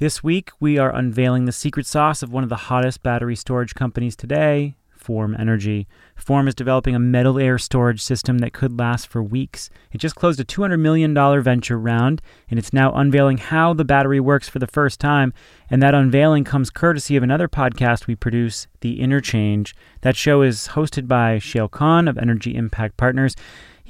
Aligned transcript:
This 0.00 0.24
week, 0.24 0.50
we 0.58 0.78
are 0.78 0.96
unveiling 0.96 1.44
the 1.44 1.52
secret 1.52 1.84
sauce 1.84 2.22
of 2.22 2.32
one 2.32 2.42
of 2.42 2.48
the 2.48 2.56
hottest 2.56 3.02
battery 3.02 3.36
storage 3.36 3.74
companies 3.74 4.16
today, 4.16 4.74
Form 4.88 5.36
Energy. 5.38 5.86
Form 6.16 6.48
is 6.48 6.54
developing 6.54 6.94
a 6.94 6.98
metal 6.98 7.38
air 7.38 7.58
storage 7.58 8.00
system 8.00 8.38
that 8.38 8.54
could 8.54 8.78
last 8.78 9.08
for 9.08 9.22
weeks. 9.22 9.68
It 9.92 9.98
just 9.98 10.14
closed 10.14 10.40
a 10.40 10.44
$200 10.44 10.80
million 10.80 11.12
venture 11.42 11.78
round, 11.78 12.22
and 12.48 12.58
it's 12.58 12.72
now 12.72 12.94
unveiling 12.94 13.36
how 13.36 13.74
the 13.74 13.84
battery 13.84 14.20
works 14.20 14.48
for 14.48 14.58
the 14.58 14.66
first 14.66 15.00
time. 15.00 15.34
And 15.68 15.82
that 15.82 15.94
unveiling 15.94 16.44
comes 16.44 16.70
courtesy 16.70 17.16
of 17.16 17.22
another 17.22 17.46
podcast 17.46 18.06
we 18.06 18.16
produce, 18.16 18.68
The 18.80 19.02
Interchange. 19.02 19.76
That 20.00 20.16
show 20.16 20.40
is 20.40 20.68
hosted 20.68 21.08
by 21.08 21.36
Shayle 21.36 21.70
Khan 21.70 22.08
of 22.08 22.16
Energy 22.16 22.56
Impact 22.56 22.96
Partners. 22.96 23.36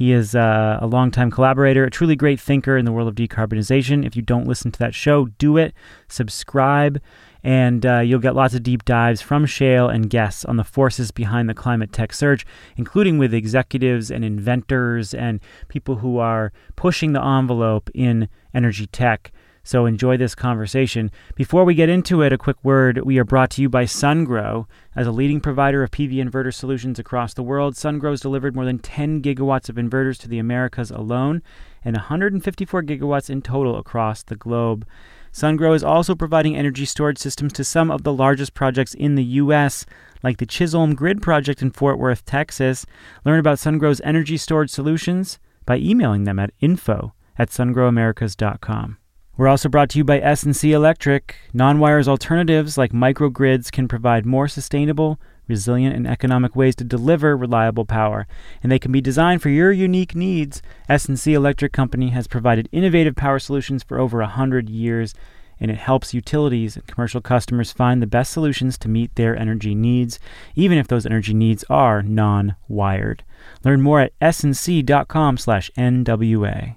He 0.01 0.13
is 0.13 0.35
uh, 0.35 0.79
a 0.81 0.87
longtime 0.87 1.31
collaborator, 1.31 1.85
a 1.85 1.91
truly 1.91 2.17
great 2.17 2.41
thinker 2.41 2.79
in 2.79 2.87
the 2.87 2.91
world 2.91 3.07
of 3.07 3.15
decarbonization. 3.15 4.07
If 4.07 4.17
you 4.17 4.23
don't 4.23 4.47
listen 4.47 4.73
to 4.73 4.79
that 4.79 4.95
show, 4.95 5.27
do 5.37 5.59
it. 5.59 5.75
Subscribe, 6.09 7.03
and 7.45 7.85
uh, 7.85 7.99
you'll 7.99 8.19
get 8.19 8.35
lots 8.35 8.55
of 8.55 8.63
deep 8.63 8.87
dives 8.87 9.21
from 9.21 9.45
Shayle 9.45 9.95
and 9.95 10.09
guests 10.09 10.43
on 10.47 10.57
the 10.57 10.65
forces 10.65 11.11
behind 11.11 11.51
the 11.51 11.55
climate 11.55 11.93
tech 11.93 12.15
surge, 12.15 12.47
including 12.79 13.19
with 13.19 13.35
executives 13.35 14.11
and 14.11 14.25
inventors 14.25 15.13
and 15.13 15.39
people 15.69 15.97
who 15.97 16.17
are 16.17 16.51
pushing 16.77 17.13
the 17.13 17.23
envelope 17.23 17.91
in 17.93 18.27
energy 18.55 18.87
tech. 18.87 19.31
So 19.71 19.87
enjoy 19.87 20.17
this 20.17 20.35
conversation. 20.35 21.13
Before 21.37 21.65
we 21.65 21.77
get 21.77 21.89
into 21.89 22.23
it, 22.23 22.33
a 22.33 22.39
quick 22.39 22.57
word. 22.65 23.03
We 23.05 23.19
are 23.19 23.25
brought 23.25 23.51
to 23.51 23.63
you 23.63 23.69
by 23.69 23.85
SunGrow. 23.85 24.67
As 24.97 25.07
a 25.07 25.13
leading 25.13 25.41
provider 25.41 25.85
of 25.85 25.93
PV 25.93 26.15
inverter 26.15 26.53
solutions 26.53 26.99
across 26.99 27.35
the 27.35 27.45
world, 27.45 27.75
SunGrow 27.75 28.11
has 28.11 28.21
delivered 28.21 28.57
more 28.57 28.65
than 28.65 28.81
10 28.81 29.23
gigawatts 29.23 29.69
of 29.69 29.77
inverters 29.77 30.19
to 30.23 30.29
the 30.29 30.41
Americas 30.41 30.91
alone 30.91 31.41
and 31.85 31.95
154 31.95 32.83
gigawatts 32.83 33.31
in 33.31 33.43
total 33.43 33.79
across 33.79 34.25
the 34.25 34.35
globe. 34.35 34.85
SunGrow 35.33 35.77
is 35.77 35.85
also 35.85 36.17
providing 36.17 36.57
energy 36.57 36.85
storage 36.85 37.19
systems 37.19 37.53
to 37.53 37.63
some 37.63 37.93
of 37.93 38.03
the 38.03 38.13
largest 38.13 38.55
projects 38.55 38.95
in 38.95 39.15
the 39.15 39.23
U.S., 39.23 39.87
like 40.25 40.39
the 40.39 40.47
Chisholm 40.47 40.97
Grid 40.97 41.23
project 41.23 41.63
in 41.63 41.71
Fort 41.71 41.97
Worth, 41.97 42.25
Texas. 42.25 42.87
Learn 43.25 43.39
about 43.39 43.59
SunGrow's 43.59 44.01
energy 44.03 44.37
storage 44.37 44.71
solutions 44.71 45.39
by 45.65 45.77
emailing 45.77 46.25
them 46.25 46.41
at 46.41 46.51
info 46.61 47.15
at 47.39 47.51
sungrowamericas.com. 47.51 48.97
We're 49.37 49.49
also 49.49 49.71
brought 49.71 49.89
to 49.91 49.99
you 49.99 50.05
by 50.05 50.21
S&C 50.21 50.73
Electric. 50.73 51.37
Non-wires 51.55 52.09
alternatives 52.09 52.77
like 52.77 52.93
microgrids 52.93 53.73
can 53.73 53.89
provide 53.89 54.27
more 54.27 54.49
sustainable, 54.49 55.19
resilient, 55.49 55.97
and 55.97 56.07
economic 56.07 56.55
ways 56.55 56.77
to 56.77 56.85
deliver 56.85 57.35
reliable 57.37 57.87
power, 57.87 58.27
and 58.63 58.71
they 58.71 58.79
can 58.79 58.93
be 58.93 59.01
designed 59.01 59.41
for 59.41 59.49
your 59.49 59.73
unique 59.73 60.15
needs. 60.15 60.61
S&C 60.89 61.33
Electric 61.33 61.73
Company 61.73 62.11
has 62.11 62.27
provided 62.27 62.69
innovative 62.71 63.17
power 63.17 63.39
solutions 63.39 63.83
for 63.83 63.99
over 63.99 64.19
100 64.19 64.69
years, 64.69 65.15
and 65.59 65.71
it 65.71 65.79
helps 65.79 66.13
utilities 66.13 66.77
and 66.77 66.87
commercial 66.87 67.21
customers 67.21 67.73
find 67.73 68.03
the 68.03 68.07
best 68.07 68.33
solutions 68.33 68.77
to 68.79 68.89
meet 68.89 69.15
their 69.15 69.37
energy 69.37 69.75
needs, 69.75 70.19
even 70.55 70.77
if 70.77 70.89
those 70.89 71.07
energy 71.07 71.35
needs 71.35 71.65
are 71.71 72.03
non-wired. 72.03 73.23
Learn 73.65 73.81
more 73.81 74.01
at 74.01 74.13
snc.com/nwa. 74.21 76.77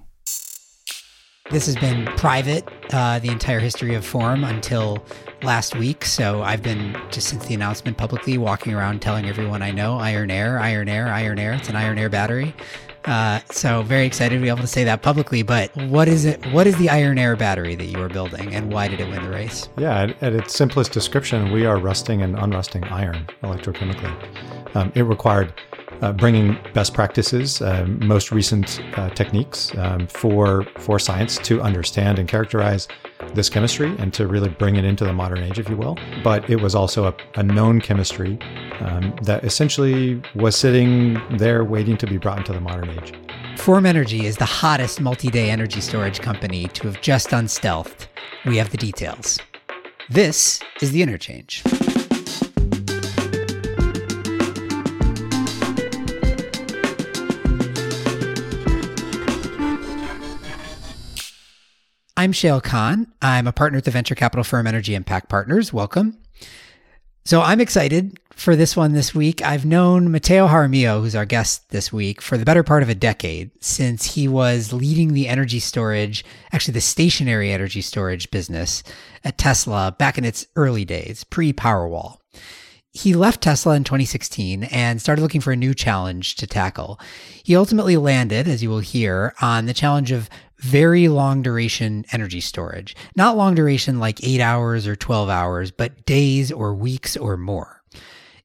This 1.50 1.66
has 1.66 1.76
been 1.76 2.06
private 2.16 2.66
uh, 2.90 3.18
the 3.18 3.28
entire 3.28 3.60
history 3.60 3.94
of 3.94 4.06
Form 4.06 4.44
until 4.44 5.04
last 5.42 5.76
week. 5.76 6.06
So 6.06 6.42
I've 6.42 6.62
been 6.62 6.96
just 7.10 7.28
since 7.28 7.44
the 7.44 7.52
announcement 7.52 7.98
publicly 7.98 8.38
walking 8.38 8.72
around 8.72 9.02
telling 9.02 9.26
everyone 9.26 9.60
I 9.60 9.70
know 9.70 9.98
Iron 9.98 10.30
Air, 10.30 10.58
Iron 10.58 10.88
Air, 10.88 11.08
Iron 11.08 11.38
Air. 11.38 11.52
It's 11.52 11.68
an 11.68 11.76
Iron 11.76 11.98
Air 11.98 12.08
battery. 12.08 12.54
Uh, 13.04 13.40
so 13.50 13.82
very 13.82 14.06
excited 14.06 14.36
to 14.36 14.40
be 14.40 14.48
able 14.48 14.62
to 14.62 14.66
say 14.66 14.84
that 14.84 15.02
publicly. 15.02 15.42
But 15.42 15.76
what 15.76 16.08
is 16.08 16.24
it? 16.24 16.42
What 16.46 16.66
is 16.66 16.78
the 16.78 16.88
Iron 16.88 17.18
Air 17.18 17.36
battery 17.36 17.74
that 17.74 17.84
you 17.84 18.00
are 18.00 18.08
building, 18.08 18.54
and 18.54 18.72
why 18.72 18.88
did 18.88 18.98
it 19.00 19.10
win 19.10 19.22
the 19.22 19.28
race? 19.28 19.68
Yeah, 19.76 20.04
at, 20.04 20.22
at 20.22 20.32
its 20.32 20.54
simplest 20.54 20.92
description, 20.92 21.52
we 21.52 21.66
are 21.66 21.76
rusting 21.76 22.22
and 22.22 22.36
unrusting 22.36 22.84
iron 22.84 23.26
electrochemically. 23.42 24.74
Um, 24.74 24.90
it 24.94 25.02
required 25.02 25.52
uh, 26.04 26.12
bringing 26.12 26.58
best 26.74 26.92
practices, 26.92 27.62
uh, 27.62 27.86
most 27.86 28.30
recent 28.30 28.78
uh, 28.98 29.08
techniques 29.10 29.74
um, 29.78 30.06
for 30.06 30.66
for 30.78 30.98
science 30.98 31.38
to 31.38 31.62
understand 31.62 32.18
and 32.18 32.28
characterize 32.28 32.88
this 33.32 33.48
chemistry 33.48 33.94
and 33.98 34.12
to 34.12 34.26
really 34.26 34.50
bring 34.50 34.76
it 34.76 34.84
into 34.84 35.04
the 35.04 35.14
modern 35.14 35.38
age, 35.38 35.58
if 35.58 35.68
you 35.70 35.76
will. 35.78 35.96
But 36.22 36.48
it 36.50 36.60
was 36.60 36.74
also 36.74 37.06
a, 37.06 37.14
a 37.36 37.42
known 37.42 37.80
chemistry 37.80 38.38
um, 38.80 39.16
that 39.22 39.44
essentially 39.44 40.22
was 40.34 40.56
sitting 40.56 41.18
there 41.38 41.64
waiting 41.64 41.96
to 41.96 42.06
be 42.06 42.18
brought 42.18 42.36
into 42.36 42.52
the 42.52 42.60
modern 42.60 42.90
age. 42.90 43.14
Form 43.56 43.86
Energy 43.86 44.26
is 44.26 44.36
the 44.36 44.44
hottest 44.44 45.00
multi-day 45.00 45.48
energy 45.48 45.80
storage 45.80 46.20
company 46.20 46.68
to 46.68 46.86
have 46.86 47.00
just 47.00 47.32
unstealthed. 47.32 48.08
We 48.44 48.58
have 48.58 48.70
the 48.70 48.76
details. 48.76 49.38
This 50.10 50.60
is 50.82 50.92
the 50.92 51.00
interchange. 51.00 51.62
I'm 62.16 62.30
Shayle 62.30 62.62
Khan. 62.62 63.08
I'm 63.20 63.48
a 63.48 63.52
partner 63.52 63.78
at 63.78 63.84
the 63.84 63.90
venture 63.90 64.14
capital 64.14 64.44
firm 64.44 64.68
Energy 64.68 64.94
Impact 64.94 65.28
Partners. 65.28 65.72
Welcome. 65.72 66.16
So 67.24 67.42
I'm 67.42 67.60
excited 67.60 68.20
for 68.30 68.54
this 68.54 68.76
one 68.76 68.92
this 68.92 69.16
week. 69.16 69.42
I've 69.42 69.64
known 69.64 70.12
Mateo 70.12 70.46
Jaramillo, 70.46 71.00
who's 71.00 71.16
our 71.16 71.24
guest 71.24 71.70
this 71.70 71.92
week, 71.92 72.22
for 72.22 72.38
the 72.38 72.44
better 72.44 72.62
part 72.62 72.84
of 72.84 72.88
a 72.88 72.94
decade 72.94 73.50
since 73.60 74.14
he 74.14 74.28
was 74.28 74.72
leading 74.72 75.12
the 75.12 75.26
energy 75.26 75.58
storage, 75.58 76.24
actually 76.52 76.74
the 76.74 76.80
stationary 76.80 77.50
energy 77.50 77.80
storage 77.80 78.30
business 78.30 78.84
at 79.24 79.36
Tesla 79.36 79.96
back 79.98 80.16
in 80.16 80.24
its 80.24 80.46
early 80.54 80.84
days, 80.84 81.24
pre 81.24 81.52
Powerwall. 81.52 82.18
He 82.92 83.12
left 83.12 83.42
Tesla 83.42 83.74
in 83.74 83.82
2016 83.82 84.64
and 84.64 85.02
started 85.02 85.20
looking 85.20 85.40
for 85.40 85.50
a 85.50 85.56
new 85.56 85.74
challenge 85.74 86.36
to 86.36 86.46
tackle. 86.46 87.00
He 87.42 87.56
ultimately 87.56 87.96
landed, 87.96 88.46
as 88.46 88.62
you 88.62 88.70
will 88.70 88.78
hear, 88.78 89.34
on 89.42 89.66
the 89.66 89.74
challenge 89.74 90.12
of 90.12 90.30
very 90.64 91.08
long 91.08 91.42
duration 91.42 92.06
energy 92.10 92.40
storage. 92.40 92.96
Not 93.14 93.36
long 93.36 93.54
duration 93.54 94.00
like 94.00 94.24
eight 94.24 94.40
hours 94.40 94.86
or 94.86 94.96
12 94.96 95.28
hours, 95.28 95.70
but 95.70 96.06
days 96.06 96.50
or 96.50 96.74
weeks 96.74 97.18
or 97.18 97.36
more. 97.36 97.82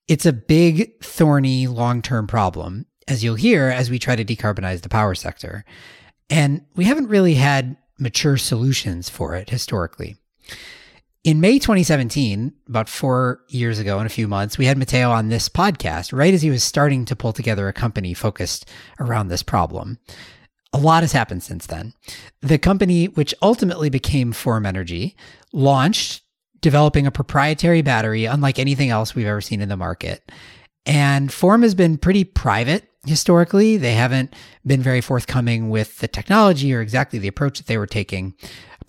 It's 0.10 0.26
a 0.26 0.34
big, 0.34 1.02
thorny, 1.02 1.68
long 1.68 2.02
term 2.02 2.28
problem, 2.28 2.88
as 3.08 3.24
you'll 3.24 3.36
hear 3.36 3.70
as 3.70 3.90
we 3.90 4.00
try 4.00 4.18
to 4.18 4.26
decarbonize 4.26 4.82
the 4.82 4.90
power 4.90 5.16
sector. 5.16 5.64
And 6.30 6.66
we 6.76 6.84
haven't 6.84 7.08
really 7.08 7.36
had 7.36 7.78
mature 7.98 8.38
solutions 8.38 9.10
for 9.10 9.36
it 9.36 9.50
historically. 9.50 10.18
In 11.24 11.40
May 11.40 11.58
2017, 11.58 12.54
about 12.68 12.90
four 12.90 13.42
years 13.48 13.80
ago 13.80 14.00
in 14.00 14.06
a 14.06 14.10
few 14.10 14.28
months, 14.28 14.58
we 14.58 14.66
had 14.66 14.78
Mateo 14.78 15.12
on 15.12 15.30
this 15.30 15.48
podcast 15.48 16.12
right 16.12 16.34
as 16.34 16.42
he 16.42 16.50
was 16.50 16.64
starting 16.64 17.06
to 17.06 17.16
pull 17.16 17.34
together 17.34 17.68
a 17.68 17.74
company 17.74 18.14
focused 18.14 18.70
around 19.00 19.28
this 19.28 19.44
problem. 19.44 20.00
A 20.74 20.78
lot 20.78 21.04
has 21.04 21.12
happened 21.12 21.44
since 21.44 21.66
then. 21.66 21.94
The 22.42 22.58
company, 22.58 23.06
which 23.06 23.34
ultimately 23.42 23.90
became 23.90 24.32
Form 24.32 24.66
Energy, 24.66 25.16
launched 25.52 26.24
developing 26.62 27.08
a 27.08 27.12
proprietary 27.12 27.82
battery 27.82 28.26
unlike 28.26 28.60
anything 28.60 28.90
else 28.90 29.16
we've 29.16 29.26
ever 29.26 29.42
seen 29.42 29.62
in 29.62 29.70
the 29.70 29.78
market. 29.78 30.32
And 30.86 31.32
Form 31.32 31.62
has 31.64 31.76
been 31.76 31.98
pretty 31.98 32.24
private 32.24 32.86
historically. 33.06 33.78
They 33.78 33.94
haven't 33.94 34.36
been 34.66 34.82
very 34.82 35.02
forthcoming 35.02 35.70
with 35.70 35.98
the 36.00 36.08
technology 36.08 36.74
or 36.74 36.82
exactly 36.82 37.18
the 37.18 37.28
approach 37.28 37.58
that 37.58 37.68
they 37.68 37.78
were 37.78 37.88
taking 37.88 38.36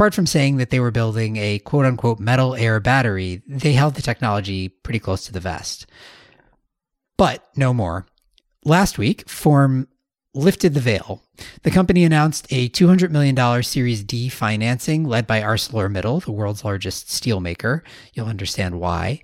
apart 0.00 0.14
from 0.14 0.24
saying 0.24 0.56
that 0.56 0.70
they 0.70 0.80
were 0.80 0.90
building 0.90 1.36
a 1.36 1.58
quote 1.58 1.84
unquote 1.84 2.18
metal 2.18 2.54
air 2.54 2.80
battery, 2.80 3.42
they 3.46 3.74
held 3.74 3.94
the 3.94 4.00
technology 4.00 4.66
pretty 4.66 4.98
close 4.98 5.26
to 5.26 5.32
the 5.32 5.40
vest. 5.40 5.84
But 7.18 7.46
no 7.54 7.74
more. 7.74 8.06
Last 8.64 8.96
week, 8.96 9.28
Form 9.28 9.88
lifted 10.34 10.74
the 10.74 10.80
veil. 10.80 11.22
The 11.62 11.70
company 11.70 12.04
announced 12.04 12.46
a 12.50 12.68
$200 12.68 13.10
million 13.10 13.62
Series 13.62 14.04
D 14.04 14.28
financing 14.28 15.04
led 15.04 15.26
by 15.26 15.40
ArcelorMittal, 15.40 16.24
the 16.24 16.32
world's 16.32 16.64
largest 16.64 17.08
steelmaker. 17.08 17.82
You'll 18.14 18.26
understand 18.26 18.80
why. 18.80 19.22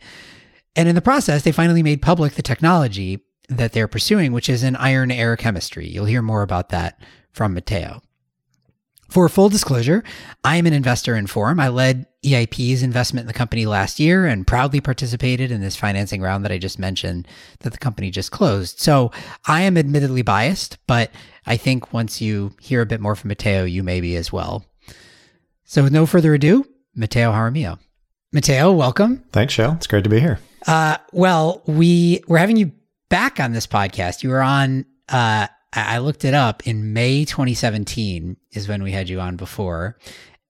And 0.74 0.88
in 0.88 0.94
the 0.94 1.02
process, 1.02 1.42
they 1.42 1.52
finally 1.52 1.82
made 1.82 2.02
public 2.02 2.34
the 2.34 2.42
technology 2.42 3.20
that 3.48 3.72
they're 3.72 3.88
pursuing, 3.88 4.32
which 4.32 4.48
is 4.48 4.62
an 4.62 4.76
iron 4.76 5.10
air 5.10 5.36
chemistry. 5.36 5.88
You'll 5.88 6.06
hear 6.06 6.22
more 6.22 6.42
about 6.42 6.70
that 6.70 7.00
from 7.32 7.54
Mateo. 7.54 8.02
For 9.08 9.28
full 9.28 9.48
disclosure, 9.48 10.02
I 10.42 10.56
am 10.56 10.66
an 10.66 10.72
investor 10.72 11.14
in 11.14 11.26
Form. 11.26 11.60
I 11.60 11.68
led 11.68 12.06
EIP's 12.24 12.82
investment 12.82 13.22
in 13.22 13.28
the 13.28 13.32
company 13.32 13.64
last 13.64 14.00
year 14.00 14.26
and 14.26 14.46
proudly 14.46 14.80
participated 14.80 15.52
in 15.52 15.60
this 15.60 15.76
financing 15.76 16.20
round 16.20 16.44
that 16.44 16.52
I 16.52 16.58
just 16.58 16.78
mentioned 16.78 17.28
that 17.60 17.72
the 17.72 17.78
company 17.78 18.10
just 18.10 18.32
closed. 18.32 18.80
So 18.80 19.12
I 19.46 19.62
am 19.62 19.78
admittedly 19.78 20.22
biased, 20.22 20.78
but 20.86 21.12
I 21.46 21.56
think 21.56 21.92
once 21.92 22.20
you 22.20 22.52
hear 22.60 22.80
a 22.80 22.86
bit 22.86 23.00
more 23.00 23.14
from 23.14 23.28
Mateo, 23.28 23.64
you 23.64 23.82
may 23.84 24.00
be 24.00 24.16
as 24.16 24.32
well. 24.32 24.64
So 25.64 25.84
with 25.84 25.92
no 25.92 26.06
further 26.06 26.34
ado, 26.34 26.66
Mateo 26.94 27.30
Jaramillo. 27.30 27.78
Mateo, 28.32 28.72
welcome. 28.72 29.24
Thanks, 29.32 29.54
Shayle. 29.54 29.76
It's 29.76 29.86
great 29.86 30.04
to 30.04 30.10
be 30.10 30.20
here. 30.20 30.40
Uh, 30.66 30.96
well, 31.12 31.62
we 31.66 32.22
we're 32.26 32.38
having 32.38 32.56
you 32.56 32.72
back 33.08 33.38
on 33.38 33.52
this 33.52 33.66
podcast. 33.66 34.22
You 34.24 34.30
were 34.30 34.42
on 34.42 34.84
uh, 35.08 35.46
I 35.76 35.98
looked 35.98 36.24
it 36.24 36.34
up 36.34 36.66
in 36.66 36.94
May 36.94 37.24
2017 37.24 38.36
is 38.52 38.66
when 38.66 38.82
we 38.82 38.92
had 38.92 39.08
you 39.08 39.20
on 39.20 39.36
before. 39.36 39.98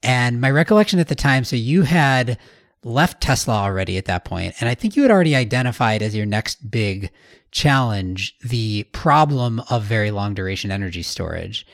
And 0.02 0.40
my 0.40 0.50
recollection 0.50 1.00
at 1.00 1.08
the 1.08 1.16
time, 1.16 1.44
so 1.44 1.56
you 1.56 1.82
had 1.82 2.38
left 2.84 3.20
Tesla 3.20 3.54
already 3.54 3.98
at 3.98 4.04
that 4.04 4.24
point, 4.24 4.54
and 4.60 4.68
I 4.68 4.74
think 4.74 4.94
you 4.94 5.02
had 5.02 5.10
already 5.10 5.34
identified 5.34 6.02
as 6.02 6.14
your 6.14 6.26
next 6.26 6.70
big 6.70 7.10
challenge 7.50 8.36
the 8.44 8.84
problem 8.92 9.60
of 9.68 9.82
very 9.82 10.12
long 10.12 10.34
duration 10.34 10.70
energy 10.70 11.02
storage. 11.02 11.66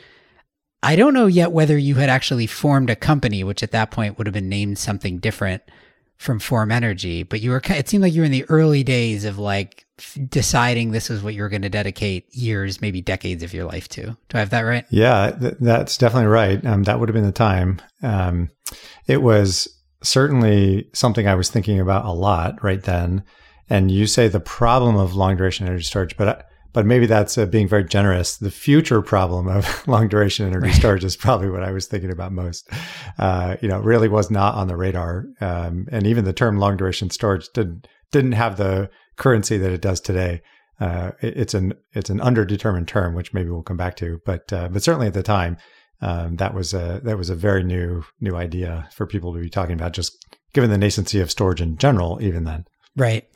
I 0.83 0.97
don't 0.97 1.15
know 1.15 1.27
yet 1.27 1.53
whether 1.53 1.77
you 1.77 1.97
had 1.97 2.09
actually 2.09 2.47
formed 2.47 2.89
a 2.89 2.97
company, 2.97 3.45
which 3.45 3.63
at 3.63 3.73
that 3.73 3.91
point 3.91 4.17
would 4.17 4.27
have 4.27 4.35
been 4.35 4.49
named 4.49 4.79
something 4.79 5.19
different 5.19 5.63
from 6.17 6.39
Form 6.39 6.73
Energy, 6.73 7.23
but 7.23 7.41
you 7.41 7.51
were 7.51 7.61
it 7.69 7.89
seemed 7.89 8.03
like 8.03 8.15
you 8.15 8.23
were 8.23 8.27
in 8.27 8.33
the 8.33 8.49
early 8.49 8.83
days 8.83 9.25
of 9.25 9.39
like 9.39 9.87
deciding 10.29 10.91
this 10.91 11.09
was 11.09 11.23
what 11.23 11.35
you 11.35 11.43
were 11.43 11.49
going 11.49 11.63
to 11.63 11.69
dedicate 11.69 12.35
years, 12.35 12.81
maybe 12.81 13.01
decades 13.01 13.43
of 13.43 13.53
your 13.55 13.65
life 13.65 13.89
to. 13.89 14.03
Do 14.03 14.17
I 14.35 14.39
have 14.39 14.51
that 14.51 14.63
right? 14.63 14.85
Yeah, 14.91 15.31
th- 15.31 15.55
that's 15.61 15.99
definitely 15.99 16.29
right. 16.29 16.65
Um, 16.65 16.85
that 16.85 17.01
would 17.01 17.09
have 17.09 17.15
been 17.15 17.25
the 17.25 17.33
time. 17.33 17.81
Um, 18.03 18.51
it 19.07 19.23
was 19.23 19.69
certainly 20.03 20.89
something 20.93 21.27
I 21.27 21.35
was 21.35 21.51
thinking 21.51 21.81
about 21.81 22.05
a 22.05 22.13
lot 22.13 22.63
right 22.63 22.83
then. 22.83 23.23
And 23.71 23.91
you 23.91 24.07
say 24.07 24.29
the 24.29 24.41
problem 24.41 24.97
of 24.97 25.15
long 25.15 25.37
duration 25.37 25.67
energy 25.67 25.85
storage, 25.85 26.17
but 26.17 26.47
but 26.73 26.87
maybe 26.87 27.07
that's 27.07 27.37
uh, 27.37 27.47
being 27.47 27.69
very 27.69 27.85
generous. 27.85 28.39
The 28.39 28.51
future 28.51 29.03
problem 29.03 29.47
of 29.47 29.87
long 29.87 30.09
duration 30.09 30.47
energy 30.47 30.73
storage 30.73 31.05
is 31.05 31.17
probably 31.17 31.51
what 31.51 31.63
I 31.63 31.71
was 31.71 31.87
thinking 31.87 32.11
about 32.11 32.33
most. 32.33 32.69
Uh, 33.19 33.57
you 33.61 33.69
know, 33.69 33.79
really 33.79 34.09
was 34.09 34.31
not 34.31 34.55
on 34.55 34.69
the 34.69 34.77
radar, 34.77 35.27
um, 35.41 35.87
and 35.93 36.07
even 36.07 36.25
the 36.25 36.33
term 36.33 36.59
long 36.59 36.77
duration 36.77 37.11
storage 37.11 37.49
didn't 37.51 37.87
didn't 38.11 38.33
have 38.33 38.57
the 38.57 38.91
currency 39.17 39.59
that 39.59 39.73
it 39.73 39.81
does 39.81 40.01
today. 40.01 40.43
Uh, 40.81 41.13
it, 41.21 41.37
it's 41.37 41.55
an 41.55 41.75
it's 41.93 42.11
an 42.11 42.19
underdetermined 42.19 42.87
term, 42.87 43.15
which 43.15 43.33
maybe 43.33 43.51
we'll 43.51 43.63
come 43.63 43.77
back 43.77 43.97
to, 43.97 44.21
but 44.25 44.53
uh, 44.53 44.69
but 44.69 44.83
certainly 44.83 45.07
at 45.07 45.15
the 45.15 45.23
time, 45.23 45.57
um, 46.01 46.37
that 46.37 46.55
was 46.55 46.75
a 46.75 47.01
that 47.05 47.19
was 47.19 47.31
a 47.31 47.35
very 47.35 47.63
new 47.63 48.03
new 48.21 48.35
idea 48.35 48.89
for 48.93 49.07
people 49.07 49.33
to 49.33 49.41
be 49.41 49.51
talking 49.51 49.75
about, 49.75 49.93
just 49.93 50.17
given 50.53 50.71
the 50.71 50.77
nascency 50.77 51.23
of 51.23 51.31
storage 51.31 51.61
in 51.61 51.77
general, 51.77 52.19
even 52.21 52.45
then. 52.45 52.65
Right. 52.97 53.27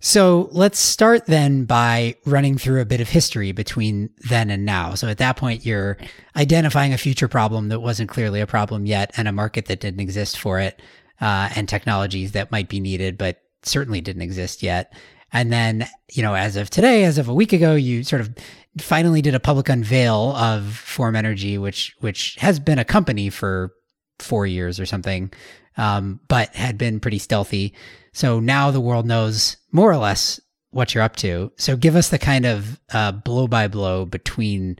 So 0.00 0.48
let's 0.52 0.78
start 0.78 1.26
then 1.26 1.64
by 1.64 2.16
running 2.24 2.58
through 2.58 2.80
a 2.80 2.86
bit 2.86 3.00
of 3.00 3.08
history 3.08 3.52
between 3.52 4.10
then 4.28 4.50
and 4.50 4.64
now. 4.64 4.94
So 4.94 5.08
at 5.08 5.18
that 5.18 5.36
point, 5.36 5.64
you're 5.64 5.96
identifying 6.36 6.92
a 6.92 6.98
future 6.98 7.28
problem 7.28 7.68
that 7.68 7.80
wasn't 7.80 8.10
clearly 8.10 8.40
a 8.40 8.46
problem 8.46 8.86
yet, 8.86 9.12
and 9.16 9.26
a 9.26 9.32
market 9.32 9.66
that 9.66 9.80
didn't 9.80 10.00
exist 10.00 10.38
for 10.38 10.60
it, 10.60 10.80
uh, 11.20 11.50
and 11.56 11.68
technologies 11.68 12.32
that 12.32 12.52
might 12.52 12.68
be 12.68 12.80
needed, 12.80 13.16
but 13.16 13.40
certainly 13.62 14.00
didn't 14.00 14.22
exist 14.22 14.62
yet. 14.62 14.92
And 15.36 15.52
then, 15.52 15.86
you 16.10 16.22
know, 16.22 16.34
as 16.34 16.56
of 16.56 16.70
today, 16.70 17.04
as 17.04 17.18
of 17.18 17.28
a 17.28 17.34
week 17.34 17.52
ago, 17.52 17.74
you 17.74 18.04
sort 18.04 18.22
of 18.22 18.34
finally 18.78 19.20
did 19.20 19.34
a 19.34 19.38
public 19.38 19.68
unveil 19.68 20.34
of 20.34 20.74
Form 20.74 21.14
Energy, 21.14 21.58
which 21.58 21.94
which 22.00 22.36
has 22.36 22.58
been 22.58 22.78
a 22.78 22.86
company 22.86 23.28
for 23.28 23.74
four 24.18 24.46
years 24.46 24.80
or 24.80 24.86
something, 24.86 25.30
um, 25.76 26.20
but 26.28 26.54
had 26.54 26.78
been 26.78 27.00
pretty 27.00 27.18
stealthy. 27.18 27.74
So 28.14 28.40
now 28.40 28.70
the 28.70 28.80
world 28.80 29.04
knows 29.04 29.58
more 29.72 29.90
or 29.90 29.98
less 29.98 30.40
what 30.70 30.94
you're 30.94 31.04
up 31.04 31.16
to. 31.16 31.52
So 31.58 31.76
give 31.76 31.96
us 31.96 32.08
the 32.08 32.18
kind 32.18 32.46
of 32.46 32.80
blow 33.22 33.46
by 33.46 33.68
blow 33.68 34.06
between 34.06 34.78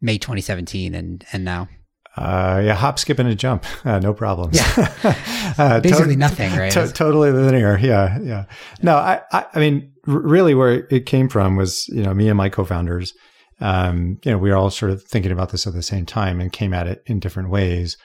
May 0.00 0.18
2017 0.18 0.92
and 0.96 1.24
and 1.32 1.44
now. 1.44 1.68
Uh, 2.16 2.62
yeah, 2.64 2.74
hop, 2.74 2.98
skip, 2.98 3.18
and 3.18 3.28
a 3.28 3.34
jump. 3.34 3.64
Uh, 3.84 3.98
no 3.98 4.14
problems. 4.14 4.56
Yeah. 4.56 4.94
uh, 5.58 5.80
Basically 5.82 6.14
to- 6.14 6.18
nothing, 6.18 6.52
right? 6.56 6.72
To- 6.72 6.90
totally 6.92 7.30
linear. 7.30 7.78
Yeah. 7.78 8.18
Yeah. 8.20 8.44
No, 8.82 8.96
I, 8.96 9.20
I, 9.32 9.46
I 9.54 9.58
mean, 9.60 9.92
r- 10.06 10.20
really 10.20 10.54
where 10.54 10.86
it 10.90 11.06
came 11.06 11.28
from 11.28 11.56
was, 11.56 11.86
you 11.88 12.02
know, 12.02 12.14
me 12.14 12.28
and 12.28 12.36
my 12.38 12.48
co-founders, 12.48 13.12
um, 13.60 14.18
you 14.24 14.30
know, 14.30 14.38
we 14.38 14.50
were 14.50 14.56
all 14.56 14.70
sort 14.70 14.90
of 14.90 15.02
thinking 15.04 15.32
about 15.32 15.50
this 15.50 15.66
at 15.66 15.74
the 15.74 15.82
same 15.82 16.06
time 16.06 16.40
and 16.40 16.50
came 16.52 16.72
at 16.72 16.86
it 16.86 17.02
in 17.06 17.20
different 17.20 17.50
ways. 17.50 17.98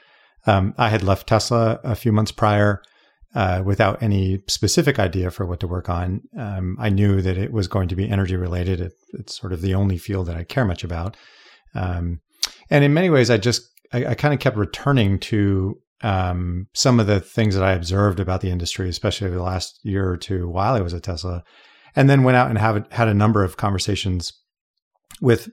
Um, 0.48 0.74
I 0.78 0.90
had 0.90 1.02
left 1.04 1.28
Tesla 1.28 1.80
a 1.84 1.96
few 1.96 2.12
months 2.12 2.32
prior. 2.32 2.82
Uh, 3.36 3.62
without 3.64 4.02
any 4.02 4.42
specific 4.48 4.98
idea 4.98 5.30
for 5.30 5.46
what 5.46 5.60
to 5.60 5.68
work 5.68 5.88
on. 5.88 6.20
Um, 6.36 6.76
I 6.80 6.90
knew 6.90 7.22
that 7.22 7.38
it 7.38 7.54
was 7.54 7.68
going 7.68 7.88
to 7.90 7.96
be 7.96 8.10
energy 8.10 8.36
related. 8.36 8.82
It, 8.82 8.94
it's 9.14 9.40
sort 9.40 9.54
of 9.54 9.62
the 9.62 9.76
only 9.76 10.00
field 10.00 10.26
that 10.26 10.36
I 10.36 10.44
care 10.44 10.66
much 10.66 10.84
about. 10.84 11.16
Um, 11.76 12.22
and 12.72 12.84
in 12.84 12.92
many 12.92 13.12
ways, 13.12 13.30
I 13.30 13.38
just 13.38 13.70
I, 13.92 14.08
I 14.08 14.16
kind 14.16 14.34
of 14.34 14.40
kept 14.40 14.58
returning 14.58 15.20
to 15.20 15.76
um, 16.02 16.68
some 16.74 17.00
of 17.00 17.08
the 17.08 17.20
things 17.20 17.56
that 17.56 17.64
I 17.64 17.74
observed 17.74 18.20
about 18.20 18.42
the 18.42 18.52
industry, 18.52 18.90
especially 18.90 19.28
over 19.28 19.38
the 19.38 19.44
last 19.44 19.80
year 19.84 20.10
or 20.10 20.18
two 20.18 20.48
while 20.48 20.76
I 20.76 20.82
was 20.82 20.94
at 20.94 21.04
Tesla, 21.04 21.44
and 21.96 22.10
then 22.10 22.24
went 22.24 22.38
out 22.38 22.50
and 22.50 22.58
have 22.58 22.86
had 22.92 23.08
a 23.08 23.14
number 23.14 23.44
of 23.44 23.58
conversations 23.58 24.32
with 25.22 25.50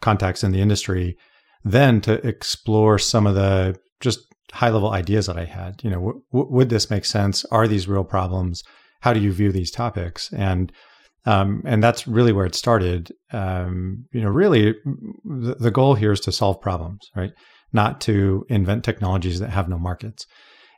contacts 0.00 0.44
in 0.44 0.52
the 0.52 0.60
industry. 0.60 1.16
Then 1.64 2.00
to 2.02 2.24
explore 2.26 2.98
some 2.98 3.26
of 3.26 3.34
the 3.34 3.76
just 4.00 4.20
high 4.52 4.70
level 4.70 4.90
ideas 4.90 5.26
that 5.26 5.38
I 5.38 5.44
had. 5.44 5.82
You 5.82 5.90
know, 5.90 5.96
w- 5.96 6.22
w- 6.32 6.52
would 6.52 6.68
this 6.68 6.90
make 6.90 7.04
sense? 7.04 7.44
Are 7.46 7.68
these 7.68 7.88
real 7.88 8.04
problems? 8.04 8.62
How 9.00 9.12
do 9.12 9.20
you 9.20 9.32
view 9.32 9.52
these 9.52 9.70
topics? 9.70 10.32
And 10.32 10.72
um, 11.24 11.62
and 11.64 11.82
that's 11.82 12.06
really 12.06 12.32
where 12.32 12.46
it 12.46 12.54
started. 12.54 13.12
Um, 13.32 14.06
you 14.12 14.20
know, 14.20 14.28
really, 14.28 14.74
the, 15.24 15.56
the 15.58 15.72
goal 15.72 15.94
here 15.94 16.12
is 16.12 16.20
to 16.20 16.32
solve 16.32 16.60
problems, 16.60 17.10
right? 17.16 17.32
Not 17.72 18.00
to 18.02 18.46
invent 18.48 18.84
technologies 18.84 19.40
that 19.40 19.50
have 19.50 19.68
no 19.68 19.78
markets. 19.78 20.26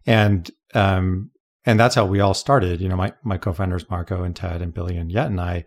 And 0.07 0.51
um, 0.75 1.31
and 1.65 1.79
that's 1.79 1.95
how 1.95 2.07
we 2.07 2.21
all 2.21 2.35
started. 2.35 2.81
You 2.81 2.89
know, 2.89 2.97
my 2.97 3.13
my 3.23 3.37
co-founders 3.39 3.89
Marco 3.91 4.23
and 4.23 4.35
Ted 4.35 4.63
and 4.63 4.73
Billy 4.73 4.97
and 4.97 5.13
Yet 5.13 5.27
and 5.27 5.41
I. 5.41 5.65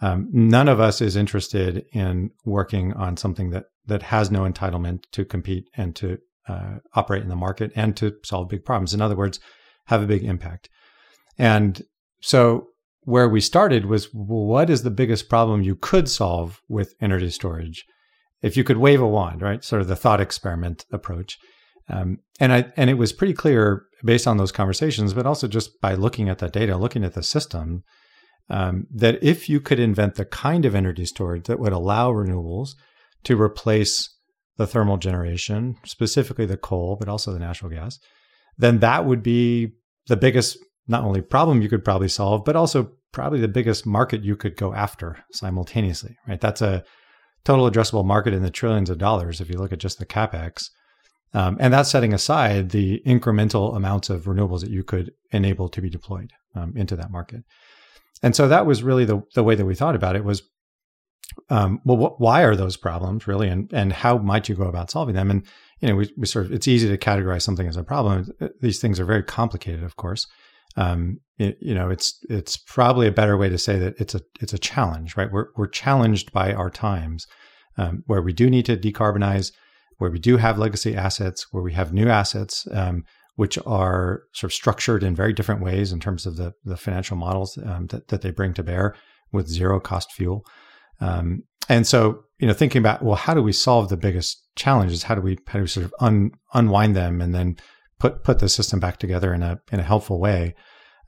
Um, 0.00 0.28
none 0.32 0.68
of 0.68 0.80
us 0.80 1.00
is 1.00 1.16
interested 1.16 1.84
in 1.92 2.30
working 2.44 2.92
on 2.94 3.16
something 3.16 3.50
that 3.50 3.66
that 3.86 4.02
has 4.02 4.30
no 4.30 4.40
entitlement 4.40 5.04
to 5.12 5.24
compete 5.24 5.68
and 5.76 5.94
to 5.96 6.18
uh, 6.48 6.76
operate 6.94 7.22
in 7.22 7.28
the 7.28 7.36
market 7.36 7.72
and 7.74 7.96
to 7.96 8.14
solve 8.24 8.48
big 8.48 8.64
problems. 8.64 8.94
In 8.94 9.00
other 9.00 9.16
words, 9.16 9.40
have 9.86 10.02
a 10.02 10.06
big 10.06 10.24
impact. 10.24 10.68
And 11.38 11.82
so 12.20 12.68
where 13.02 13.28
we 13.28 13.40
started 13.40 13.86
was 13.86 14.12
well, 14.12 14.46
what 14.46 14.70
is 14.70 14.82
the 14.82 14.90
biggest 14.90 15.28
problem 15.28 15.62
you 15.62 15.76
could 15.76 16.08
solve 16.08 16.60
with 16.68 16.94
energy 17.00 17.30
storage? 17.30 17.84
If 18.44 18.58
you 18.58 18.62
could 18.62 18.76
wave 18.76 19.00
a 19.00 19.08
wand, 19.08 19.40
right? 19.40 19.64
Sort 19.64 19.80
of 19.80 19.88
the 19.88 19.96
thought 19.96 20.20
experiment 20.20 20.84
approach. 20.92 21.38
Um, 21.88 22.18
and 22.38 22.52
I 22.52 22.72
and 22.76 22.90
it 22.90 22.94
was 22.94 23.12
pretty 23.12 23.32
clear 23.32 23.86
based 24.04 24.26
on 24.26 24.36
those 24.36 24.52
conversations, 24.52 25.14
but 25.14 25.26
also 25.26 25.48
just 25.48 25.80
by 25.80 25.94
looking 25.94 26.28
at 26.28 26.38
the 26.38 26.50
data, 26.50 26.76
looking 26.76 27.04
at 27.04 27.14
the 27.14 27.22
system, 27.22 27.84
um, 28.50 28.86
that 28.94 29.18
if 29.22 29.48
you 29.48 29.60
could 29.60 29.80
invent 29.80 30.16
the 30.16 30.26
kind 30.26 30.66
of 30.66 30.74
energy 30.74 31.06
storage 31.06 31.44
that 31.44 31.58
would 31.58 31.72
allow 31.72 32.12
renewables 32.12 32.74
to 33.24 33.40
replace 33.40 34.10
the 34.58 34.66
thermal 34.66 34.98
generation, 34.98 35.76
specifically 35.86 36.44
the 36.44 36.58
coal, 36.58 36.96
but 37.00 37.08
also 37.08 37.32
the 37.32 37.38
natural 37.38 37.70
gas, 37.70 37.98
then 38.58 38.80
that 38.80 39.06
would 39.06 39.22
be 39.22 39.72
the 40.08 40.16
biggest 40.18 40.58
not 40.86 41.02
only 41.02 41.22
problem 41.22 41.62
you 41.62 41.70
could 41.70 41.84
probably 41.84 42.08
solve, 42.08 42.44
but 42.44 42.56
also 42.56 42.92
probably 43.10 43.40
the 43.40 43.48
biggest 43.48 43.86
market 43.86 44.22
you 44.22 44.36
could 44.36 44.54
go 44.54 44.74
after 44.74 45.16
simultaneously. 45.32 46.14
Right? 46.28 46.42
That's 46.42 46.60
a 46.60 46.84
total 47.44 47.70
addressable 47.70 48.04
market 48.04 48.34
in 48.34 48.42
the 48.42 48.50
trillions 48.50 48.90
of 48.90 48.98
dollars 48.98 49.40
if 49.40 49.48
you 49.50 49.58
look 49.58 49.72
at 49.72 49.78
just 49.78 49.98
the 49.98 50.06
capex. 50.06 50.70
Um, 51.34 51.56
and 51.58 51.74
that's 51.74 51.90
setting 51.90 52.14
aside 52.14 52.70
the 52.70 53.02
incremental 53.04 53.76
amounts 53.76 54.08
of 54.08 54.24
renewables 54.24 54.60
that 54.60 54.70
you 54.70 54.84
could 54.84 55.12
enable 55.32 55.68
to 55.68 55.82
be 55.82 55.90
deployed 55.90 56.32
um, 56.54 56.72
into 56.76 56.94
that 56.96 57.10
market. 57.10 57.42
And 58.22 58.36
so 58.36 58.48
that 58.48 58.66
was 58.66 58.82
really 58.82 59.04
the, 59.04 59.22
the 59.34 59.42
way 59.42 59.54
that 59.56 59.66
we 59.66 59.74
thought 59.74 59.96
about 59.96 60.16
it 60.16 60.24
was, 60.24 60.42
um, 61.50 61.80
well, 61.84 61.96
wh- 61.96 62.20
why 62.20 62.42
are 62.42 62.54
those 62.54 62.76
problems 62.76 63.26
really, 63.26 63.48
and 63.48 63.72
and 63.72 63.92
how 63.92 64.18
might 64.18 64.48
you 64.48 64.54
go 64.54 64.64
about 64.64 64.90
solving 64.90 65.14
them? 65.14 65.30
And 65.30 65.44
you 65.80 65.88
know, 65.88 65.96
we, 65.96 66.10
we 66.16 66.26
sort 66.26 66.46
of 66.46 66.52
it's 66.52 66.68
easy 66.68 66.88
to 66.88 66.96
categorize 66.96 67.42
something 67.42 67.66
as 67.66 67.76
a 67.76 67.82
problem. 67.82 68.30
These 68.60 68.78
things 68.78 69.00
are 69.00 69.04
very 69.04 69.22
complicated, 69.22 69.82
of 69.82 69.96
course. 69.96 70.26
Um, 70.76 71.20
it, 71.38 71.58
you 71.60 71.74
know, 71.74 71.90
it's 71.90 72.24
it's 72.28 72.56
probably 72.56 73.06
a 73.06 73.12
better 73.12 73.36
way 73.36 73.48
to 73.48 73.58
say 73.58 73.78
that 73.78 73.94
it's 73.98 74.14
a 74.14 74.20
it's 74.40 74.52
a 74.52 74.58
challenge, 74.58 75.16
right? 75.16 75.30
We're 75.30 75.48
we're 75.56 75.66
challenged 75.66 76.32
by 76.32 76.52
our 76.52 76.70
times, 76.70 77.26
um, 77.76 78.04
where 78.06 78.22
we 78.22 78.32
do 78.32 78.48
need 78.48 78.66
to 78.66 78.76
decarbonize, 78.76 79.52
where 79.98 80.10
we 80.10 80.18
do 80.18 80.36
have 80.36 80.58
legacy 80.58 80.94
assets, 80.94 81.52
where 81.52 81.62
we 81.62 81.72
have 81.72 81.92
new 81.92 82.08
assets, 82.08 82.68
um, 82.72 83.04
which 83.36 83.58
are 83.66 84.22
sort 84.32 84.50
of 84.50 84.54
structured 84.54 85.02
in 85.02 85.16
very 85.16 85.32
different 85.32 85.60
ways 85.60 85.92
in 85.92 85.98
terms 85.98 86.24
of 86.24 86.36
the 86.36 86.54
the 86.64 86.76
financial 86.76 87.16
models 87.16 87.58
um, 87.66 87.86
that 87.88 88.08
that 88.08 88.22
they 88.22 88.30
bring 88.30 88.54
to 88.54 88.62
bear 88.62 88.94
with 89.32 89.48
zero 89.48 89.80
cost 89.80 90.12
fuel. 90.12 90.44
Um, 91.00 91.42
and 91.68 91.86
so, 91.86 92.24
you 92.38 92.46
know, 92.46 92.52
thinking 92.52 92.78
about 92.78 93.02
well, 93.02 93.16
how 93.16 93.34
do 93.34 93.42
we 93.42 93.52
solve 93.52 93.88
the 93.88 93.96
biggest 93.96 94.42
challenges? 94.56 95.02
How 95.02 95.14
do 95.14 95.20
we 95.20 95.38
how 95.46 95.58
do 95.58 95.62
we 95.62 95.68
sort 95.68 95.86
of 95.86 95.94
un, 96.00 96.30
unwind 96.52 96.94
them 96.94 97.20
and 97.20 97.34
then 97.34 97.56
put 97.98 98.24
put 98.24 98.38
the 98.38 98.48
system 98.48 98.80
back 98.80 98.98
together 98.98 99.32
in 99.32 99.42
a 99.42 99.60
in 99.72 99.80
a 99.80 99.84
helpful 99.84 100.20
way? 100.20 100.54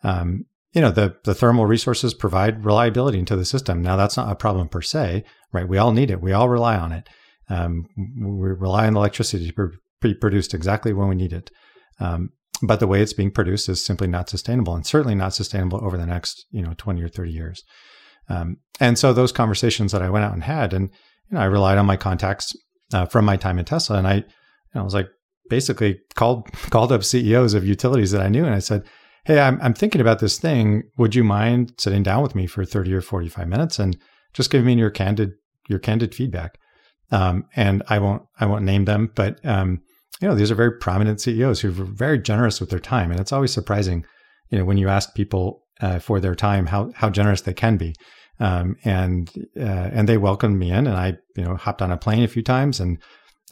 um, 0.02 0.44
you 0.72 0.80
know, 0.80 0.90
the, 0.90 1.16
the 1.24 1.34
thermal 1.34 1.66
resources 1.66 2.14
provide 2.14 2.64
reliability 2.64 3.18
into 3.18 3.34
the 3.36 3.44
system. 3.44 3.82
Now, 3.82 3.96
that's 3.96 4.16
not 4.16 4.30
a 4.30 4.36
problem 4.36 4.68
per 4.68 4.82
se, 4.82 5.24
right? 5.52 5.68
We 5.68 5.78
all 5.78 5.92
need 5.92 6.10
it. 6.10 6.20
We 6.20 6.32
all 6.32 6.48
rely 6.48 6.76
on 6.76 6.92
it. 6.92 7.08
Um, 7.48 7.86
we 7.96 8.50
rely 8.50 8.86
on 8.86 8.96
electricity 8.96 9.50
to 9.50 9.70
be 10.00 10.14
produced 10.14 10.52
exactly 10.54 10.92
when 10.92 11.08
we 11.08 11.14
need 11.14 11.32
it. 11.32 11.50
Um, 11.98 12.30
but 12.62 12.80
the 12.80 12.86
way 12.86 13.00
it's 13.00 13.12
being 13.12 13.30
produced 13.30 13.68
is 13.68 13.84
simply 13.84 14.06
not 14.06 14.28
sustainable 14.28 14.74
and 14.74 14.86
certainly 14.86 15.14
not 15.14 15.34
sustainable 15.34 15.82
over 15.82 15.96
the 15.96 16.06
next, 16.06 16.46
you 16.50 16.62
know, 16.62 16.74
20 16.76 17.02
or 17.02 17.08
30 17.08 17.32
years. 17.32 17.64
Um, 18.28 18.58
and 18.78 18.98
so 18.98 19.12
those 19.12 19.32
conversations 19.32 19.92
that 19.92 20.02
I 20.02 20.10
went 20.10 20.24
out 20.24 20.34
and 20.34 20.42
had, 20.42 20.72
and, 20.72 20.90
you 21.30 21.36
know, 21.36 21.40
I 21.40 21.46
relied 21.46 21.78
on 21.78 21.86
my 21.86 21.96
contacts 21.96 22.54
uh, 22.92 23.06
from 23.06 23.24
my 23.24 23.36
time 23.36 23.58
in 23.58 23.64
Tesla. 23.64 23.98
And 23.98 24.06
I, 24.06 24.14
you 24.16 24.24
know, 24.74 24.82
I 24.82 24.84
was 24.84 24.94
like, 24.94 25.08
basically 25.48 26.00
called 26.14 26.48
called 26.70 26.92
up 26.92 27.04
CEOs 27.04 27.54
of 27.54 27.66
utilities 27.66 28.10
that 28.12 28.22
I 28.22 28.28
knew, 28.28 28.44
and 28.44 28.54
I 28.54 28.60
said, 28.60 28.84
"Hey, 29.24 29.40
I'm 29.40 29.58
I'm 29.62 29.74
thinking 29.74 30.00
about 30.00 30.18
this 30.18 30.38
thing. 30.38 30.84
Would 30.98 31.14
you 31.14 31.24
mind 31.24 31.74
sitting 31.78 32.02
down 32.02 32.22
with 32.22 32.34
me 32.34 32.46
for 32.46 32.64
30 32.64 32.94
or 32.94 33.00
45 33.00 33.48
minutes 33.48 33.78
and 33.78 33.96
just 34.32 34.50
give 34.50 34.64
me 34.64 34.74
your 34.74 34.90
candid 34.90 35.32
your 35.68 35.78
candid 35.78 36.14
feedback?" 36.14 36.58
Um, 37.10 37.44
and 37.54 37.82
I 37.88 37.98
won't 37.98 38.22
I 38.38 38.46
won't 38.46 38.64
name 38.64 38.84
them, 38.84 39.12
but 39.14 39.44
um, 39.44 39.80
you 40.20 40.28
know 40.28 40.34
these 40.34 40.50
are 40.50 40.56
very 40.56 40.72
prominent 40.78 41.20
CEOs 41.20 41.60
who 41.60 41.68
are 41.68 41.84
very 41.84 42.18
generous 42.18 42.60
with 42.60 42.70
their 42.70 42.80
time, 42.80 43.10
and 43.10 43.20
it's 43.20 43.32
always 43.32 43.52
surprising, 43.52 44.04
you 44.50 44.58
know, 44.58 44.64
when 44.64 44.78
you 44.78 44.88
ask 44.88 45.14
people 45.14 45.62
uh, 45.80 45.98
for 45.98 46.20
their 46.20 46.34
time 46.34 46.66
how 46.66 46.90
how 46.94 47.10
generous 47.10 47.42
they 47.42 47.54
can 47.54 47.76
be. 47.76 47.94
Um, 48.38 48.76
and 48.84 49.30
uh, 49.58 49.90
and 49.92 50.08
they 50.08 50.18
welcomed 50.18 50.58
me 50.58 50.70
in, 50.70 50.86
and 50.86 50.96
I 50.96 51.16
you 51.36 51.44
know 51.44 51.56
hopped 51.56 51.80
on 51.80 51.92
a 51.92 51.96
plane 51.96 52.22
a 52.22 52.28
few 52.28 52.42
times 52.42 52.80
and 52.80 52.98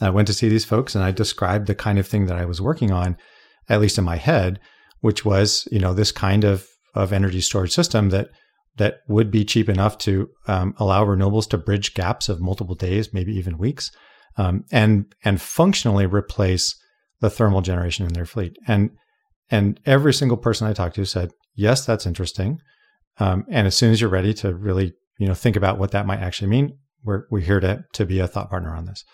I 0.01 0.09
went 0.09 0.27
to 0.27 0.33
see 0.33 0.49
these 0.49 0.65
folks, 0.65 0.95
and 0.95 1.03
I 1.03 1.11
described 1.11 1.67
the 1.67 1.75
kind 1.75 1.97
of 1.97 2.07
thing 2.07 2.25
that 2.25 2.37
I 2.37 2.45
was 2.45 2.61
working 2.61 2.91
on, 2.91 3.17
at 3.69 3.79
least 3.79 3.97
in 3.97 4.03
my 4.03 4.17
head, 4.17 4.59
which 4.99 5.23
was 5.23 5.67
you 5.71 5.79
know 5.79 5.93
this 5.93 6.11
kind 6.11 6.43
of 6.43 6.67
of 6.93 7.13
energy 7.13 7.41
storage 7.41 7.73
system 7.73 8.09
that 8.09 8.29
that 8.77 8.99
would 9.07 9.31
be 9.31 9.45
cheap 9.45 9.69
enough 9.69 9.97
to 9.99 10.29
um, 10.47 10.73
allow 10.77 11.05
renewables 11.05 11.49
to 11.49 11.57
bridge 11.57 11.93
gaps 11.93 12.27
of 12.27 12.41
multiple 12.41 12.75
days, 12.75 13.13
maybe 13.13 13.33
even 13.33 13.57
weeks, 13.57 13.91
um, 14.37 14.65
and 14.71 15.13
and 15.23 15.41
functionally 15.41 16.05
replace 16.05 16.75
the 17.21 17.29
thermal 17.29 17.61
generation 17.61 18.05
in 18.05 18.13
their 18.13 18.25
fleet. 18.25 18.57
And 18.67 18.91
and 19.49 19.79
every 19.85 20.13
single 20.13 20.37
person 20.37 20.67
I 20.67 20.73
talked 20.73 20.95
to 20.95 21.05
said, 21.05 21.31
yes, 21.53 21.85
that's 21.85 22.05
interesting. 22.05 22.59
Um, 23.19 23.45
and 23.49 23.67
as 23.67 23.75
soon 23.75 23.91
as 23.91 24.01
you're 24.01 24.09
ready 24.09 24.33
to 24.35 24.53
really 24.53 24.93
you 25.17 25.27
know 25.27 25.33
think 25.33 25.55
about 25.55 25.77
what 25.77 25.91
that 25.91 26.05
might 26.05 26.19
actually 26.19 26.49
mean, 26.49 26.77
we're 27.05 27.23
we're 27.31 27.39
here 27.39 27.61
to 27.61 27.85
to 27.93 28.05
be 28.05 28.19
a 28.19 28.27
thought 28.27 28.49
partner 28.49 28.75
on 28.75 28.85
this 28.85 29.05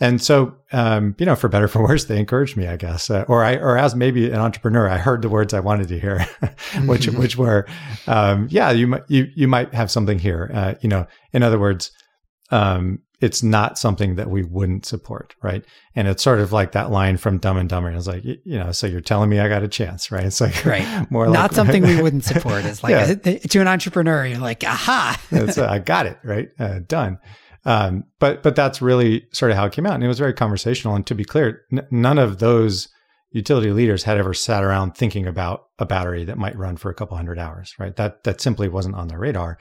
and 0.00 0.22
so, 0.22 0.54
um, 0.72 1.14
you 1.18 1.26
know, 1.26 1.34
for 1.34 1.48
better 1.48 1.68
for 1.68 1.82
worse, 1.82 2.04
they 2.04 2.18
encouraged 2.18 2.56
me, 2.56 2.66
I 2.66 2.76
guess, 2.76 3.10
uh, 3.10 3.24
or 3.28 3.44
I, 3.44 3.56
or 3.56 3.76
as 3.76 3.94
maybe 3.94 4.30
an 4.30 4.36
entrepreneur, 4.38 4.88
I 4.88 4.98
heard 4.98 5.22
the 5.22 5.28
words 5.28 5.52
I 5.52 5.60
wanted 5.60 5.88
to 5.88 5.98
hear, 5.98 6.24
which, 6.86 7.08
which 7.08 7.36
were, 7.36 7.66
um, 8.06 8.48
yeah, 8.50 8.70
you 8.70 8.86
might, 8.86 9.02
you, 9.08 9.26
you 9.34 9.48
might 9.48 9.74
have 9.74 9.90
something 9.90 10.18
here. 10.18 10.50
Uh, 10.54 10.74
you 10.80 10.88
know, 10.88 11.06
in 11.32 11.42
other 11.42 11.58
words, 11.58 11.90
um, 12.50 13.00
it's 13.20 13.42
not 13.42 13.78
something 13.78 14.14
that 14.14 14.30
we 14.30 14.44
wouldn't 14.44 14.86
support, 14.86 15.34
right? 15.42 15.64
And 15.96 16.06
it's 16.06 16.22
sort 16.22 16.38
of 16.38 16.52
like 16.52 16.72
that 16.72 16.90
line 16.90 17.16
from 17.16 17.38
Dumb 17.38 17.56
and 17.56 17.68
Dumber. 17.68 17.90
I 17.90 17.96
was 17.96 18.06
like, 18.06 18.24
you 18.24 18.38
know, 18.44 18.70
so 18.70 18.86
you're 18.86 19.00
telling 19.00 19.28
me 19.28 19.40
I 19.40 19.48
got 19.48 19.64
a 19.64 19.68
chance, 19.68 20.12
right? 20.12 20.24
It's 20.24 20.40
like 20.40 20.64
right, 20.64 20.86
more 21.10 21.26
not 21.26 21.50
like, 21.50 21.52
something 21.52 21.82
we 21.82 22.00
wouldn't 22.00 22.24
support. 22.24 22.64
It's 22.64 22.82
like 22.84 22.92
yeah. 22.92 23.14
a, 23.24 23.38
to 23.38 23.60
an 23.60 23.66
entrepreneur, 23.66 24.24
you're 24.24 24.38
like, 24.38 24.62
aha, 24.62 25.20
I 25.32 25.80
got 25.80 26.06
it, 26.06 26.18
right? 26.22 26.48
Uh, 26.58 26.78
done. 26.86 27.18
Um, 27.68 28.04
but 28.18 28.42
but 28.42 28.56
that's 28.56 28.80
really 28.80 29.26
sort 29.30 29.50
of 29.50 29.58
how 29.58 29.66
it 29.66 29.74
came 29.74 29.84
out, 29.84 29.92
and 29.92 30.02
it 30.02 30.08
was 30.08 30.18
very 30.18 30.32
conversational. 30.32 30.94
And 30.94 31.06
to 31.06 31.14
be 31.14 31.22
clear, 31.22 31.66
n- 31.70 31.86
none 31.90 32.16
of 32.16 32.38
those 32.38 32.88
utility 33.30 33.72
leaders 33.72 34.04
had 34.04 34.16
ever 34.16 34.32
sat 34.32 34.64
around 34.64 34.92
thinking 34.96 35.26
about 35.26 35.66
a 35.78 35.84
battery 35.84 36.24
that 36.24 36.38
might 36.38 36.56
run 36.56 36.78
for 36.78 36.90
a 36.90 36.94
couple 36.94 37.18
hundred 37.18 37.38
hours, 37.38 37.74
right? 37.78 37.94
That 37.96 38.24
that 38.24 38.40
simply 38.40 38.68
wasn't 38.68 38.94
on 38.94 39.08
their 39.08 39.18
radar. 39.18 39.58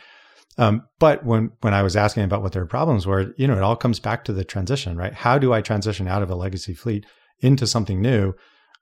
Um, 0.57 0.83
but 0.99 1.25
when 1.25 1.51
when 1.59 1.73
I 1.73 1.83
was 1.83 1.97
asking 1.97 2.23
about 2.23 2.41
what 2.41 2.53
their 2.53 2.65
problems 2.65 3.05
were, 3.05 3.33
you 3.35 3.45
know, 3.45 3.57
it 3.57 3.61
all 3.61 3.75
comes 3.75 3.99
back 3.99 4.23
to 4.23 4.31
the 4.31 4.45
transition, 4.45 4.95
right? 4.95 5.13
How 5.13 5.37
do 5.37 5.51
I 5.51 5.59
transition 5.59 6.07
out 6.07 6.23
of 6.23 6.29
a 6.29 6.35
legacy 6.35 6.73
fleet 6.73 7.05
into 7.41 7.67
something 7.67 8.01
new, 8.01 8.33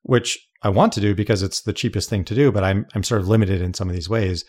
which 0.04 0.38
I 0.62 0.70
want 0.70 0.94
to 0.94 1.02
do 1.02 1.16
because 1.16 1.42
it's 1.42 1.62
the 1.62 1.74
cheapest 1.74 2.12
thing 2.12 2.26
to 2.26 2.36
do, 2.36 2.52
but 2.52 2.64
I'm 2.64 2.86
I'm 2.94 3.04
sort 3.04 3.22
of 3.22 3.28
limited 3.28 3.60
in 3.60 3.74
some 3.74 3.90
of 3.90 3.96
these 3.96 4.08
ways. 4.08 4.46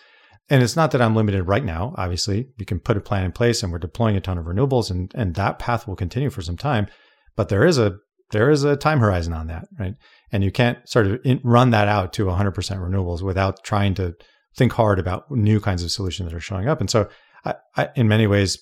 And 0.48 0.62
it's 0.62 0.76
not 0.76 0.92
that 0.92 1.02
I'm 1.02 1.16
limited 1.16 1.44
right 1.44 1.64
now. 1.64 1.94
Obviously, 1.96 2.48
we 2.58 2.64
can 2.64 2.78
put 2.78 2.96
a 2.96 3.00
plan 3.00 3.24
in 3.24 3.32
place 3.32 3.62
and 3.62 3.72
we're 3.72 3.78
deploying 3.78 4.16
a 4.16 4.20
ton 4.20 4.38
of 4.38 4.46
renewables 4.46 4.90
and, 4.90 5.12
and 5.14 5.34
that 5.34 5.58
path 5.58 5.88
will 5.88 5.96
continue 5.96 6.30
for 6.30 6.42
some 6.42 6.56
time. 6.56 6.86
But 7.34 7.48
there 7.48 7.64
is 7.64 7.78
a 7.78 7.96
there 8.30 8.50
is 8.50 8.64
a 8.64 8.76
time 8.76 8.98
horizon 8.98 9.32
on 9.32 9.46
that, 9.46 9.68
right? 9.78 9.94
And 10.32 10.42
you 10.42 10.50
can't 10.50 10.78
sort 10.88 11.06
of 11.06 11.20
in, 11.24 11.40
run 11.44 11.70
that 11.70 11.86
out 11.86 12.12
to 12.14 12.24
100% 12.24 12.54
renewables 12.54 13.22
without 13.22 13.62
trying 13.62 13.94
to 13.94 14.14
think 14.56 14.72
hard 14.72 14.98
about 14.98 15.30
new 15.30 15.60
kinds 15.60 15.84
of 15.84 15.92
solutions 15.92 16.30
that 16.30 16.36
are 16.36 16.40
showing 16.40 16.68
up. 16.68 16.80
And 16.80 16.90
so, 16.90 17.08
I, 17.44 17.54
I, 17.76 17.88
in 17.94 18.08
many 18.08 18.26
ways, 18.26 18.58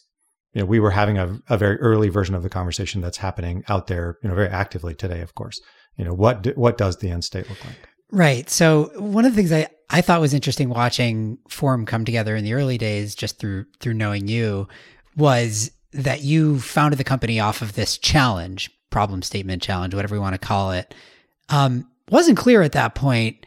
you 0.52 0.60
know, 0.60 0.66
we 0.66 0.80
were 0.80 0.90
having 0.90 1.18
a, 1.18 1.38
a, 1.48 1.56
very 1.56 1.76
early 1.78 2.10
version 2.10 2.34
of 2.34 2.42
the 2.42 2.50
conversation 2.50 3.00
that's 3.00 3.16
happening 3.16 3.64
out 3.68 3.86
there, 3.86 4.18
you 4.22 4.28
know, 4.28 4.34
very 4.34 4.48
actively 4.48 4.94
today. 4.94 5.20
Of 5.20 5.34
course, 5.34 5.60
you 5.96 6.04
know, 6.04 6.12
what 6.12 6.42
do, 6.42 6.52
what 6.56 6.76
does 6.76 6.98
the 6.98 7.10
end 7.10 7.24
state 7.24 7.48
look 7.48 7.64
like? 7.64 7.88
Right. 8.14 8.49
So 8.49 8.92
one 8.94 9.25
of 9.25 9.33
the 9.33 9.37
things 9.37 9.50
I, 9.50 9.66
I 9.90 10.00
thought 10.00 10.21
was 10.21 10.35
interesting 10.35 10.68
watching 10.68 11.37
Form 11.49 11.85
come 11.85 12.04
together 12.04 12.37
in 12.37 12.44
the 12.44 12.54
early 12.54 12.78
days, 12.78 13.16
just 13.16 13.40
through 13.40 13.66
through 13.80 13.94
knowing 13.94 14.28
you, 14.28 14.68
was 15.16 15.73
that 15.92 16.23
you 16.23 16.61
founded 16.61 17.00
the 17.00 17.04
company 17.04 17.40
off 17.40 17.61
of 17.61 17.75
this 17.75 17.99
challenge, 17.99 18.71
problem 18.90 19.21
statement 19.23 19.62
challenge, 19.62 19.94
whatever 19.94 20.14
you 20.14 20.21
want 20.21 20.35
to 20.35 20.47
call 20.47 20.71
it. 20.71 20.94
Um, 21.49 21.90
wasn't 22.09 22.38
clear 22.38 22.62
at 22.62 22.71
that 22.73 22.94
point. 22.94 23.47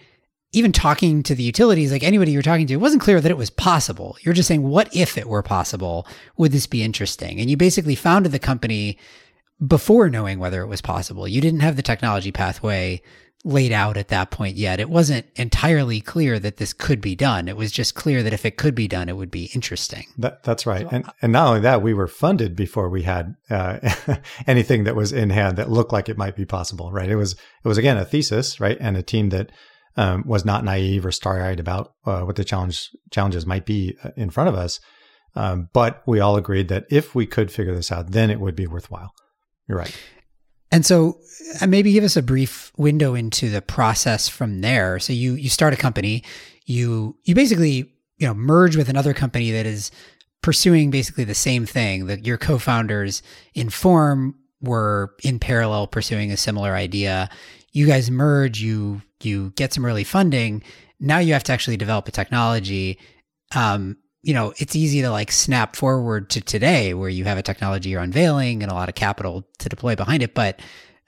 Even 0.52 0.74
talking 0.74 1.24
to 1.24 1.36
the 1.36 1.44
utilities, 1.44 1.94
like 1.94 2.04
anybody 2.04 2.32
you're 2.32 2.42
talking 2.42 2.68
to, 2.68 2.74
it 2.74 2.78
wasn't 2.78 3.02
clear 3.02 3.22
that 3.22 3.32
it 3.32 3.38
was 3.38 3.50
possible. 3.50 4.18
You're 4.22 4.34
just 4.34 4.50
saying, 4.50 4.64
what 4.64 4.94
if 4.94 5.18
it 5.18 5.30
were 5.30 5.44
possible? 5.44 6.06
Would 6.36 6.52
this 6.52 6.68
be 6.68 6.84
interesting? 6.84 7.40
And 7.40 7.50
you 7.50 7.56
basically 7.56 7.96
founded 7.96 8.34
the 8.34 8.40
company 8.40 8.98
before 9.66 10.10
knowing 10.10 10.40
whether 10.40 10.62
it 10.62 10.68
was 10.68 10.82
possible. 10.82 11.26
You 11.26 11.40
didn't 11.40 11.62
have 11.62 11.78
the 11.78 11.82
technology 11.82 12.32
pathway 12.34 13.02
laid 13.48 13.72
out 13.72 13.96
at 13.96 14.10
that 14.10 14.30
point 14.30 14.58
yet. 14.58 14.80
It 14.80 14.90
wasn't 14.90 15.26
entirely 15.38 16.02
clear 16.02 16.38
that 16.38 16.58
this 16.58 16.74
could 16.74 17.00
be 17.00 17.16
done. 17.16 17.48
It 17.48 17.56
was 17.56 17.72
just 17.72 17.96
clear 17.96 18.22
that 18.22 18.34
if 18.34 18.46
it 18.46 18.58
could 18.58 18.76
be 18.76 18.90
done, 18.90 19.08
it 19.08 19.16
would 19.16 19.32
be 19.32 19.50
interesting. 19.56 20.06
That, 20.18 20.44
that's 20.44 20.66
right. 20.66 20.86
And, 20.92 21.10
and 21.22 21.32
not 21.32 21.48
only 21.48 21.62
that, 21.62 21.82
we 21.82 21.94
were 21.94 22.08
funded 22.08 22.58
before 22.58 22.90
we 22.90 23.04
had 23.04 23.36
uh, 23.50 23.80
anything 24.48 24.84
that 24.84 24.98
was 24.98 25.14
in 25.14 25.30
hand 25.30 25.58
that 25.58 25.72
looked 25.72 25.94
like 25.94 26.10
it 26.10 26.18
might 26.18 26.36
be 26.36 26.46
possible, 26.46 26.92
right? 26.92 27.10
It 27.10 27.16
was, 27.16 27.34
it 27.34 27.68
was 27.68 27.78
again, 27.78 27.98
a 27.98 28.04
thesis, 28.04 28.60
right? 28.60 28.78
And 28.82 28.98
a 28.98 29.04
team 29.04 29.30
that 29.30 29.54
um, 29.96 30.24
was 30.28 30.44
not 30.44 30.66
naive 30.66 31.06
or 31.06 31.12
starry 31.12 31.42
eyed 31.42 31.62
about 31.62 31.94
uh, 32.06 32.22
what 32.22 32.36
the 32.36 32.44
challenge 32.44 32.90
challenges 33.12 33.46
might 33.46 33.66
be 33.66 33.98
uh, 34.04 34.10
in 34.18 34.30
front 34.30 34.50
of 34.50 34.56
us. 34.56 34.82
Um, 35.36 35.70
but 35.72 36.04
we 36.06 36.20
all 36.20 36.36
agreed 36.36 36.68
that 36.68 36.86
if 36.90 37.16
we 37.16 37.26
could 37.26 37.50
figure 37.50 37.74
this 37.74 37.94
out, 37.94 38.12
then 38.12 38.30
it 38.30 38.42
would 38.42 38.56
be 38.56 38.68
worthwhile. 38.68 39.14
You're 39.70 39.78
right. 39.78 39.96
And 40.72 40.86
so 40.86 41.20
uh, 41.62 41.68
maybe 41.68 41.94
give 41.94 42.04
us 42.04 42.18
a 42.18 42.22
brief 42.22 42.72
window 42.78 43.16
into 43.16 43.50
the 43.50 43.62
process 43.62 44.28
from 44.28 44.62
there. 44.62 45.00
So 45.00 45.14
you 45.14 45.34
you 45.34 45.50
start 45.50 45.74
a 45.74 45.78
company, 45.78 46.24
you 46.66 47.16
you 47.24 47.36
basically, 47.36 47.92
you 48.18 48.28
know, 48.28 48.34
merge 48.34 48.76
with 48.76 48.90
another 48.90 49.14
company 49.14 49.52
that 49.52 49.66
is 49.66 49.92
pursuing 50.42 50.92
basically 50.92 51.24
the 51.24 51.36
same 51.36 51.66
thing. 51.66 52.08
That 52.08 52.26
your 52.26 52.38
co-founders 52.38 53.24
in 53.54 53.70
Form 53.70 54.36
were 54.62 55.14
in 55.24 55.40
parallel 55.40 55.88
pursuing 55.88 56.32
a 56.32 56.38
similar 56.38 56.74
idea. 56.74 57.30
You 57.72 57.88
guys 57.88 58.12
merge, 58.12 58.60
you 58.62 59.02
you 59.22 59.52
get 59.56 59.74
some 59.74 59.86
early 59.86 60.04
funding. 60.04 60.64
Now 61.00 61.20
you 61.20 61.34
have 61.34 61.44
to 61.44 61.54
actually 61.54 61.78
develop 61.78 62.08
a 62.08 62.12
technology. 62.12 63.00
Um, 63.56 63.98
you 64.22 64.34
know, 64.34 64.54
it's 64.58 64.76
easy 64.76 65.02
to 65.02 65.12
like 65.12 65.32
snap 65.32 65.76
forward 65.76 66.30
to 66.32 66.42
today 66.42 66.94
where 66.94 67.10
you 67.10 67.26
have 67.26 67.38
a 67.38 67.44
technology 67.44 67.90
you're 67.90 68.02
unveiling 68.02 68.64
and 68.64 68.72
a 68.72 68.76
lot 68.76 68.90
of 68.90 68.96
capital 68.96 69.48
to 69.60 69.70
deploy 69.70 69.96
behind 69.96 70.24
it. 70.24 70.34
But 70.34 70.62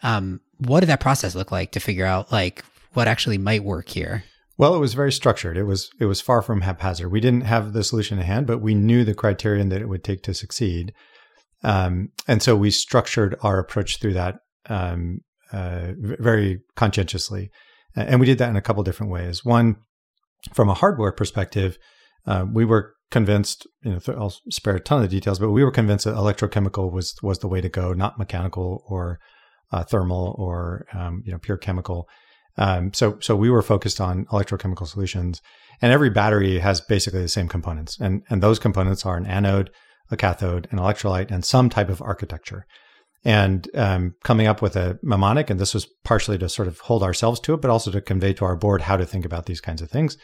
um, 0.03 0.41
what 0.57 0.81
did 0.81 0.87
that 0.87 0.99
process 0.99 1.35
look 1.35 1.51
like 1.51 1.71
to 1.71 1.79
figure 1.79 2.05
out 2.05 2.31
like 2.31 2.63
what 2.93 3.07
actually 3.07 3.37
might 3.37 3.63
work 3.63 3.89
here? 3.89 4.23
Well, 4.57 4.75
it 4.75 4.79
was 4.79 4.93
very 4.93 5.11
structured. 5.11 5.57
It 5.57 5.63
was 5.63 5.89
it 5.99 6.05
was 6.05 6.19
far 6.19 6.41
from 6.41 6.61
haphazard. 6.61 7.11
We 7.11 7.21
didn't 7.21 7.41
have 7.41 7.71
the 7.71 7.83
solution 7.83 8.19
in 8.19 8.25
hand, 8.25 8.45
but 8.45 8.59
we 8.59 8.75
knew 8.75 9.05
the 9.05 9.13
criterion 9.13 9.69
that 9.69 9.81
it 9.81 9.87
would 9.87 10.03
take 10.03 10.21
to 10.23 10.33
succeed, 10.33 10.93
um, 11.63 12.09
and 12.27 12.43
so 12.43 12.57
we 12.57 12.69
structured 12.69 13.37
our 13.41 13.57
approach 13.57 13.99
through 13.99 14.13
that 14.13 14.39
um, 14.67 15.21
uh, 15.53 15.93
very 15.97 16.59
conscientiously. 16.75 17.51
And 17.95 18.19
we 18.19 18.25
did 18.25 18.37
that 18.37 18.49
in 18.49 18.55
a 18.55 18.61
couple 18.61 18.83
different 18.83 19.11
ways. 19.11 19.43
One, 19.43 19.77
from 20.53 20.69
a 20.69 20.73
hardware 20.73 21.11
perspective, 21.11 21.77
uh, 22.27 22.45
we 22.51 22.65
were 22.65 22.93
convinced, 23.11 23.67
you 23.83 23.91
know, 23.91 23.99
I'll 24.09 24.35
spare 24.49 24.75
a 24.75 24.79
ton 24.79 25.03
of 25.03 25.09
details, 25.09 25.39
but 25.39 25.51
we 25.51 25.63
were 25.63 25.71
convinced 25.71 26.05
that 26.05 26.15
electrochemical 26.15 26.91
was 26.91 27.15
was 27.21 27.39
the 27.39 27.47
way 27.47 27.61
to 27.61 27.69
go, 27.69 27.93
not 27.93 28.19
mechanical 28.19 28.83
or 28.87 29.19
uh, 29.71 29.83
thermal 29.83 30.35
or 30.37 30.85
um, 30.93 31.23
you 31.25 31.31
know 31.31 31.39
pure 31.39 31.57
chemical. 31.57 32.07
Um, 32.57 32.93
so 32.93 33.17
so 33.19 33.35
we 33.35 33.49
were 33.49 33.61
focused 33.61 33.99
on 34.01 34.25
electrochemical 34.25 34.87
solutions, 34.87 35.41
and 35.81 35.91
every 35.91 36.09
battery 36.09 36.59
has 36.59 36.81
basically 36.81 37.21
the 37.21 37.27
same 37.27 37.47
components, 37.47 37.97
and 37.99 38.23
and 38.29 38.43
those 38.43 38.59
components 38.59 39.05
are 39.05 39.17
an 39.17 39.25
anode, 39.25 39.71
a 40.11 40.17
cathode, 40.17 40.67
an 40.71 40.77
electrolyte, 40.77 41.31
and 41.31 41.43
some 41.43 41.69
type 41.69 41.89
of 41.89 42.01
architecture. 42.01 42.65
And 43.25 43.69
um, 43.75 44.13
coming 44.23 44.47
up 44.47 44.61
with 44.61 44.77
a 44.77 44.97
mnemonic, 45.03 45.49
and 45.49 45.59
this 45.59 45.73
was 45.73 45.87
partially 46.05 46.37
to 46.37 46.47
sort 46.47 46.69
of 46.69 46.79
hold 46.79 47.03
ourselves 47.03 47.41
to 47.41 47.53
it, 47.53 47.61
but 47.61 47.69
also 47.69 47.91
to 47.91 47.99
convey 47.99 48.31
to 48.33 48.45
our 48.45 48.55
board 48.55 48.83
how 48.83 48.95
to 48.95 49.05
think 49.05 49.25
about 49.25 49.45
these 49.45 49.59
kinds 49.59 49.81
of 49.81 49.91
things 49.91 50.15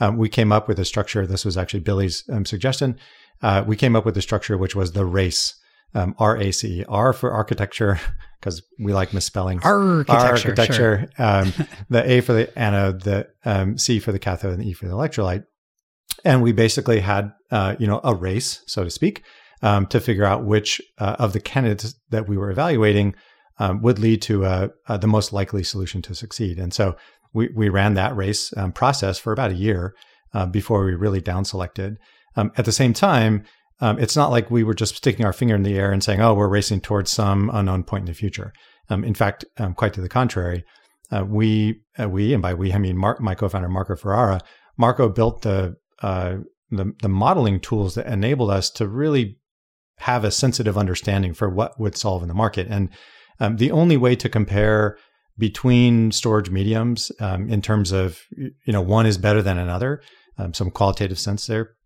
um, 0.00 0.16
we 0.16 0.28
came 0.28 0.52
up 0.52 0.68
with 0.68 0.78
a 0.78 0.84
structure. 0.84 1.26
This 1.26 1.44
was 1.44 1.56
actually 1.56 1.80
Billy's 1.80 2.24
um, 2.30 2.44
suggestion. 2.44 2.98
Uh, 3.42 3.64
we 3.66 3.76
came 3.76 3.96
up 3.96 4.04
with 4.04 4.16
a 4.16 4.22
structure 4.22 4.56
which 4.56 4.74
was 4.74 4.92
the 4.92 5.04
RACE, 5.04 5.54
um, 5.94 6.14
R 6.18 6.36
A 6.36 6.52
C 6.52 6.80
E, 6.80 6.84
R 6.88 7.12
for 7.12 7.32
architecture, 7.32 8.00
because 8.40 8.62
we 8.78 8.92
like 8.92 9.12
misspelling. 9.12 9.60
Architecture. 9.62 10.48
architecture. 10.50 11.10
Sure. 11.16 11.26
Um, 11.26 11.52
the 11.90 12.10
A 12.10 12.20
for 12.20 12.32
the 12.32 12.58
anode, 12.58 13.02
the 13.02 13.28
um, 13.44 13.78
C 13.78 13.98
for 13.98 14.12
the 14.12 14.18
cathode, 14.18 14.52
and 14.52 14.62
the 14.62 14.68
E 14.68 14.72
for 14.72 14.86
the 14.86 14.94
electrolyte. 14.94 15.44
And 16.24 16.42
we 16.42 16.52
basically 16.52 17.00
had, 17.00 17.32
uh, 17.50 17.76
you 17.78 17.86
know, 17.86 18.00
a 18.02 18.14
race, 18.14 18.62
so 18.66 18.84
to 18.84 18.90
speak, 18.90 19.22
um, 19.62 19.86
to 19.86 20.00
figure 20.00 20.24
out 20.24 20.44
which 20.44 20.80
uh, 20.98 21.16
of 21.18 21.32
the 21.32 21.40
candidates 21.40 21.94
that 22.10 22.28
we 22.28 22.36
were 22.36 22.50
evaluating 22.50 23.14
um, 23.58 23.82
would 23.82 23.98
lead 23.98 24.22
to 24.22 24.44
uh, 24.44 24.68
uh, 24.88 24.96
the 24.96 25.06
most 25.06 25.32
likely 25.32 25.62
solution 25.62 26.02
to 26.02 26.14
succeed. 26.14 26.58
And 26.58 26.74
so 26.74 26.96
we, 27.32 27.48
we 27.54 27.68
ran 27.68 27.94
that 27.94 28.16
race 28.16 28.56
um, 28.56 28.72
process 28.72 29.18
for 29.18 29.32
about 29.32 29.50
a 29.50 29.54
year 29.54 29.94
uh, 30.34 30.46
before 30.46 30.84
we 30.84 30.94
really 30.94 31.20
down 31.20 31.44
selected. 31.44 31.96
Um, 32.36 32.52
at 32.56 32.64
the 32.64 32.72
same 32.72 32.92
time, 32.92 33.44
um, 33.80 33.98
it's 33.98 34.16
not 34.16 34.30
like 34.30 34.50
we 34.50 34.64
were 34.64 34.74
just 34.74 34.96
sticking 34.96 35.24
our 35.24 35.32
finger 35.32 35.54
in 35.54 35.62
the 35.62 35.78
air 35.78 35.92
and 35.92 36.02
saying, 36.02 36.20
"Oh, 36.20 36.34
we're 36.34 36.48
racing 36.48 36.80
towards 36.80 37.10
some 37.10 37.50
unknown 37.52 37.84
point 37.84 38.02
in 38.02 38.06
the 38.06 38.14
future." 38.14 38.52
Um, 38.88 39.04
in 39.04 39.14
fact, 39.14 39.44
um, 39.58 39.74
quite 39.74 39.92
to 39.94 40.00
the 40.00 40.08
contrary, 40.08 40.64
uh, 41.10 41.24
we 41.26 41.80
uh, 42.00 42.08
we 42.08 42.32
and 42.32 42.42
by 42.42 42.54
we 42.54 42.72
I 42.72 42.78
mean 42.78 42.96
Mar- 42.96 43.18
my 43.20 43.34
co-founder 43.34 43.68
Marco 43.68 43.96
Ferrara. 43.96 44.40
Marco 44.78 45.08
built 45.08 45.42
the, 45.42 45.76
uh, 46.02 46.36
the 46.70 46.92
the 47.02 47.08
modeling 47.08 47.60
tools 47.60 47.94
that 47.94 48.06
enabled 48.06 48.50
us 48.50 48.70
to 48.70 48.88
really 48.88 49.38
have 49.98 50.24
a 50.24 50.30
sensitive 50.30 50.76
understanding 50.76 51.32
for 51.32 51.48
what 51.48 51.78
would 51.80 51.96
solve 51.96 52.22
in 52.22 52.28
the 52.28 52.34
market. 52.34 52.66
And 52.68 52.90
um, 53.40 53.56
the 53.56 53.70
only 53.70 53.96
way 53.96 54.16
to 54.16 54.28
compare 54.28 54.98
between 55.38 56.12
storage 56.12 56.50
mediums 56.50 57.12
um, 57.20 57.48
in 57.48 57.62
terms 57.62 57.92
of 57.92 58.20
you 58.36 58.72
know 58.72 58.80
one 58.80 59.06
is 59.06 59.18
better 59.18 59.42
than 59.42 59.58
another, 59.58 60.02
um, 60.38 60.54
some 60.54 60.70
qualitative 60.70 61.18
sense 61.18 61.46
there 61.46 61.76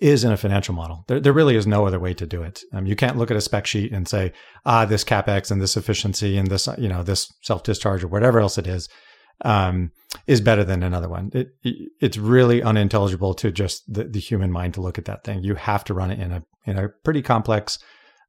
is 0.00 0.24
in 0.24 0.32
a 0.32 0.36
financial 0.36 0.74
model. 0.74 1.04
There, 1.08 1.20
there 1.20 1.32
really 1.32 1.56
is 1.56 1.66
no 1.66 1.86
other 1.86 1.98
way 1.98 2.14
to 2.14 2.26
do 2.26 2.42
it. 2.42 2.60
Um, 2.72 2.86
you 2.86 2.94
can't 2.94 3.16
look 3.16 3.30
at 3.30 3.36
a 3.36 3.40
spec 3.40 3.66
sheet 3.66 3.92
and 3.92 4.06
say, 4.06 4.32
ah, 4.66 4.84
this 4.84 5.04
capex 5.04 5.50
and 5.50 5.60
this 5.60 5.76
efficiency 5.76 6.36
and 6.36 6.48
this, 6.48 6.68
you 6.78 6.88
know, 6.88 7.02
this 7.02 7.32
self 7.42 7.62
discharge 7.62 8.04
or 8.04 8.08
whatever 8.08 8.38
else 8.38 8.58
it 8.58 8.66
is, 8.66 8.88
um, 9.44 9.90
is 10.26 10.40
better 10.40 10.64
than 10.64 10.82
another 10.82 11.08
one. 11.08 11.30
It, 11.32 11.48
it, 11.62 11.90
it's 12.00 12.18
really 12.18 12.62
unintelligible 12.62 13.34
to 13.34 13.50
just 13.50 13.82
the, 13.92 14.04
the, 14.04 14.20
human 14.20 14.50
mind 14.50 14.74
to 14.74 14.80
look 14.80 14.98
at 14.98 15.04
that 15.06 15.24
thing. 15.24 15.42
You 15.42 15.54
have 15.54 15.84
to 15.84 15.94
run 15.94 16.10
it 16.10 16.18
in 16.18 16.32
a 16.32 16.42
in 16.66 16.76
a 16.78 16.88
pretty 17.04 17.22
complex 17.22 17.78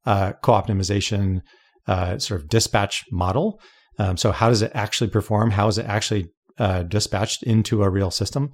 uh, 0.06 0.32
co-optimization 0.42 1.40
uh, 1.86 2.18
sort 2.18 2.40
of 2.40 2.48
dispatch 2.48 3.04
model. 3.10 3.60
Um, 4.00 4.16
so 4.16 4.32
how 4.32 4.48
does 4.48 4.62
it 4.62 4.72
actually 4.74 5.10
perform? 5.10 5.50
How 5.50 5.68
is 5.68 5.76
it 5.76 5.84
actually 5.86 6.30
uh, 6.58 6.84
dispatched 6.84 7.42
into 7.42 7.82
a 7.82 7.90
real 7.90 8.10
system? 8.10 8.52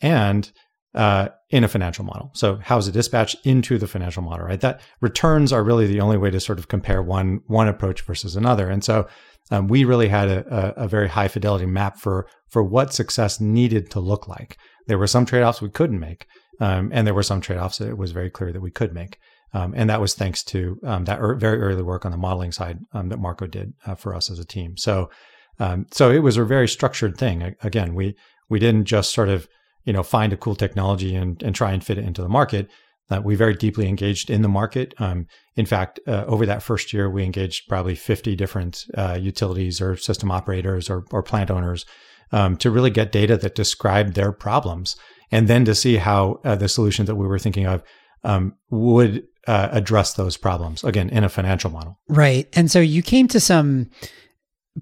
And 0.00 0.50
uh, 0.94 1.28
in 1.48 1.64
a 1.64 1.68
financial 1.68 2.04
model. 2.04 2.30
So 2.34 2.56
how 2.56 2.76
is 2.76 2.86
it 2.86 2.92
dispatched 2.92 3.46
into 3.46 3.78
the 3.78 3.86
financial 3.86 4.22
model, 4.22 4.44
right? 4.46 4.60
That 4.60 4.82
returns 5.00 5.50
are 5.50 5.64
really 5.64 5.86
the 5.86 6.00
only 6.00 6.18
way 6.18 6.30
to 6.30 6.38
sort 6.38 6.58
of 6.58 6.68
compare 6.68 7.02
one 7.02 7.40
one 7.46 7.66
approach 7.66 8.02
versus 8.02 8.36
another. 8.36 8.68
And 8.68 8.84
so 8.84 9.08
um, 9.50 9.68
we 9.68 9.84
really 9.84 10.08
had 10.08 10.28
a, 10.28 10.54
a, 10.54 10.84
a, 10.84 10.88
very 10.88 11.08
high 11.08 11.28
fidelity 11.28 11.64
map 11.64 11.98
for 11.98 12.28
for 12.50 12.62
what 12.62 12.92
success 12.92 13.40
needed 13.40 13.90
to 13.92 14.00
look 14.00 14.28
like. 14.28 14.58
There 14.86 14.98
were 14.98 15.06
some 15.06 15.24
trade 15.24 15.42
offs 15.42 15.62
we 15.62 15.70
couldn't 15.70 15.98
make, 15.98 16.26
um, 16.60 16.90
and 16.92 17.06
there 17.06 17.14
were 17.14 17.22
some 17.22 17.40
trade 17.40 17.58
offs 17.58 17.78
that 17.78 17.88
it 17.88 17.96
was 17.96 18.12
very 18.12 18.28
clear 18.28 18.52
that 18.52 18.60
we 18.60 18.70
could 18.70 18.92
make. 18.92 19.16
Um, 19.54 19.74
and 19.76 19.90
that 19.90 20.00
was 20.00 20.14
thanks 20.14 20.42
to 20.44 20.78
um, 20.84 21.04
that 21.04 21.20
er- 21.20 21.34
very 21.34 21.60
early 21.60 21.82
work 21.82 22.06
on 22.06 22.12
the 22.12 22.18
modeling 22.18 22.52
side 22.52 22.78
um, 22.92 23.08
that 23.10 23.18
Marco 23.18 23.46
did 23.46 23.74
uh, 23.86 23.94
for 23.94 24.14
us 24.14 24.30
as 24.30 24.38
a 24.38 24.44
team. 24.44 24.76
So, 24.76 25.10
um, 25.58 25.86
so 25.90 26.10
it 26.10 26.20
was 26.20 26.36
a 26.36 26.44
very 26.44 26.68
structured 26.68 27.18
thing. 27.18 27.54
Again, 27.62 27.94
we 27.94 28.16
we 28.48 28.58
didn't 28.58 28.86
just 28.86 29.12
sort 29.12 29.28
of 29.28 29.46
you 29.84 29.92
know, 29.92 30.02
find 30.02 30.32
a 30.32 30.36
cool 30.36 30.54
technology 30.54 31.14
and, 31.14 31.42
and 31.42 31.54
try 31.54 31.72
and 31.72 31.84
fit 31.84 31.98
it 31.98 32.04
into 32.04 32.22
the 32.22 32.28
market. 32.28 32.68
Uh, 33.10 33.20
we 33.22 33.34
very 33.34 33.54
deeply 33.54 33.88
engaged 33.88 34.30
in 34.30 34.42
the 34.42 34.48
market. 34.48 34.94
Um, 34.98 35.26
in 35.56 35.66
fact, 35.66 36.00
uh, 36.06 36.24
over 36.26 36.46
that 36.46 36.62
first 36.62 36.92
year, 36.92 37.10
we 37.10 37.24
engaged 37.24 37.68
probably 37.68 37.94
50 37.94 38.36
different 38.36 38.84
uh, 38.96 39.18
utilities 39.20 39.80
or 39.80 39.96
system 39.96 40.30
operators 40.30 40.88
or, 40.88 41.04
or 41.10 41.22
plant 41.22 41.50
owners 41.50 41.84
um, 42.30 42.56
to 42.58 42.70
really 42.70 42.90
get 42.90 43.12
data 43.12 43.36
that 43.36 43.54
described 43.54 44.14
their 44.14 44.32
problems 44.32 44.96
and 45.30 45.48
then 45.48 45.64
to 45.64 45.74
see 45.74 45.96
how 45.96 46.40
uh, 46.44 46.54
the 46.54 46.68
solutions 46.68 47.06
that 47.06 47.16
we 47.16 47.26
were 47.26 47.38
thinking 47.38 47.66
of 47.66 47.82
um, 48.24 48.54
would 48.70 49.24
uh, 49.46 49.68
address 49.72 50.14
those 50.14 50.36
problems, 50.36 50.84
again, 50.84 51.08
in 51.10 51.24
a 51.24 51.28
financial 51.28 51.70
model. 51.70 51.98
Right. 52.08 52.48
And 52.52 52.70
so 52.70 52.80
you 52.80 53.02
came 53.02 53.28
to 53.28 53.40
some 53.40 53.90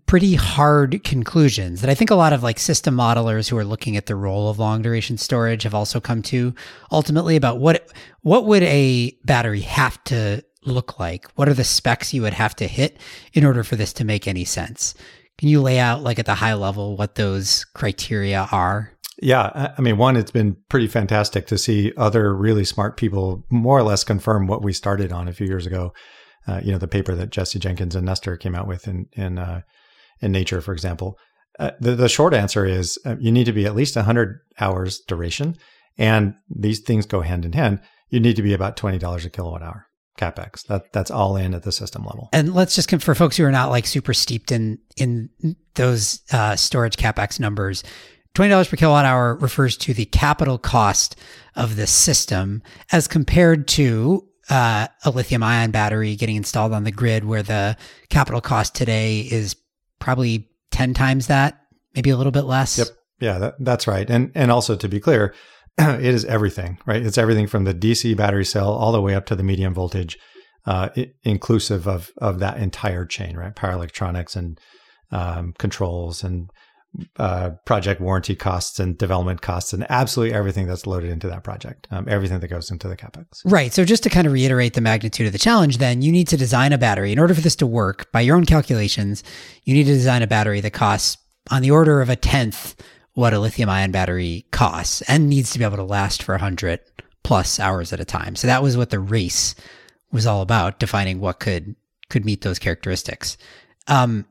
pretty 0.07 0.35
hard 0.35 1.03
conclusions 1.03 1.81
that 1.81 1.91
I 1.91 1.95
think 1.95 2.11
a 2.11 2.15
lot 2.15 2.33
of 2.33 2.43
like 2.43 2.59
system 2.59 2.95
modelers 2.95 3.49
who 3.49 3.57
are 3.57 3.65
looking 3.65 3.97
at 3.97 4.07
the 4.07 4.15
role 4.15 4.49
of 4.49 4.59
long 4.59 4.83
duration 4.83 5.17
storage 5.19 5.65
have 5.65 5.75
also 5.75 5.99
come 6.01 6.23
to 6.23 6.55
ultimately 6.93 7.35
about 7.35 7.59
what 7.59 7.91
what 8.23 8.45
would 8.47 8.63
a 8.63 9.17
battery 9.25 9.63
have 9.63 10.03
to 10.05 10.45
look 10.65 11.01
like? 11.01 11.27
What 11.33 11.49
are 11.49 11.55
the 11.55 11.65
specs 11.65 12.15
you 12.15 12.23
would 12.23 12.35
have 12.35 12.55
to 12.57 12.69
hit 12.69 12.99
in 13.33 13.45
order 13.45 13.65
for 13.65 13.77
this 13.77 13.93
to 13.95 14.05
make 14.05 14.29
any 14.29 14.45
sense? 14.45 14.95
Can 15.39 15.49
you 15.49 15.61
lay 15.61 15.79
out 15.79 16.03
like 16.03 16.19
at 16.19 16.27
the 16.27 16.35
high 16.35 16.55
level 16.55 16.97
what 16.97 17.15
those 17.15 17.65
criteria 17.75 18.47
are? 18.53 18.93
Yeah, 19.23 19.75
I 19.77 19.81
mean, 19.83 19.99
one, 19.99 20.17
it's 20.17 20.31
been 20.31 20.57
pretty 20.69 20.87
fantastic 20.87 21.47
to 21.49 21.59
see 21.59 21.93
other 21.97 22.35
really 22.35 22.65
smart 22.65 22.97
people 22.97 23.45
more 23.51 23.79
or 23.79 23.83
less 23.83 24.03
confirm 24.03 24.47
what 24.47 24.63
we 24.63 24.73
started 24.73 25.13
on 25.13 25.29
a 25.29 25.33
few 25.33 25.47
years 25.47 25.67
ago. 25.67 25.93
Uh, 26.49 26.61
you 26.65 26.73
know, 26.73 26.79
the 26.79 26.89
paper 26.89 27.15
that 27.15 27.31
Jesse 27.31 27.59
Jenkins 27.59 27.95
and 27.95 28.07
Nestor 28.07 28.37
came 28.39 28.55
out 28.55 28.67
with 28.67 28.89
in 28.89 29.07
in 29.13 29.39
uh, 29.39 29.61
in 30.21 30.33
nature, 30.33 30.61
for 30.61 30.73
example? 30.73 31.19
Uh, 31.59 31.73
the, 31.81 31.95
the, 31.95 32.09
short 32.09 32.33
answer 32.33 32.65
is 32.65 32.99
uh, 33.05 33.17
you 33.19 33.31
need 33.31 33.45
to 33.45 33.53
be 33.53 33.67
at 33.67 33.75
least 33.75 33.97
100 33.97 34.39
hours 34.61 35.01
duration. 35.07 35.57
And 35.99 36.35
these 36.49 36.81
things 36.81 37.05
go 37.05 37.21
hand 37.21 37.45
in 37.45 37.53
hand. 37.53 37.81
You 38.09 38.21
need 38.21 38.37
to 38.37 38.43
be 38.43 38.55
about 38.55 38.77
$20 38.77 39.25
a 39.25 39.31
kilowatt 39.31 39.63
hour 39.63 39.87
capex. 40.19 40.67
That 40.67 40.93
that's 40.93 41.11
all 41.11 41.37
in 41.37 41.55
at 41.55 41.63
the 41.63 41.73
system 41.73 42.05
level. 42.05 42.29
And 42.33 42.55
let's 42.55 42.75
just 42.75 42.91
for 43.03 43.15
folks 43.15 43.37
who 43.37 43.45
are 43.45 43.53
not 43.53 43.71
like 43.71 43.87
super 43.87 44.15
steeped 44.15 44.53
in 44.53 44.79
in 44.97 45.29
those 45.75 46.23
uh, 46.33 46.57
storage 46.57 46.97
capex 46.97 47.39
numbers, 47.39 47.83
twenty 48.35 48.51
dollars 48.51 48.69
per 48.69 48.77
kilowatt 48.77 49.05
hour 49.05 49.37
refers 49.37 49.77
to 49.79 49.95
the 49.95 50.07
capital 50.07 50.59
cost 50.59 51.17
of 51.57 51.77
the 51.77 51.87
system 51.87 52.63
as 52.93 53.09
compared 53.09 53.67
to 53.69 54.27
uh, 54.51 54.89
a 55.05 55.11
lithium 55.11 55.43
ion 55.43 55.71
battery 55.71 56.17
getting 56.17 56.37
installed 56.37 56.73
on 56.73 56.85
the 56.85 56.91
grid, 56.91 57.25
where 57.25 57.43
the 57.43 57.77
capital 58.09 58.41
cost 58.41 58.75
today 58.75 59.21
is 59.21 59.55
probably 60.01 60.49
10 60.73 60.93
times 60.93 61.29
that, 61.29 61.61
maybe 61.95 62.11
a 62.11 62.17
little 62.17 62.33
bit 62.33 62.45
less. 62.45 62.77
Yep. 62.79 62.89
Yeah, 63.21 63.39
that, 63.39 63.55
that's 63.61 63.87
right. 63.87 64.09
And 64.09 64.33
and 64.35 64.51
also 64.51 64.77
to 64.77 64.89
be 64.89 64.99
clear, 64.99 65.35
it 65.79 66.05
is 66.05 66.25
everything, 66.25 66.79
right? 66.87 67.05
It's 67.05 67.19
everything 67.19 67.47
from 67.47 67.65
the 67.65 67.75
DC 67.75 68.17
battery 68.17 68.45
cell 68.45 68.73
all 68.73 68.93
the 68.93 69.03
way 69.03 69.15
up 69.15 69.27
to 69.27 69.37
the 69.37 69.43
medium 69.43 69.75
voltage, 69.75 70.19
uh, 70.67 70.89
inclusive 71.23 71.87
of 71.87 72.11
of 72.19 72.39
that 72.39 72.57
entire 72.57 73.05
chain, 73.05 73.37
right? 73.37 73.55
Power 73.55 73.73
electronics 73.73 74.37
and 74.37 74.59
um, 75.13 75.53
controls 75.59 76.25
and 76.25 76.49
uh, 77.19 77.51
project 77.65 78.01
warranty 78.01 78.35
costs 78.35 78.81
and 78.81 78.99
development 78.99 79.43
costs 79.43 79.73
and 79.73 79.87
absolutely 79.91 80.35
everything 80.35 80.67
that's 80.67 80.87
loaded 80.87 81.11
into 81.11 81.29
that 81.29 81.45
project, 81.45 81.87
um, 81.91 82.07
everything 82.09 82.41
that 82.41 82.49
goes 82.49 82.71
into 82.71 82.89
the 82.89 82.97
capex. 82.97 83.43
Right. 83.45 83.73
So 83.73 83.85
just 83.85 84.03
to 84.03 84.11
kind 84.11 84.27
of 84.27 84.33
reiterate 84.33 84.75
the 84.75 84.81
magnitude 84.81 85.27
of 85.27 85.33
the 85.33 85.39
challenge, 85.39 85.79
then 85.79 86.03
you 86.03 86.11
need 86.11 86.29
to 86.29 86.37
design 86.37 86.73
a 86.73 86.79
battery 86.79 87.13
in 87.13 87.19
order 87.19 87.35
for 87.35 87.41
this 87.41 87.57
to 87.57 87.67
work. 87.67 88.11
By 88.13 88.23
your 88.23 88.37
own 88.37 88.45
calculations, 88.45 89.23
you 89.65 89.75
need 89.75 89.85
to 89.85 89.93
design 89.93 90.23
a 90.23 90.27
battery 90.27 90.61
that 90.61 90.73
costs 90.73 91.17
on 91.51 91.63
the 91.63 91.71
order 91.71 92.01
of 92.01 92.11
a 92.11 92.17
tenth 92.17 92.75
what 93.15 93.35
a 93.35 93.39
lithium 93.39 93.69
ion 93.69 93.91
battery 93.91 94.47
costs 94.51 95.03
and 95.03 95.29
needs 95.29 95.51
to 95.51 95.59
be 95.59 95.65
able 95.65 95.77
to 95.77 95.83
last 95.83 96.23
for 96.23 96.33
100 96.35 96.81
plus 97.23 97.61
hours 97.61 97.93
at 97.93 98.01
a 98.01 98.05
time. 98.05 98.37
So 98.37 98.47
that 98.47 98.63
was 98.63 98.77
what 98.77 98.91
the 98.91 98.99
race 98.99 99.55
was 100.13 100.27
all 100.27 100.43
about, 100.43 100.79
defining 100.79 101.21
what 101.21 101.41
could 101.41 101.77
could 102.09 102.25
meet 102.25 102.41
those 102.43 102.59
characteristics. 102.59 103.37
Um, 103.87 104.27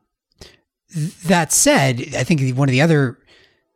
that 1.25 1.51
said, 1.51 2.01
I 2.15 2.23
think 2.23 2.55
one 2.57 2.69
of 2.69 2.73
the 2.73 2.81
other 2.81 3.17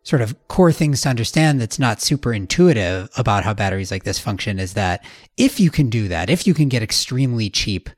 sort 0.03 0.21
of 0.21 0.35
core 0.49 0.71
things 0.71 1.01
to 1.01 1.09
understand 1.09 1.61
that's 1.61 1.79
not 1.79 2.01
super 2.01 2.33
intuitive 2.33 3.09
about 3.17 3.43
how 3.43 3.53
batteries 3.53 3.91
like 3.91 4.03
this 4.03 4.19
function 4.19 4.59
is 4.59 4.73
that 4.73 5.03
if 5.37 5.59
you 5.59 5.71
can 5.71 5.89
do 5.89 6.07
that, 6.09 6.29
if 6.29 6.45
you 6.45 6.53
can 6.53 6.67
get 6.67 6.83
extremely 6.83 7.49
cheap 7.49 7.89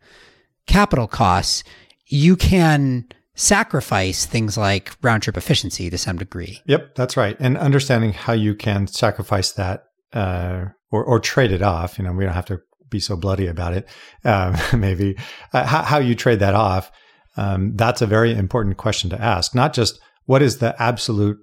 capital 0.68 1.08
costs, 1.08 1.64
you 2.08 2.36
can 2.36 3.08
sacrifice 3.34 4.26
things 4.26 4.58
like 4.58 4.96
round 5.02 5.24
trip 5.24 5.36
efficiency 5.36 5.90
to 5.90 5.98
some 5.98 6.18
degree. 6.18 6.62
Yep, 6.66 6.96
that's 6.96 7.18
right. 7.18 7.36
And 7.40 7.58
understanding 7.58 8.14
how 8.14 8.34
you 8.34 8.56
can 8.56 8.88
sacrifice 8.88 9.52
that 9.54 9.86
uh, 10.14 10.66
or, 10.92 11.04
or 11.04 11.20
trade 11.20 11.52
it 11.52 11.62
off, 11.62 11.98
you 11.98 12.06
know, 12.06 12.14
we 12.14 12.24
don't 12.24 12.34
have 12.34 12.46
to 12.46 12.62
be 12.90 13.00
so 13.00 13.18
bloody 13.18 13.48
about 13.48 13.74
it, 13.74 13.88
um, 14.24 14.56
maybe, 14.80 15.18
uh, 15.54 15.66
how, 15.66 15.82
how 15.82 15.98
you 15.98 16.16
trade 16.16 16.40
that 16.40 16.54
off 16.54 16.92
um, 17.38 17.76
that's 17.76 18.02
a 18.02 18.08
very 18.08 18.34
important 18.34 18.78
question 18.78 19.10
to 19.10 19.22
ask. 19.22 19.54
Not 19.54 19.74
just 19.74 20.00
what 20.26 20.42
is 20.42 20.58
the 20.58 20.80
absolute 20.82 21.38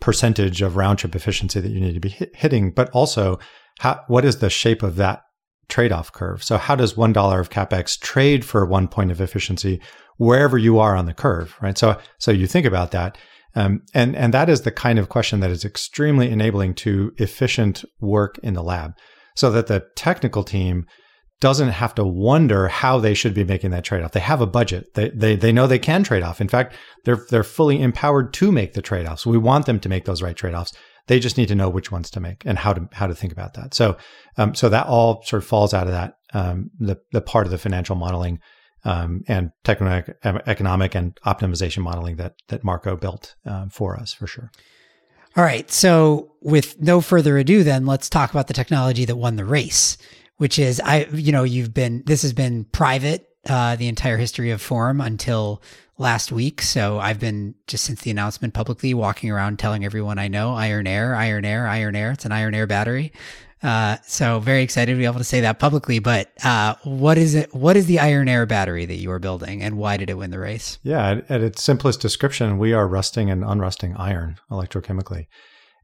percentage 0.00 0.62
of 0.62 0.76
round 0.76 0.98
trip 0.98 1.14
efficiency 1.14 1.60
that 1.60 1.70
you 1.70 1.80
need 1.80 1.94
to 1.94 2.00
be 2.00 2.08
hit, 2.08 2.34
hitting, 2.34 2.72
but 2.72 2.90
also 2.90 3.38
how, 3.80 4.00
what 4.08 4.24
is 4.24 4.38
the 4.38 4.50
shape 4.50 4.82
of 4.82 4.96
that 4.96 5.22
trade 5.68 5.92
off 5.92 6.12
curve? 6.12 6.42
So, 6.42 6.58
how 6.58 6.74
does 6.74 6.94
$1 6.94 7.40
of 7.40 7.50
capex 7.50 7.98
trade 7.98 8.44
for 8.44 8.66
one 8.66 8.88
point 8.88 9.10
of 9.10 9.20
efficiency 9.20 9.80
wherever 10.16 10.58
you 10.58 10.78
are 10.78 10.96
on 10.96 11.06
the 11.06 11.14
curve, 11.14 11.56
right? 11.60 11.76
So, 11.78 11.98
so 12.18 12.30
you 12.30 12.46
think 12.46 12.66
about 12.66 12.90
that. 12.90 13.16
Um, 13.54 13.82
and, 13.92 14.16
and 14.16 14.32
that 14.32 14.48
is 14.48 14.62
the 14.62 14.70
kind 14.70 14.98
of 14.98 15.08
question 15.08 15.40
that 15.40 15.50
is 15.50 15.64
extremely 15.64 16.30
enabling 16.30 16.74
to 16.74 17.12
efficient 17.18 17.84
work 18.00 18.38
in 18.42 18.54
the 18.54 18.62
lab 18.62 18.92
so 19.36 19.50
that 19.50 19.66
the 19.66 19.84
technical 19.94 20.42
team 20.42 20.86
doesn't 21.42 21.70
have 21.70 21.92
to 21.96 22.04
wonder 22.04 22.68
how 22.68 23.00
they 23.00 23.14
should 23.14 23.34
be 23.34 23.42
making 23.42 23.72
that 23.72 23.82
trade 23.82 24.04
off. 24.04 24.12
They 24.12 24.20
have 24.20 24.40
a 24.40 24.46
budget. 24.46 24.94
They, 24.94 25.10
they, 25.10 25.34
they 25.34 25.50
know 25.50 25.66
they 25.66 25.80
can 25.80 26.04
trade 26.04 26.22
off. 26.22 26.40
In 26.40 26.48
fact, 26.48 26.76
they're, 27.04 27.26
they're 27.30 27.42
fully 27.42 27.82
empowered 27.82 28.32
to 28.34 28.52
make 28.52 28.74
the 28.74 28.80
trade 28.80 29.08
offs. 29.08 29.26
We 29.26 29.38
want 29.38 29.66
them 29.66 29.80
to 29.80 29.88
make 29.88 30.04
those 30.04 30.22
right 30.22 30.36
trade 30.36 30.54
offs. 30.54 30.72
They 31.08 31.18
just 31.18 31.36
need 31.36 31.48
to 31.48 31.56
know 31.56 31.68
which 31.68 31.90
ones 31.90 32.10
to 32.10 32.20
make 32.20 32.44
and 32.46 32.56
how 32.56 32.72
to, 32.72 32.88
how 32.92 33.08
to 33.08 33.14
think 33.14 33.32
about 33.32 33.54
that. 33.54 33.74
So, 33.74 33.96
um, 34.38 34.54
so 34.54 34.68
that 34.68 34.86
all 34.86 35.24
sort 35.24 35.42
of 35.42 35.48
falls 35.48 35.74
out 35.74 35.88
of 35.88 35.92
that, 35.92 36.14
um, 36.32 36.70
the, 36.78 36.96
the 37.10 37.20
part 37.20 37.46
of 37.46 37.50
the 37.50 37.58
financial 37.58 37.96
modeling, 37.96 38.38
um, 38.84 39.22
and 39.26 39.50
techno 39.64 40.02
economic 40.24 40.94
and 40.94 41.16
optimization 41.24 41.82
modeling 41.82 42.16
that 42.16 42.34
that 42.48 42.64
Marco 42.64 42.96
built 42.96 43.36
um, 43.46 43.68
for 43.70 43.96
us 43.96 44.12
for 44.12 44.26
sure. 44.26 44.50
All 45.36 45.44
right. 45.44 45.70
So 45.70 46.32
with 46.40 46.80
no 46.80 47.00
further 47.00 47.38
ado, 47.38 47.62
then 47.62 47.86
let's 47.86 48.10
talk 48.10 48.30
about 48.30 48.48
the 48.48 48.54
technology 48.54 49.04
that 49.04 49.16
won 49.16 49.36
the 49.36 49.44
race, 49.44 49.96
which 50.42 50.58
is 50.58 50.80
I, 50.84 51.04
you 51.12 51.30
know, 51.30 51.44
you've 51.44 51.72
been 51.72 52.02
this 52.04 52.22
has 52.22 52.32
been 52.32 52.64
private 52.64 53.28
uh, 53.48 53.76
the 53.76 53.86
entire 53.86 54.16
history 54.16 54.50
of 54.50 54.60
Form 54.60 55.00
until 55.00 55.62
last 55.98 56.32
week. 56.32 56.60
So 56.62 56.98
I've 56.98 57.20
been 57.20 57.54
just 57.68 57.84
since 57.84 58.00
the 58.00 58.10
announcement 58.10 58.52
publicly 58.52 58.92
walking 58.92 59.30
around 59.30 59.60
telling 59.60 59.84
everyone 59.84 60.18
I 60.18 60.26
know 60.26 60.52
Iron 60.54 60.88
Air, 60.88 61.14
Iron 61.14 61.44
Air, 61.44 61.68
Iron 61.68 61.94
Air. 61.94 62.10
It's 62.10 62.24
an 62.24 62.32
Iron 62.32 62.56
Air 62.56 62.66
battery. 62.66 63.12
Uh, 63.62 63.98
so 64.04 64.40
very 64.40 64.64
excited 64.64 64.90
to 64.92 64.98
be 64.98 65.04
able 65.04 65.18
to 65.18 65.24
say 65.24 65.42
that 65.42 65.60
publicly. 65.60 66.00
But 66.00 66.32
uh, 66.42 66.74
what 66.82 67.18
is 67.18 67.36
it? 67.36 67.54
What 67.54 67.76
is 67.76 67.86
the 67.86 68.00
Iron 68.00 68.28
Air 68.28 68.44
battery 68.44 68.84
that 68.84 68.96
you 68.96 69.12
are 69.12 69.20
building, 69.20 69.62
and 69.62 69.76
why 69.76 69.96
did 69.96 70.10
it 70.10 70.18
win 70.18 70.32
the 70.32 70.40
race? 70.40 70.80
Yeah, 70.82 71.08
at, 71.08 71.30
at 71.30 71.40
its 71.40 71.62
simplest 71.62 72.00
description, 72.00 72.58
we 72.58 72.72
are 72.72 72.88
rusting 72.88 73.30
and 73.30 73.44
unrusting 73.44 73.94
iron 73.96 74.40
electrochemically, 74.50 75.28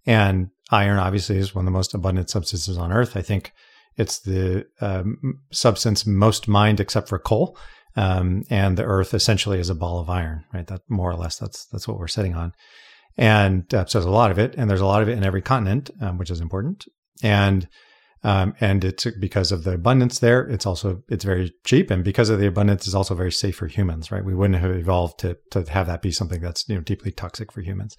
and 0.05 0.51
iron 0.73 0.99
obviously 0.99 1.37
is 1.37 1.55
one 1.55 1.62
of 1.62 1.66
the 1.66 1.79
most 1.79 1.94
abundant 1.94 2.29
substances 2.29 2.77
on 2.77 2.90
Earth. 2.90 3.16
I 3.16 3.23
think 3.23 3.53
it's 3.99 4.21
the 4.21 4.67
um, 4.81 5.41
substance 5.53 6.07
most 6.07 6.49
mined 6.49 6.81
except 6.81 7.09
for 7.09 7.19
coal. 7.19 7.59
Um, 7.97 8.45
and 8.49 8.77
the 8.77 8.85
Earth 8.85 9.13
essentially 9.13 9.59
is 9.59 9.71
a 9.71 9.75
ball 9.75 9.99
of 9.99 10.09
iron, 10.09 10.45
right? 10.55 10.67
That 10.67 10.83
more 10.89 11.11
or 11.11 11.17
less 11.17 11.37
that's 11.37 11.67
that's 11.67 11.89
what 11.89 11.99
we're 11.99 12.07
sitting 12.09 12.35
on. 12.35 12.53
And 13.17 13.73
uh, 13.75 13.85
so 13.87 13.99
there's 13.99 14.07
a 14.07 14.11
lot 14.11 14.31
of 14.31 14.39
it, 14.39 14.55
and 14.57 14.71
there's 14.71 14.81
a 14.81 14.87
lot 14.87 15.03
of 15.03 15.09
it 15.09 15.19
in 15.19 15.25
every 15.25 15.43
continent, 15.43 15.91
um, 16.01 16.17
which 16.17 16.31
is 16.31 16.41
important 16.41 16.87
and 17.23 17.69
um, 18.25 18.55
and 18.61 18.85
it's 18.85 19.07
because 19.21 19.53
of 19.53 19.65
the 19.65 19.75
abundance 19.75 20.19
there. 20.19 20.43
It's 20.49 20.67
also 20.67 21.03
it's 21.09 21.25
very 21.25 21.53
cheap, 21.65 21.91
and 21.91 22.05
because 22.05 22.31
of 22.31 22.41
the 22.41 22.47
abundance, 22.47 22.87
it's 22.87 22.95
also 22.95 23.15
very 23.15 23.33
safe 23.33 23.57
for 23.57 23.67
humans. 23.67 24.11
Right? 24.11 24.25
We 24.25 24.35
wouldn't 24.35 24.61
have 24.61 24.75
evolved 24.75 25.21
to 25.21 25.39
to 25.51 25.65
have 25.71 25.87
that 25.87 26.03
be 26.03 26.11
something 26.11 26.41
that's 26.41 26.69
you 26.69 26.75
know 26.75 26.81
deeply 26.81 27.13
toxic 27.13 27.53
for 27.53 27.61
humans. 27.61 27.97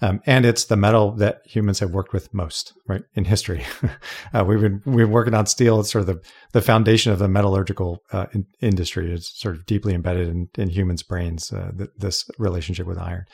Um, 0.00 0.20
and 0.26 0.44
it's 0.44 0.64
the 0.64 0.76
metal 0.76 1.12
that 1.12 1.40
humans 1.46 1.78
have 1.78 1.92
worked 1.92 2.12
with 2.12 2.32
most, 2.34 2.72
right, 2.88 3.02
in 3.14 3.24
history. 3.24 3.64
uh, 4.34 4.44
we've 4.46 4.60
been 4.60 4.82
we've 4.84 5.06
been 5.06 5.10
working 5.10 5.34
on 5.34 5.46
steel. 5.46 5.80
It's 5.80 5.90
sort 5.90 6.00
of 6.00 6.06
the, 6.06 6.28
the 6.52 6.62
foundation 6.62 7.12
of 7.12 7.18
the 7.18 7.28
metallurgical 7.28 8.02
uh, 8.12 8.26
in, 8.32 8.46
industry. 8.60 9.12
It's 9.12 9.40
sort 9.40 9.54
of 9.54 9.66
deeply 9.66 9.94
embedded 9.94 10.28
in, 10.28 10.48
in 10.58 10.68
humans' 10.68 11.02
brains. 11.02 11.52
Uh, 11.52 11.70
th- 11.76 11.90
this 11.96 12.28
relationship 12.38 12.86
with 12.86 12.98
iron. 12.98 13.24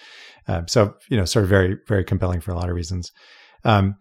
Um, 0.49 0.69
so 0.69 0.95
you 1.09 1.16
know, 1.16 1.25
sort 1.25 1.45
of 1.45 1.49
very 1.49 1.79
very 1.88 2.05
compelling 2.05 2.40
for 2.40 2.53
a 2.53 2.57
lot 2.57 2.69
of 2.69 2.77
reasons. 2.77 3.11
Um, 3.64 3.96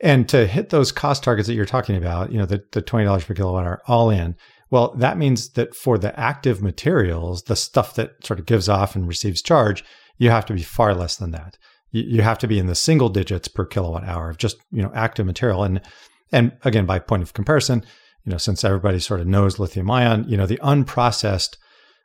and 0.00 0.28
to 0.28 0.46
hit 0.46 0.70
those 0.70 0.92
cost 0.92 1.22
targets 1.22 1.48
that 1.48 1.54
you're 1.54 1.66
talking 1.66 1.96
about, 1.96 2.30
you 2.30 2.38
know, 2.38 2.46
the, 2.46 2.62
the 2.72 2.82
$20 2.82 3.26
per 3.26 3.34
kilowatt 3.34 3.66
hour 3.66 3.82
all 3.86 4.10
in, 4.10 4.36
well, 4.70 4.94
that 4.96 5.18
means 5.18 5.50
that 5.50 5.74
for 5.74 5.98
the 5.98 6.18
active 6.18 6.62
materials, 6.62 7.44
the 7.44 7.56
stuff 7.56 7.94
that 7.94 8.24
sort 8.24 8.38
of 8.38 8.46
gives 8.46 8.68
off 8.68 8.94
and 8.94 9.08
receives 9.08 9.42
charge, 9.42 9.84
you 10.18 10.30
have 10.30 10.46
to 10.46 10.54
be 10.54 10.62
far 10.62 10.94
less 10.94 11.16
than 11.16 11.30
that. 11.32 11.58
You, 11.90 12.02
you 12.02 12.22
have 12.22 12.38
to 12.38 12.48
be 12.48 12.58
in 12.58 12.66
the 12.66 12.74
single 12.74 13.08
digits 13.08 13.48
per 13.48 13.64
kilowatt 13.64 14.04
hour 14.04 14.30
of 14.30 14.38
just, 14.38 14.58
you 14.70 14.82
know, 14.82 14.92
active 14.94 15.26
material. 15.26 15.64
And, 15.64 15.80
and 16.30 16.52
again, 16.64 16.86
by 16.86 16.98
point 16.98 17.22
of 17.22 17.32
comparison, 17.32 17.84
you 18.24 18.32
know, 18.32 18.38
since 18.38 18.62
everybody 18.62 19.00
sort 19.00 19.20
of 19.20 19.26
knows 19.26 19.58
lithium 19.58 19.90
ion, 19.90 20.26
you 20.28 20.36
know, 20.36 20.46
the 20.46 20.58
unprocessed 20.58 21.56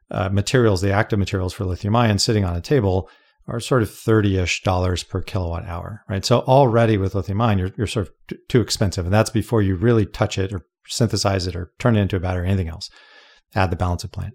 uh, 0.10 0.30
materials, 0.30 0.82
the 0.82 0.92
active 0.92 1.20
materials 1.20 1.54
for 1.54 1.66
lithium 1.66 1.96
ion 1.96 2.18
sitting 2.18 2.46
on 2.46 2.56
a 2.56 2.62
table 2.62 3.10
are 3.48 3.60
sort 3.60 3.82
of 3.82 3.90
30-ish 3.90 4.64
dollars 4.64 5.04
per 5.04 5.22
kilowatt 5.22 5.66
hour, 5.66 6.04
right? 6.08 6.24
So 6.24 6.40
already 6.42 6.98
with 6.98 7.16
lithium 7.16 7.42
ion, 7.42 7.58
you're, 7.58 7.72
you're 7.78 7.88
sort 7.88 8.08
of 8.08 8.14
t- 8.30 8.38
too 8.48 8.62
expensive. 8.62 9.06
And 9.06 9.14
that's 9.14 9.30
before 9.30 9.62
you 9.62 9.76
really 9.76 10.06
touch 10.06 10.38
it 10.38 10.54
or 10.54 10.66
synthesize 10.88 11.48
it 11.48 11.56
or 11.56 11.72
turn 11.80 11.96
it 11.96 12.02
into 12.02 12.16
a 12.16 12.20
battery 12.20 12.44
or 12.44 12.46
anything 12.46 12.70
else. 12.70 12.90
Add 13.56 13.72
the 13.72 13.76
balance 13.76 14.04
of 14.04 14.12
plant. 14.12 14.34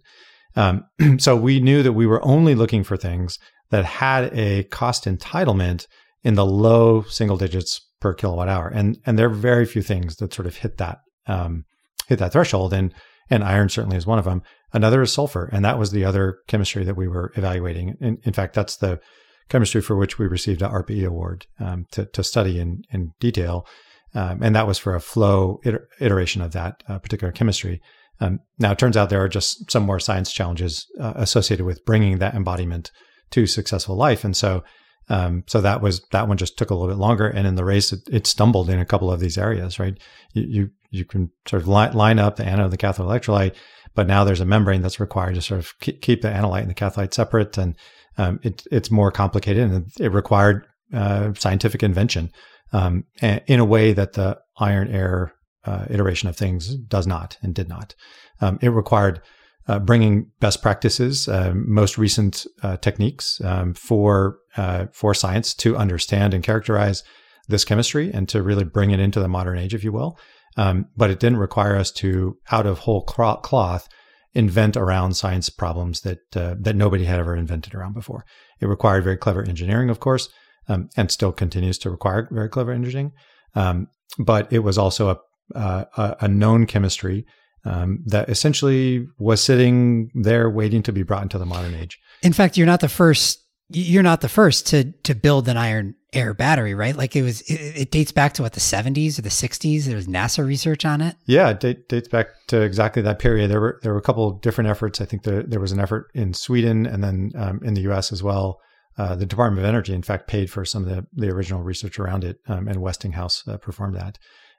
Um, 0.57 0.85
so 1.19 1.37
we 1.37 1.61
knew 1.61 1.83
that 1.83 1.93
we 1.93 2.07
were 2.07 2.25
only 2.25 2.55
looking 2.55 2.85
for 2.85 2.97
things 2.97 3.39
that 3.71 3.85
had 3.85 4.33
a 4.35 4.65
cost 4.65 5.05
entitlement 5.05 5.87
in 6.23 6.35
the 6.35 6.47
low 6.47 7.03
single 7.03 7.37
digits 7.37 7.81
per 8.01 8.15
kilowatt 8.15 8.49
hour. 8.49 8.69
And, 8.69 8.99
and 9.07 9.19
there 9.19 9.27
are 9.27 9.35
very 9.35 9.65
few 9.65 9.83
things 9.83 10.17
that 10.17 10.35
sort 10.35 10.47
of 10.47 10.57
hit 10.57 10.79
that, 10.79 10.99
um, 11.27 11.65
hit 12.09 12.19
that 12.19 12.33
threshold. 12.33 12.73
And, 12.73 12.93
and 13.31 13.45
iron 13.45 13.69
certainly 13.69 13.97
is 13.97 14.07
one 14.07 14.19
of 14.19 14.25
them. 14.25 14.43
Another 14.73 15.03
is 15.03 15.13
sulfur, 15.13 15.49
and 15.53 15.65
that 15.65 15.79
was 15.79 15.91
the 15.91 16.05
other 16.05 16.39
chemistry 16.47 16.85
that 16.85 16.97
we 16.97 17.09
were 17.09 17.33
evaluating. 17.37 17.97
In, 18.01 18.19
in 18.23 18.33
fact, 18.33 18.55
that's 18.55 18.77
the 18.77 19.01
chemistry 19.49 19.81
for 19.81 19.97
which 19.97 20.19
we 20.19 20.27
received 20.27 20.63
an 20.63 20.71
ARPA-E 20.71 21.05
award 21.05 21.47
um, 21.59 21.87
to, 21.93 22.05
to 22.07 22.23
study 22.23 22.59
in, 22.59 22.83
in 22.91 23.13
detail. 23.19 23.67
Um, 24.15 24.43
and 24.43 24.55
that 24.55 24.67
was 24.67 24.79
for 24.79 24.95
a 24.95 25.01
flow 25.01 25.61
iter- 25.65 25.89
iteration 26.01 26.43
of 26.43 26.53
that 26.53 26.83
uh, 26.89 26.99
particular 26.99 27.33
chemistry. 27.33 27.81
Um, 28.21 28.41
now, 28.59 28.73
it 28.73 28.79
turns 28.79 28.97
out 28.97 29.11
there 29.11 29.23
are 29.23 29.29
just 29.29 29.71
some 29.71 29.85
more 29.85 30.01
science 30.01 30.33
challenges 30.33 30.87
uh, 31.01 31.13
associated 31.17 31.65
with 31.65 31.85
bringing 31.85 32.19
that 32.19 32.35
embodiment 32.35 32.91
to 33.31 33.47
successful 33.47 33.97
life. 33.97 34.25
And 34.25 34.37
so, 34.37 34.65
um, 35.09 35.45
so 35.47 35.61
that 35.61 35.81
was 35.81 36.03
that 36.11 36.29
one 36.29 36.37
just 36.37 36.59
took 36.59 36.71
a 36.71 36.75
little 36.75 36.89
bit 36.89 37.01
longer. 37.01 37.29
And 37.29 37.47
in 37.47 37.55
the 37.55 37.65
race, 37.65 37.93
it, 37.93 38.01
it 38.11 38.27
stumbled 38.27 38.69
in 38.71 38.79
a 38.79 38.85
couple 38.85 39.11
of 39.11 39.21
these 39.21 39.39
areas. 39.39 39.79
Right, 39.79 39.99
you 40.33 40.43
you, 40.43 40.71
you 40.91 41.05
can 41.05 41.31
sort 41.47 41.63
of 41.63 41.69
li- 41.69 41.91
line 41.93 42.19
up 42.19 42.37
the 42.37 42.45
anode 42.45 42.65
and 42.65 42.73
the 42.73 42.77
cathode 42.77 43.07
electrolyte, 43.07 43.55
but 43.95 44.07
now 44.07 44.25
there's 44.25 44.41
a 44.41 44.47
membrane 44.47 44.83
that's 44.83 45.01
required 45.01 45.35
to 45.35 45.43
sort 45.43 45.61
of 45.61 45.73
keep 45.81 46.23
the 46.23 46.29
anolyte 46.29 46.63
and 46.63 46.71
the 46.71 46.75
cathode 46.75 47.15
separate, 47.15 47.57
and 47.59 47.75
um, 48.17 48.41
it, 48.43 48.65
it's 48.71 48.91
more 48.91 49.11
complicated 49.11 49.71
and 49.71 49.91
it 49.99 50.13
required 50.13 50.67
uh, 50.93 51.33
scientific 51.35 51.83
invention 51.83 52.31
um, 52.73 53.05
in 53.23 53.61
a 53.61 53.65
way 53.65 53.93
that 53.93 54.15
the 54.15 54.39
iron 54.59 54.89
air 54.89 55.33
uh, 55.65 55.87
iteration 55.91 56.29
of 56.29 56.37
things 56.37 56.75
does 56.77 57.07
not 57.07 57.37
and 57.43 57.55
did 57.55 57.69
not. 57.69 57.95
Um, 58.41 58.59
it 58.61 58.69
required 58.69 59.21
uh, 59.69 59.79
bringing 59.79 60.31
best 60.41 60.63
practices, 60.63 61.29
uh, 61.29 61.53
most 61.55 61.99
recent 61.99 62.47
uh, 62.63 62.79
techniques 62.79 63.41
um, 63.43 63.75
for 63.75 64.39
uh, 64.57 64.87
for 64.93 65.15
science 65.15 65.55
to 65.55 65.77
understand 65.77 66.35
and 66.35 66.43
characterize 66.43 67.05
this 67.49 67.65
chemistry 67.65 68.11
and 68.13 68.29
to 68.29 68.43
really 68.43 68.65
bring 68.65 68.91
it 68.91 69.01
into 69.01 69.21
the 69.21 69.29
modern 69.29 69.59
age, 69.59 69.75
if 69.75 69.85
you 69.85 69.93
will. 69.93 70.19
Um, 70.57 70.87
but 70.97 71.11
it 71.11 71.21
didn't 71.21 71.39
require 71.39 71.77
us 71.77 71.93
to, 71.93 72.37
out 72.51 72.67
of 72.67 72.81
whole 72.81 73.03
cloth, 73.03 73.89
invent 74.35 74.77
around 74.77 75.15
science 75.15 75.49
problems 75.51 76.01
that 76.01 76.19
uh, 76.35 76.55
that 76.59 76.75
nobody 76.75 77.05
had 77.05 77.21
ever 77.21 77.37
invented 77.37 77.75
around 77.75 77.93
before. 77.93 78.25
It 78.61 78.67
required 78.67 79.05
very 79.05 79.17
clever 79.17 79.43
engineering, 79.43 79.91
of 79.91 80.01
course, 80.01 80.29
um, 80.69 80.89
and 80.97 81.11
still 81.11 81.33
continues 81.33 81.79
to 81.79 81.91
require 81.91 82.27
very 82.31 82.49
clever 82.49 82.73
engineering. 82.73 83.13
Um, 83.55 83.89
but 84.19 84.53
it 84.53 84.61
was 84.61 84.79
also 84.79 85.11
a 85.11 85.19
uh, 85.55 86.15
a 86.21 86.29
known 86.29 86.67
chemistry 86.67 87.27
um, 87.65 88.03
that 88.07 88.29
essentially 88.29 89.07
was 89.19 89.43
sitting 89.43 90.11
there 90.15 90.49
waiting 90.51 90.83
to 90.85 90.93
be 90.93 91.03
brought 91.03 91.23
into 91.23 91.39
the 91.39 91.47
modern 91.47 91.75
age. 91.75 91.99
In 92.23 92.33
fact, 92.33 92.57
you're 92.57 92.67
not 92.67 92.81
the 92.81 92.89
first 92.89 93.45
you're 93.71 94.03
not 94.03 94.23
the 94.23 94.29
first 94.29 94.67
to 94.69 94.93
to 95.03 95.15
build 95.15 95.49
an 95.49 95.57
iron 95.57 95.95
air 96.13 96.33
battery, 96.33 96.75
right? 96.75 96.97
Like 96.97 97.15
it 97.15 97.23
was, 97.23 97.43
it, 97.43 97.83
it 97.83 97.91
dates 97.91 98.13
back 98.13 98.33
to 98.35 98.43
what 98.43 98.55
the 98.55 98.61
70s 98.61 99.19
or 99.19 99.23
the 99.23 99.29
60s. 99.29 99.85
There 99.85 99.97
was 99.97 100.07
NASA 100.07 100.47
research 100.47 100.87
on 100.87 101.03
it. 101.03 101.17
Yeah, 101.27 101.51
it 101.51 101.61
date, 101.61 101.89
dates 101.89 102.09
back 102.09 102.29
to 102.47 102.63
exactly 102.63 103.03
that 103.03 103.19
period. 103.19 103.51
There 103.51 103.61
were 103.61 103.79
there 103.83 103.93
were 103.93 103.99
a 103.99 104.03
couple 104.03 104.27
of 104.27 104.41
different 104.41 104.71
efforts. 104.71 105.01
I 105.01 105.05
think 105.05 105.25
there 105.25 105.43
there 105.43 105.61
was 105.61 105.73
an 105.73 105.81
effort 105.81 106.11
in 106.15 106.35
Sweden 106.35 106.87
and 106.87 107.05
then 107.05 107.33
um, 107.37 107.61
in 107.63 107.75
the 107.75 107.83
U.S. 107.83 108.13
as 108.13 108.23
well. 108.23 108.61
Uh, 108.97 109.15
the 109.15 109.27
Department 109.27 109.61
of 109.61 109.69
Energy, 109.69 109.93
in 109.93 110.03
fact, 110.03 110.27
paid 110.27 110.51
for 110.51 110.65
some 110.65 110.83
of 110.83 110.89
the, 110.89 111.07
the 111.13 111.31
original 111.31 111.63
research 111.63 112.01
around 112.01 112.25
it, 112.25 112.41
um, 112.49 112.67
and 112.67 112.83
Westinghouse 112.83 113.47
uh, 113.47 113.57
performed 113.57 113.95
that. 113.95 114.19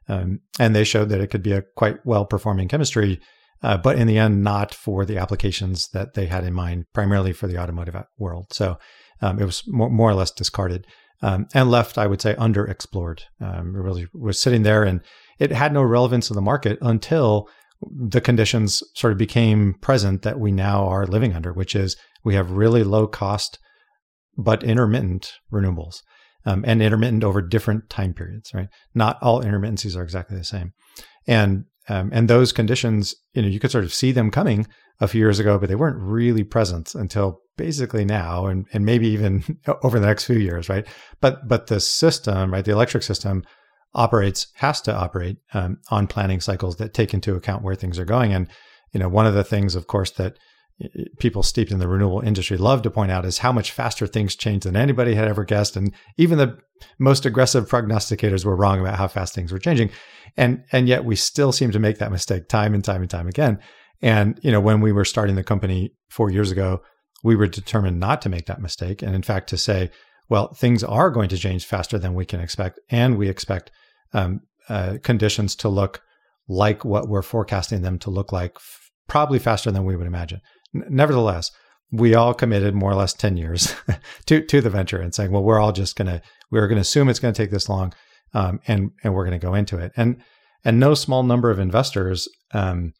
Um, 0.10 0.40
and 0.60 0.76
they 0.76 0.84
showed 0.84 1.10
that 1.10 1.22
it 1.22 1.28
could 1.28 1.44
be 1.44 1.54
a 1.54 1.64
quite 1.76 2.06
well 2.06 2.26
performing 2.26 2.68
chemistry, 2.68 3.20
uh, 3.62 3.78
but 3.78 3.98
in 3.98 4.08
the 4.08 4.18
end, 4.18 4.44
not 4.44 4.74
for 4.74 5.06
the 5.06 5.18
applications 5.18 5.90
that 5.90 6.16
they 6.16 6.26
had 6.26 6.44
in 6.44 6.54
mind, 6.54 6.86
primarily 6.94 7.32
for 7.32 7.48
the 7.48 7.58
automotive 7.58 7.96
world. 8.18 8.48
So 8.52 8.78
um, 9.22 9.40
it 9.40 9.46
was 9.46 9.64
more, 9.68 9.90
more, 9.90 10.10
or 10.10 10.16
less 10.16 10.32
discarded 10.32 10.88
um, 11.22 11.48
and 11.54 11.70
left, 11.70 11.98
I 11.98 12.08
would 12.08 12.22
say, 12.22 12.36
underexplored. 12.36 13.22
Um, 13.40 13.76
it 13.76 13.80
really 13.80 14.08
was 14.14 14.40
sitting 14.40 14.64
there 14.64 14.84
and 14.84 15.02
it 15.38 15.52
had 15.52 15.74
no 15.74 15.84
relevance 15.84 16.30
in 16.30 16.36
the 16.36 16.42
market 16.42 16.78
until 16.82 17.50
the 17.82 18.22
conditions 18.22 18.84
sort 18.96 19.14
of 19.14 19.18
became 19.18 19.76
present 19.82 20.24
that 20.24 20.40
we 20.40 20.52
now 20.52 20.88
are 20.88 21.06
living 21.06 21.34
under, 21.34 21.54
which 21.54 21.76
is 21.76 21.96
we 22.24 22.36
have 22.36 22.52
really 22.52 22.84
low 22.84 23.08
cost 23.08 23.60
but 24.38 24.64
intermittent 24.64 25.34
renewables. 25.52 26.02
Um, 26.46 26.64
and 26.66 26.82
intermittent 26.82 27.26
over 27.26 27.42
different 27.42 27.90
time 27.90 28.14
periods, 28.14 28.54
right? 28.54 28.70
Not 28.96 29.22
all 29.22 29.44
intermittencies 29.44 29.98
are 29.98 30.04
exactly 30.04 30.38
the 30.38 30.46
same. 30.46 30.72
And 31.28 31.66
um, 31.90 32.12
and 32.14 32.30
those 32.30 32.54
conditions, 32.54 33.14
you 33.34 33.42
know, 33.42 33.48
you 33.48 33.60
could 33.60 33.72
sort 33.72 33.84
of 33.84 33.94
see 33.94 34.12
them 34.12 34.32
coming 34.32 34.68
a 35.02 35.08
few 35.08 35.20
years 35.20 35.40
ago, 35.40 35.58
but 35.58 35.68
they 35.68 35.76
weren't 35.76 36.00
really 36.00 36.44
present 36.44 36.94
until 36.96 37.42
basically 37.58 38.06
now 38.06 38.46
and, 38.46 38.68
and 38.72 38.86
maybe 38.86 39.08
even 39.10 39.60
over 39.84 40.00
the 40.00 40.06
next 40.06 40.26
few 40.26 40.38
years, 40.38 40.70
right? 40.70 40.88
But 41.20 41.48
but 41.48 41.68
the 41.68 41.80
system, 41.80 42.54
right, 42.54 42.64
the 42.64 42.72
electric 42.72 43.04
system 43.04 43.44
operates, 43.94 44.48
has 44.56 44.82
to 44.82 44.96
operate 44.96 45.38
um, 45.54 45.80
on 45.90 46.08
planning 46.08 46.40
cycles 46.40 46.78
that 46.78 46.94
take 46.94 47.14
into 47.14 47.36
account 47.36 47.64
where 47.64 47.76
things 47.76 47.98
are 47.98 48.06
going. 48.06 48.34
And, 48.34 48.48
you 48.94 49.00
know, 49.00 49.10
one 49.10 49.26
of 49.26 49.34
the 49.34 49.44
things, 49.44 49.76
of 49.76 49.88
course, 49.88 50.12
that 50.12 50.38
people 51.20 51.44
steeped 51.44 51.72
in 51.72 51.80
the 51.80 51.88
renewable 51.88 52.22
industry 52.22 52.58
love 52.58 52.82
to 52.82 52.90
point 52.90 53.12
out 53.12 53.26
is 53.26 53.40
how 53.40 53.52
much 53.52 53.72
faster 53.72 54.08
things 54.08 54.36
change 54.36 54.64
than 54.64 54.76
anybody 54.76 55.16
had 55.16 55.28
ever 55.28 55.44
guessed. 55.44 55.76
And 55.76 55.94
even 56.18 56.38
the 56.38 56.58
most 56.98 57.26
aggressive 57.26 57.70
prognosticators 57.70 58.46
were 58.46 58.56
wrong 58.56 58.80
about 58.80 58.98
how 58.98 59.08
fast 59.08 59.36
things 59.36 59.52
were 59.52 59.60
changing. 59.60 59.90
And, 60.38 60.64
and 60.72 60.88
yet 60.88 61.04
we 61.04 61.16
still 61.16 61.52
seem 61.52 61.72
to 61.72 61.80
make 61.80 61.98
that 61.98 62.12
mistake 62.12 62.48
time 62.48 62.74
and 62.74 62.84
time 62.84 63.02
and 63.02 63.10
time 63.10 63.28
again. 63.28 63.60
And, 64.02 64.40
you 64.42 64.52
know, 64.52 64.62
when 64.62 64.80
we 64.80 64.94
were 64.94 65.06
starting 65.06 65.36
the 65.36 65.44
company 65.44 65.94
four 66.10 66.30
years 66.30 66.52
ago, 66.52 66.82
we 67.24 67.36
were 67.36 67.48
determined 67.48 68.00
not 68.00 68.22
to 68.22 68.30
make 68.30 68.46
that 68.46 68.62
mistake. 68.62 69.02
And 69.02 69.14
in 69.14 69.22
fact, 69.22 69.50
to 69.50 69.58
say, 69.58 69.92
well, 70.30 70.54
things 70.54 70.84
are 70.84 71.10
going 71.10 71.28
to 71.30 71.38
change 71.38 71.66
faster 71.66 71.98
than 71.98 72.14
we 72.14 72.26
can 72.26 72.40
expect. 72.40 72.80
And 72.90 73.18
we 73.18 73.28
expect 73.28 73.72
um, 74.14 74.42
uh, 74.70 74.98
conditions 75.04 75.56
to 75.58 75.70
look 75.70 76.02
like 76.48 76.86
what 76.86 77.10
we're 77.10 77.22
forecasting 77.22 77.82
them 77.82 78.00
to 78.00 78.10
look 78.10 78.32
like, 78.32 78.54
f- 78.56 78.92
probably 79.08 79.40
faster 79.40 79.72
than 79.72 79.86
we 79.86 79.96
would 79.96 80.08
imagine. 80.08 80.40
Nevertheless, 80.74 81.52
we 81.92 82.14
all 82.14 82.34
committed 82.34 82.76
more 82.76 82.92
or 82.92 82.96
less 82.96 83.14
10 83.14 83.38
years 83.38 83.76
to, 84.26 84.46
to 84.46 84.62
the 84.62 84.70
venture 84.70 85.02
and 85.02 85.14
saying, 85.14 85.32
well, 85.32 85.44
we're 85.44 85.60
all 85.60 85.72
just 85.72 85.96
going 85.96 86.08
to, 86.08 86.22
we're 86.52 86.68
going 86.68 86.78
to 86.78 86.82
assume 86.82 87.10
it's 87.10 87.20
going 87.20 87.34
to 87.34 87.42
take 87.42 87.52
this 87.52 87.70
long. 87.70 87.94
Um, 88.34 88.60
and, 88.68 88.92
and 89.04 89.16
we're 89.16 89.26
going 89.26 89.40
to 89.40 89.46
go 89.46 89.56
into 89.56 89.78
it. 89.80 89.92
And, 89.98 90.22
and 90.64 90.80
no 90.80 90.94
small 90.94 91.24
number 91.24 91.50
of 91.50 91.58
investors, 91.58 92.28
um, 92.54 92.94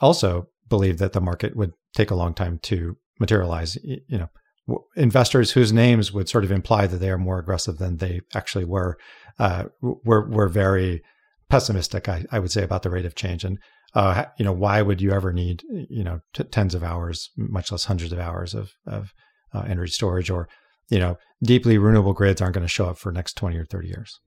also 0.00 0.48
believed 0.68 0.98
that 0.98 1.12
the 1.12 1.20
market 1.20 1.56
would 1.56 1.72
take 1.94 2.10
a 2.10 2.14
long 2.14 2.34
time 2.34 2.58
to 2.64 2.96
materialize. 3.20 3.76
You 3.82 4.00
know, 4.18 4.78
investors 4.96 5.52
whose 5.52 5.72
names 5.72 6.12
would 6.12 6.28
sort 6.28 6.44
of 6.44 6.50
imply 6.50 6.86
that 6.86 6.96
they 6.96 7.10
are 7.10 7.18
more 7.18 7.38
aggressive 7.38 7.78
than 7.78 7.98
they 7.98 8.20
actually 8.34 8.64
were, 8.64 8.98
uh, 9.38 9.64
were 9.80 10.28
were 10.28 10.48
very 10.48 11.02
pessimistic. 11.48 12.08
I, 12.08 12.24
I 12.30 12.38
would 12.38 12.50
say 12.50 12.62
about 12.62 12.82
the 12.82 12.90
rate 12.90 13.06
of 13.06 13.14
change, 13.14 13.44
and 13.44 13.58
uh, 13.94 14.24
you 14.38 14.44
know, 14.44 14.52
why 14.52 14.82
would 14.82 15.00
you 15.00 15.12
ever 15.12 15.32
need 15.32 15.62
you 15.88 16.04
know 16.04 16.20
t- 16.32 16.44
tens 16.44 16.74
of 16.74 16.82
hours, 16.82 17.30
much 17.36 17.70
less 17.70 17.84
hundreds 17.84 18.12
of 18.12 18.18
hours 18.18 18.54
of 18.54 18.72
of 18.86 19.12
uh, 19.52 19.64
energy 19.68 19.92
storage, 19.92 20.30
or 20.30 20.48
you 20.88 20.98
know, 20.98 21.16
deeply 21.42 21.78
renewable 21.78 22.12
grids 22.12 22.42
aren't 22.42 22.54
going 22.54 22.66
to 22.66 22.68
show 22.68 22.86
up 22.86 22.98
for 22.98 23.12
next 23.12 23.36
twenty 23.36 23.56
or 23.56 23.64
thirty 23.64 23.88
years. 23.88 24.20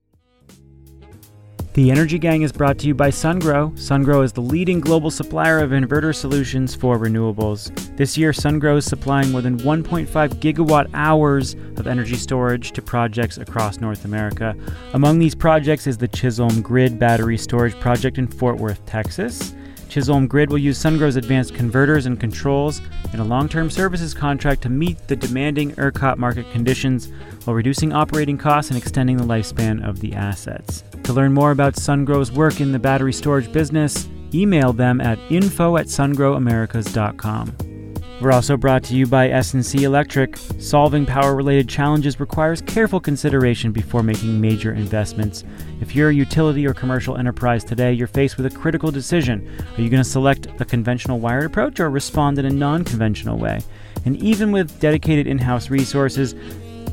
The 1.77 1.91
Energy 1.91 2.17
Gang 2.17 2.41
is 2.41 2.51
brought 2.51 2.79
to 2.79 2.87
you 2.87 2.95
by 2.95 3.11
SunGrow. 3.11 3.71
SunGrow 3.73 4.23
is 4.23 4.33
the 4.33 4.41
leading 4.41 4.79
global 4.79 5.11
supplier 5.11 5.59
of 5.59 5.69
inverter 5.69 6.15
solutions 6.15 6.73
for 6.73 6.97
renewables. 6.97 7.69
This 7.95 8.17
year, 8.17 8.31
SunGrow 8.31 8.77
is 8.77 8.85
supplying 8.85 9.31
more 9.31 9.43
than 9.43 9.59
1.5 9.59 10.07
gigawatt 10.07 10.89
hours 10.95 11.53
of 11.75 11.85
energy 11.85 12.15
storage 12.15 12.71
to 12.71 12.81
projects 12.81 13.37
across 13.37 13.79
North 13.79 14.05
America. 14.05 14.55
Among 14.93 15.19
these 15.19 15.35
projects 15.35 15.85
is 15.85 15.99
the 15.99 16.07
Chisholm 16.07 16.63
Grid 16.63 16.97
Battery 16.97 17.37
Storage 17.37 17.79
Project 17.79 18.17
in 18.17 18.25
Fort 18.25 18.57
Worth, 18.57 18.83
Texas. 18.87 19.53
Chisholm 19.89 20.28
Grid 20.28 20.50
will 20.50 20.58
use 20.58 20.78
SunGrow's 20.78 21.15
advanced 21.15 21.56
converters 21.56 22.06
and 22.06 22.19
controls 22.19 22.82
in 23.13 23.19
a 23.19 23.23
long 23.23 23.47
term 23.47 23.69
services 23.69 24.13
contract 24.13 24.62
to 24.63 24.69
meet 24.69 25.08
the 25.08 25.15
demanding 25.15 25.71
ERCOT 25.73 26.17
market 26.17 26.50
conditions 26.52 27.12
while 27.45 27.56
reducing 27.56 27.93
operating 27.93 28.38
costs 28.38 28.71
and 28.71 28.78
extending 28.78 29.17
the 29.17 29.23
lifespan 29.23 29.88
of 29.88 30.00
the 30.00 30.13
assets. 30.13 30.84
To 31.04 31.13
learn 31.13 31.34
more 31.34 31.52
about 31.52 31.76
SunGrow's 31.76 32.32
work 32.32 32.60
in 32.60 32.71
the 32.71 32.80
battery 32.80 33.13
storage 33.13 33.52
business, 33.52 34.08
email 34.34 34.73
them 34.73 35.00
at 35.00 35.19
info 35.30 35.78
at 35.78 35.88
sungrowamericas.com. 35.88 37.76
We're 38.19 38.32
also 38.32 38.58
brought 38.58 38.84
to 38.86 38.95
you 38.95 39.06
by 39.06 39.30
S&C 39.30 39.84
Electric. 39.84 40.38
Solving 40.58 41.06
power-related 41.06 41.69
challenges 41.69 42.19
requires 42.19 42.62
careful 42.62 42.99
consideration 42.99 43.71
before 43.71 44.01
making 44.01 44.41
major 44.41 44.73
investments. 44.73 45.43
If 45.82 45.95
you're 45.95 46.10
a 46.10 46.15
utility 46.15 46.65
or 46.65 46.73
commercial 46.73 47.17
enterprise 47.17 47.63
today, 47.63 47.93
you're 47.93 48.08
faced 48.08 48.38
with 48.38 48.47
a 48.47 48.58
critical 48.58 48.89
decision. 48.89 49.47
Are 49.77 49.82
you 49.82 49.89
going 49.89 50.01
to 50.01 50.10
select 50.10 50.47
a 50.60 50.65
conventional 50.65 51.19
wired 51.19 51.45
approach 51.45 51.80
or 51.80 51.91
respond 51.91 52.39
in 52.39 52.45
a 52.45 52.49
non-conventional 52.49 53.38
way? 53.38 53.60
And 54.06 54.17
even 54.17 54.51
with 54.51 54.80
dedicated 54.80 55.27
in-house 55.27 55.69
resources, 55.69 56.34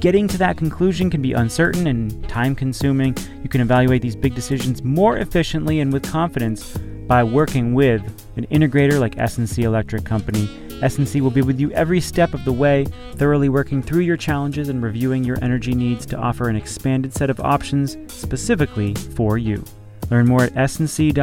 Getting 0.01 0.29
to 0.29 0.37
that 0.39 0.59
conclusion 0.59 1.09
can 1.09 1.23
be 1.23 1.33
uncertain 1.33 1.87
and 1.87 2.29
time 2.29 2.55
consuming. 2.55 3.17
You 3.43 3.49
can 3.49 3.63
evaluate 3.63 4.03
these 4.03 4.15
big 4.15 4.35
decisions 4.35 4.83
more 4.83 5.17
efficiently 5.17 5.81
and 5.81 5.91
with 5.91 6.03
confidence 6.03 6.77
by 7.07 7.25
working 7.25 7.73
with 7.73 8.03
an 8.37 8.47
integrator 8.49 9.01
like 9.01 9.17
S&C 9.17 9.63
Electric 9.63 10.05
Company. 10.05 10.47
S&C 10.85 11.21
will 11.21 11.31
be 11.31 11.43
with 11.43 11.59
you 11.59 11.71
every 11.73 12.01
step 12.01 12.35
of 12.35 12.45
the 12.45 12.53
way, 12.53 12.85
thoroughly 13.15 13.49
working 13.49 13.83
through 13.83 14.03
your 14.03 14.17
challenges 14.17 14.69
and 14.69 14.83
reviewing 14.83 15.25
your 15.25 15.39
energy 15.43 15.75
needs 15.75 16.07
to 16.07 16.17
offer 16.17 16.49
an 16.49 16.57
expanded 16.57 17.13
set 17.13 17.31
of 17.31 17.41
options 17.41 17.97
specifically 18.13 18.95
for 18.95 19.39
you. 19.39 19.65
Learn 20.11 20.27
more 20.27 20.45
at 20.45 20.53
snc.com/nwa. 20.55 21.15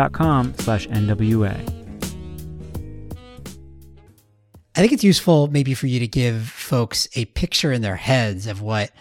I 4.74 4.80
think 4.80 4.94
it's 4.94 5.04
useful 5.04 5.48
maybe 5.48 5.74
for 5.74 5.88
you 5.88 6.00
to 6.00 6.08
give 6.08 6.48
folks 6.48 7.08
a 7.16 7.26
picture 7.26 7.72
in 7.72 7.82
their 7.82 7.98
heads 7.98 8.48
of 8.48 8.62
what 8.62 8.92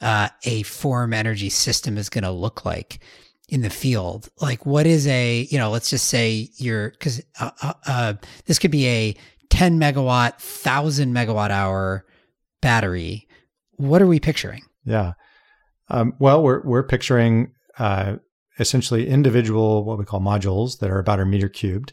uh, 0.00 0.28
a 0.44 0.62
form 0.64 1.14
energy 1.14 1.48
system 1.48 1.96
is 1.96 2.08
going 2.08 2.24
to 2.24 2.30
look 2.30 2.64
like 2.64 2.98
in 3.48 3.62
the 3.62 3.70
field. 3.70 4.28
Like, 4.40 4.66
what 4.66 4.86
is 4.86 5.06
a, 5.06 5.42
you 5.42 5.58
know, 5.58 5.70
let's 5.70 5.90
just 5.90 6.08
say 6.08 6.50
you're, 6.56 6.90
because 6.90 7.22
uh, 7.38 7.50
uh, 7.62 7.72
uh, 7.86 8.14
this 8.46 8.58
could 8.58 8.72
be 8.72 8.88
a 8.88 9.16
10 9.52 9.78
megawatt, 9.78 10.32
1000 10.32 11.14
megawatt 11.14 11.50
hour 11.50 12.04
battery. 12.60 13.28
What 13.72 14.02
are 14.02 14.06
we 14.06 14.18
picturing? 14.18 14.62
Yeah. 14.84 15.12
Um, 15.88 16.14
well, 16.18 16.42
we're, 16.42 16.62
we're 16.62 16.82
picturing 16.82 17.52
uh, 17.78 18.16
essentially 18.58 19.08
individual, 19.08 19.84
what 19.84 19.98
we 19.98 20.04
call 20.04 20.20
modules 20.20 20.78
that 20.78 20.90
are 20.90 20.98
about 20.98 21.20
a 21.20 21.26
meter 21.26 21.48
cubed 21.48 21.92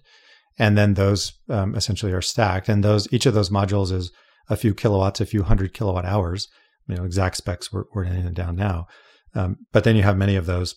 and 0.59 0.77
then 0.77 0.93
those 0.95 1.33
um, 1.49 1.73
essentially 1.73 2.11
are 2.11 2.21
stacked. 2.21 2.69
And 2.69 2.83
those 2.83 3.11
each 3.13 3.25
of 3.25 3.33
those 3.33 3.49
modules 3.49 3.91
is 3.91 4.11
a 4.49 4.57
few 4.57 4.73
kilowatts, 4.75 5.21
a 5.21 5.25
few 5.25 5.43
hundred 5.43 5.73
kilowatt 5.73 6.05
hours. 6.05 6.47
You 6.87 6.95
know, 6.95 7.05
exact 7.05 7.37
specs 7.37 7.71
we're, 7.71 7.85
we're 7.93 8.05
down 8.31 8.55
now, 8.55 8.87
um, 9.35 9.57
but 9.71 9.83
then 9.83 9.95
you 9.95 10.01
have 10.01 10.17
many 10.17 10.35
of 10.35 10.47
those 10.47 10.75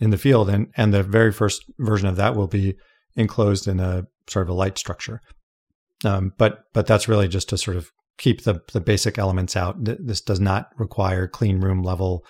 in 0.00 0.10
the 0.10 0.18
field, 0.18 0.48
and 0.48 0.68
and 0.76 0.92
the 0.92 1.02
very 1.02 1.32
first 1.32 1.62
version 1.78 2.08
of 2.08 2.16
that 2.16 2.34
will 2.34 2.46
be 2.46 2.76
enclosed 3.14 3.68
in 3.68 3.78
a 3.78 4.04
sort 4.26 4.46
of 4.46 4.48
a 4.48 4.54
light 4.54 4.78
structure. 4.78 5.20
Um, 6.04 6.32
but 6.38 6.64
but 6.72 6.86
that's 6.86 7.08
really 7.08 7.28
just 7.28 7.48
to 7.50 7.58
sort 7.58 7.76
of 7.76 7.90
keep 8.18 8.44
the 8.44 8.60
the 8.72 8.80
basic 8.80 9.18
elements 9.18 9.56
out. 9.56 9.76
This 9.78 10.20
does 10.20 10.40
not 10.40 10.70
require 10.78 11.26
clean 11.26 11.60
room 11.60 11.82
level 11.82 12.24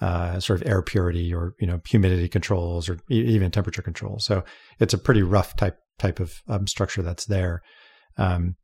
uh, 0.00 0.38
sort 0.40 0.60
of 0.60 0.68
air 0.68 0.82
purity 0.82 1.32
or 1.32 1.54
you 1.58 1.66
know 1.66 1.80
humidity 1.86 2.28
controls 2.28 2.88
or 2.88 2.98
e- 3.10 3.24
even 3.34 3.50
temperature 3.50 3.82
controls. 3.82 4.24
So 4.24 4.44
it's 4.78 4.94
a 4.94 4.98
pretty 4.98 5.22
rough 5.22 5.56
type 5.56 5.78
type 5.98 6.20
of 6.20 6.34
um, 6.48 6.66
structure 6.66 7.02
that's 7.02 7.24
there. 7.26 7.62
Um, 8.18 8.56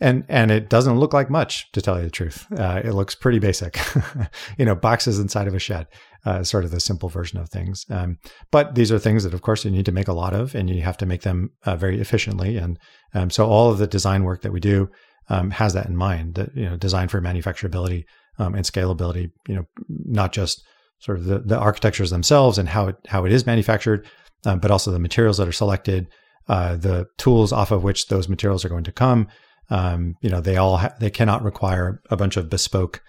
and 0.00 0.24
and 0.28 0.50
it 0.50 0.68
doesn't 0.68 0.98
look 0.98 1.12
like 1.12 1.30
much 1.30 1.70
to 1.72 1.82
tell 1.82 1.96
you 1.98 2.04
the 2.04 2.10
truth. 2.10 2.46
Uh, 2.52 2.80
it 2.84 2.92
looks 2.92 3.14
pretty 3.14 3.38
basic, 3.38 3.78
you 4.58 4.64
know, 4.64 4.74
boxes 4.74 5.18
inside 5.18 5.48
of 5.48 5.54
a 5.54 5.58
shed, 5.58 5.86
uh, 6.24 6.44
sort 6.44 6.64
of 6.64 6.70
the 6.70 6.80
simple 6.80 7.08
version 7.08 7.38
of 7.38 7.48
things. 7.48 7.84
Um, 7.90 8.18
but 8.50 8.74
these 8.74 8.92
are 8.92 8.98
things 8.98 9.24
that, 9.24 9.34
of 9.34 9.42
course, 9.42 9.64
you 9.64 9.70
need 9.70 9.86
to 9.86 9.92
make 9.92 10.08
a 10.08 10.12
lot 10.12 10.34
of, 10.34 10.54
and 10.54 10.70
you 10.70 10.82
have 10.82 10.96
to 10.98 11.06
make 11.06 11.22
them 11.22 11.50
uh, 11.64 11.76
very 11.76 12.00
efficiently. 12.00 12.56
And 12.56 12.78
um, 13.14 13.30
so 13.30 13.46
all 13.46 13.70
of 13.70 13.78
the 13.78 13.86
design 13.86 14.24
work 14.24 14.42
that 14.42 14.52
we 14.52 14.60
do 14.60 14.88
um, 15.28 15.50
has 15.50 15.74
that 15.74 15.86
in 15.86 15.96
mind. 15.96 16.36
That 16.36 16.54
you 16.54 16.68
know, 16.68 16.76
design 16.76 17.08
for 17.08 17.20
manufacturability 17.20 18.04
um, 18.38 18.54
and 18.54 18.64
scalability. 18.64 19.30
You 19.48 19.56
know, 19.56 19.64
not 19.88 20.32
just 20.32 20.64
sort 21.00 21.18
of 21.18 21.24
the, 21.24 21.40
the 21.40 21.58
architectures 21.58 22.10
themselves 22.10 22.58
and 22.58 22.68
how 22.68 22.88
it 22.88 22.96
how 23.08 23.24
it 23.24 23.32
is 23.32 23.46
manufactured, 23.46 24.06
um, 24.46 24.60
but 24.60 24.70
also 24.70 24.92
the 24.92 24.98
materials 24.98 25.38
that 25.38 25.48
are 25.48 25.52
selected 25.52 26.08
uh, 26.48 26.76
the 26.76 27.06
tools 27.18 27.52
off 27.52 27.70
of 27.70 27.82
which 27.82 28.08
those 28.08 28.28
materials 28.28 28.64
are 28.64 28.68
going 28.68 28.84
to 28.84 28.92
come. 28.92 29.28
Um, 29.70 30.14
you 30.22 30.30
know, 30.30 30.40
they 30.40 30.56
all 30.56 30.78
ha- 30.78 30.94
they 30.98 31.10
cannot 31.10 31.42
require 31.42 32.00
a 32.10 32.16
bunch 32.16 32.36
of 32.36 32.48
bespoke 32.48 33.02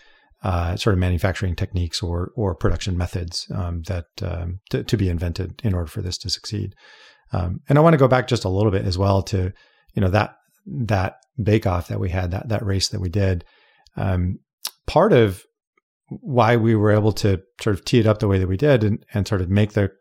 uh, 0.44 0.76
sort 0.76 0.94
of 0.94 1.00
manufacturing 1.00 1.56
techniques 1.56 2.02
or 2.02 2.32
or 2.36 2.56
production 2.56 2.98
methods 2.98 3.48
um, 3.54 3.82
that 3.84 4.06
um, 4.22 4.60
to, 4.70 4.84
to, 4.84 4.98
be 4.98 5.10
invented 5.10 5.62
in 5.64 5.74
order 5.74 5.88
for 5.88 6.02
this 6.02 6.18
to 6.18 6.30
succeed. 6.30 6.74
Um, 7.34 7.60
and 7.68 7.78
I 7.78 7.82
want 7.82 7.94
to 7.94 7.98
go 7.98 8.08
back 8.08 8.28
just 8.28 8.46
a 8.46 8.50
little 8.50 8.72
bit 8.72 8.86
as 8.86 8.98
well 8.98 9.22
to 9.24 9.52
you 9.94 10.02
know 10.02 10.10
that 10.10 10.36
that 10.66 11.16
bake 11.42 11.68
off 11.68 11.88
that 11.90 12.00
we 12.00 12.10
had 12.10 12.32
that 12.32 12.50
that 12.50 12.66
race 12.66 12.90
that 12.90 13.02
we 13.02 13.10
did. 13.10 13.44
Um, 13.98 14.40
part 14.88 15.14
of 15.14 15.44
why 16.08 16.56
we 16.56 16.76
were 16.76 16.92
able 16.92 17.12
to 17.12 17.42
sort 17.62 17.76
of 17.76 17.86
tee 17.86 18.00
it 18.00 18.08
up 18.08 18.20
the 18.20 18.28
way 18.28 18.40
that 18.40 18.48
we 18.48 18.58
did 18.58 18.84
and, 18.84 19.06
and 19.14 19.28
sort 19.28 19.42
of 19.42 19.50
make 19.50 19.74
the 19.74 19.92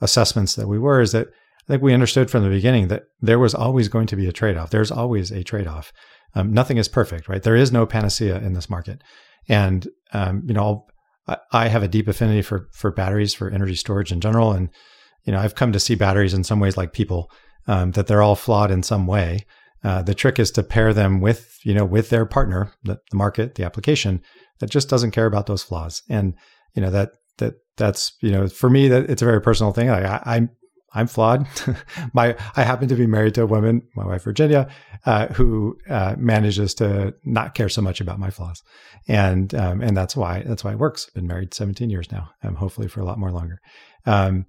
assessments 0.00 0.56
that 0.56 0.66
we 0.66 0.78
were 0.78 1.00
is 1.00 1.12
that 1.12 1.28
I 1.66 1.72
think 1.72 1.82
we 1.82 1.94
understood 1.94 2.30
from 2.30 2.42
the 2.42 2.50
beginning 2.50 2.88
that 2.88 3.04
there 3.20 3.38
was 3.38 3.54
always 3.54 3.88
going 3.88 4.06
to 4.08 4.16
be 4.16 4.28
a 4.28 4.32
trade 4.32 4.56
off. 4.56 4.70
There's 4.70 4.90
always 4.90 5.30
a 5.30 5.42
trade 5.42 5.66
off. 5.66 5.92
Um, 6.34 6.52
nothing 6.52 6.76
is 6.76 6.88
perfect, 6.88 7.28
right? 7.28 7.42
There 7.42 7.56
is 7.56 7.72
no 7.72 7.86
panacea 7.86 8.38
in 8.38 8.52
this 8.52 8.68
market. 8.68 9.02
And, 9.48 9.88
um, 10.12 10.42
you 10.46 10.52
know, 10.52 10.86
I, 11.26 11.36
I 11.52 11.68
have 11.68 11.82
a 11.82 11.88
deep 11.88 12.08
affinity 12.08 12.42
for, 12.42 12.68
for 12.72 12.90
batteries, 12.90 13.32
for 13.32 13.50
energy 13.50 13.76
storage 13.76 14.12
in 14.12 14.20
general. 14.20 14.52
And, 14.52 14.68
you 15.24 15.32
know, 15.32 15.38
I've 15.38 15.54
come 15.54 15.72
to 15.72 15.80
see 15.80 15.94
batteries 15.94 16.34
in 16.34 16.44
some 16.44 16.60
ways 16.60 16.76
like 16.76 16.92
people, 16.92 17.30
um, 17.66 17.92
that 17.92 18.08
they're 18.08 18.22
all 18.22 18.36
flawed 18.36 18.70
in 18.70 18.82
some 18.82 19.06
way. 19.06 19.46
Uh, 19.82 20.02
the 20.02 20.14
trick 20.14 20.38
is 20.38 20.50
to 20.50 20.62
pair 20.62 20.92
them 20.92 21.20
with, 21.20 21.58
you 21.62 21.72
know, 21.72 21.84
with 21.84 22.10
their 22.10 22.26
partner, 22.26 22.72
the, 22.82 22.98
the 23.10 23.16
market, 23.16 23.54
the 23.54 23.64
application 23.64 24.20
that 24.58 24.70
just 24.70 24.88
doesn't 24.88 25.12
care 25.12 25.26
about 25.26 25.46
those 25.46 25.62
flaws. 25.62 26.02
And, 26.08 26.34
you 26.74 26.82
know, 26.82 26.90
that, 26.90 27.12
that, 27.38 27.54
that's, 27.76 28.16
you 28.20 28.30
know, 28.30 28.48
for 28.48 28.68
me, 28.68 28.88
that 28.88 29.08
it's 29.08 29.22
a 29.22 29.26
very 29.26 29.40
personal 29.40 29.72
thing. 29.72 29.88
I, 29.88 30.16
I 30.16 30.48
I'm 30.94 31.06
flawed. 31.06 31.46
my 32.14 32.36
I 32.56 32.62
happen 32.62 32.88
to 32.88 32.94
be 32.94 33.06
married 33.06 33.34
to 33.34 33.42
a 33.42 33.46
woman, 33.46 33.82
my 33.96 34.06
wife 34.06 34.24
Virginia, 34.24 34.68
uh, 35.06 35.26
who 35.28 35.78
uh, 35.88 36.14
manages 36.18 36.74
to 36.74 37.14
not 37.24 37.54
care 37.54 37.68
so 37.68 37.82
much 37.82 38.00
about 38.00 38.18
my 38.18 38.30
flaws, 38.30 38.62
and 39.08 39.54
um, 39.54 39.80
and 39.80 39.96
that's 39.96 40.16
why 40.16 40.42
that's 40.46 40.64
why 40.64 40.72
it 40.72 40.78
works. 40.78 41.06
I've 41.08 41.14
been 41.14 41.26
married 41.26 41.54
17 41.54 41.90
years 41.90 42.10
now, 42.10 42.30
um, 42.42 42.54
hopefully 42.54 42.88
for 42.88 43.00
a 43.00 43.04
lot 43.04 43.18
more 43.18 43.30
longer. 43.30 43.60
Um, 44.06 44.46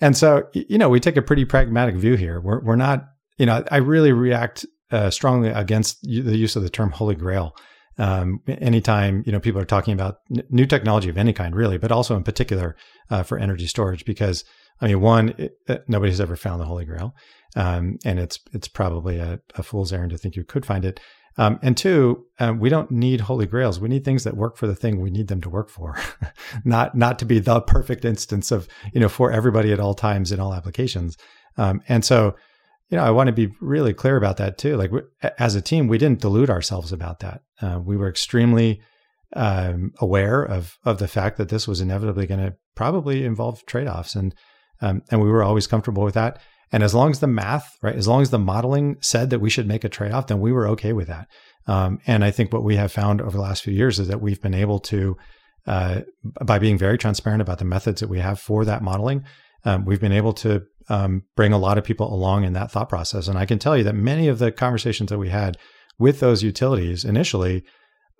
and 0.00 0.16
so 0.16 0.48
you 0.52 0.78
know 0.78 0.88
we 0.88 1.00
take 1.00 1.16
a 1.16 1.22
pretty 1.22 1.44
pragmatic 1.44 1.96
view 1.96 2.14
here. 2.14 2.40
We're 2.40 2.60
we're 2.62 2.76
not 2.76 3.04
you 3.38 3.46
know, 3.46 3.64
I 3.70 3.76
really 3.78 4.12
react 4.12 4.66
uh, 4.90 5.10
strongly 5.10 5.48
against 5.50 6.02
the 6.02 6.36
use 6.36 6.56
of 6.56 6.62
the 6.62 6.70
term 6.70 6.90
holy 6.90 7.14
grail. 7.14 7.54
Um, 7.96 8.40
anytime 8.46 9.24
you 9.26 9.32
know 9.32 9.40
people 9.40 9.60
are 9.60 9.66
talking 9.66 9.92
about 9.92 10.18
n- 10.36 10.44
new 10.50 10.66
technology 10.66 11.08
of 11.08 11.16
any 11.16 11.32
kind, 11.32 11.54
really, 11.54 11.78
but 11.78 11.90
also 11.90 12.16
in 12.16 12.22
particular 12.22 12.76
uh, 13.10 13.22
for 13.22 13.38
energy 13.38 13.66
storage, 13.66 14.04
because 14.04 14.44
I 14.80 14.88
mean, 14.88 15.00
one, 15.00 15.34
it, 15.38 15.58
uh, 15.68 15.78
nobody's 15.88 16.20
ever 16.20 16.36
found 16.36 16.60
the 16.60 16.66
holy 16.66 16.84
grail, 16.84 17.14
um, 17.56 17.98
and 18.04 18.18
it's 18.18 18.38
it's 18.52 18.68
probably 18.68 19.18
a, 19.18 19.40
a, 19.56 19.62
fool's 19.62 19.92
errand 19.92 20.10
to 20.10 20.18
think 20.18 20.36
you 20.36 20.44
could 20.44 20.64
find 20.64 20.84
it. 20.84 21.00
Um, 21.36 21.58
and 21.62 21.76
two, 21.76 22.26
um, 22.40 22.58
we 22.58 22.68
don't 22.68 22.90
need 22.90 23.20
holy 23.22 23.46
grails. 23.46 23.78
We 23.78 23.88
need 23.88 24.04
things 24.04 24.24
that 24.24 24.36
work 24.36 24.56
for 24.56 24.66
the 24.66 24.74
thing 24.74 25.00
we 25.00 25.10
need 25.10 25.28
them 25.28 25.40
to 25.42 25.48
work 25.48 25.68
for, 25.68 25.96
not 26.64 26.96
not 26.96 27.18
to 27.20 27.24
be 27.24 27.38
the 27.38 27.60
perfect 27.60 28.04
instance 28.04 28.50
of 28.50 28.68
you 28.92 29.00
know 29.00 29.08
for 29.08 29.32
everybody 29.32 29.72
at 29.72 29.80
all 29.80 29.94
times 29.94 30.32
in 30.32 30.40
all 30.40 30.54
applications. 30.54 31.16
Um, 31.56 31.82
and 31.88 32.04
so, 32.04 32.36
you 32.88 32.96
know, 32.96 33.04
I 33.04 33.10
want 33.10 33.26
to 33.26 33.32
be 33.32 33.52
really 33.60 33.92
clear 33.92 34.16
about 34.16 34.36
that 34.36 34.58
too. 34.58 34.76
Like 34.76 34.92
we, 34.92 35.00
as 35.38 35.54
a 35.54 35.60
team, 35.60 35.88
we 35.88 35.98
didn't 35.98 36.20
delude 36.20 36.50
ourselves 36.50 36.92
about 36.92 37.20
that. 37.20 37.42
Uh, 37.60 37.80
we 37.84 37.96
were 37.96 38.08
extremely 38.08 38.80
um, 39.34 39.92
aware 39.98 40.42
of 40.42 40.78
of 40.84 40.98
the 40.98 41.08
fact 41.08 41.36
that 41.36 41.48
this 41.48 41.68
was 41.68 41.80
inevitably 41.80 42.26
going 42.26 42.40
to 42.40 42.54
probably 42.74 43.24
involve 43.24 43.66
trade 43.66 43.88
offs, 43.88 44.14
and 44.14 44.34
um, 44.80 45.02
and 45.10 45.20
we 45.20 45.28
were 45.28 45.42
always 45.42 45.66
comfortable 45.66 46.04
with 46.04 46.14
that. 46.14 46.40
And 46.70 46.82
as 46.82 46.94
long 46.94 47.10
as 47.10 47.20
the 47.20 47.26
math, 47.26 47.76
right, 47.82 47.96
as 47.96 48.06
long 48.06 48.20
as 48.22 48.30
the 48.30 48.38
modeling 48.38 48.96
said 49.00 49.30
that 49.30 49.40
we 49.40 49.50
should 49.50 49.66
make 49.66 49.84
a 49.84 49.88
trade 49.88 50.12
off, 50.12 50.26
then 50.26 50.40
we 50.40 50.52
were 50.52 50.68
okay 50.68 50.92
with 50.92 51.08
that. 51.08 51.28
Um, 51.66 51.98
and 52.06 52.24
I 52.24 52.30
think 52.30 52.52
what 52.52 52.64
we 52.64 52.76
have 52.76 52.92
found 52.92 53.20
over 53.20 53.36
the 53.36 53.42
last 53.42 53.62
few 53.62 53.72
years 53.72 53.98
is 53.98 54.08
that 54.08 54.20
we've 54.20 54.40
been 54.40 54.54
able 54.54 54.78
to, 54.80 55.16
uh, 55.66 56.00
by 56.44 56.58
being 56.58 56.78
very 56.78 56.98
transparent 56.98 57.42
about 57.42 57.58
the 57.58 57.64
methods 57.64 58.00
that 58.00 58.08
we 58.08 58.20
have 58.20 58.38
for 58.38 58.64
that 58.64 58.82
modeling, 58.82 59.24
um, 59.64 59.84
we've 59.84 60.00
been 60.00 60.12
able 60.12 60.32
to 60.32 60.62
um, 60.88 61.22
bring 61.36 61.52
a 61.52 61.58
lot 61.58 61.78
of 61.78 61.84
people 61.84 62.12
along 62.12 62.44
in 62.44 62.54
that 62.54 62.70
thought 62.70 62.88
process. 62.88 63.28
And 63.28 63.38
I 63.38 63.46
can 63.46 63.58
tell 63.58 63.76
you 63.76 63.84
that 63.84 63.94
many 63.94 64.28
of 64.28 64.38
the 64.38 64.52
conversations 64.52 65.10
that 65.10 65.18
we 65.18 65.28
had 65.28 65.56
with 65.98 66.20
those 66.20 66.42
utilities 66.42 67.04
initially 67.04 67.64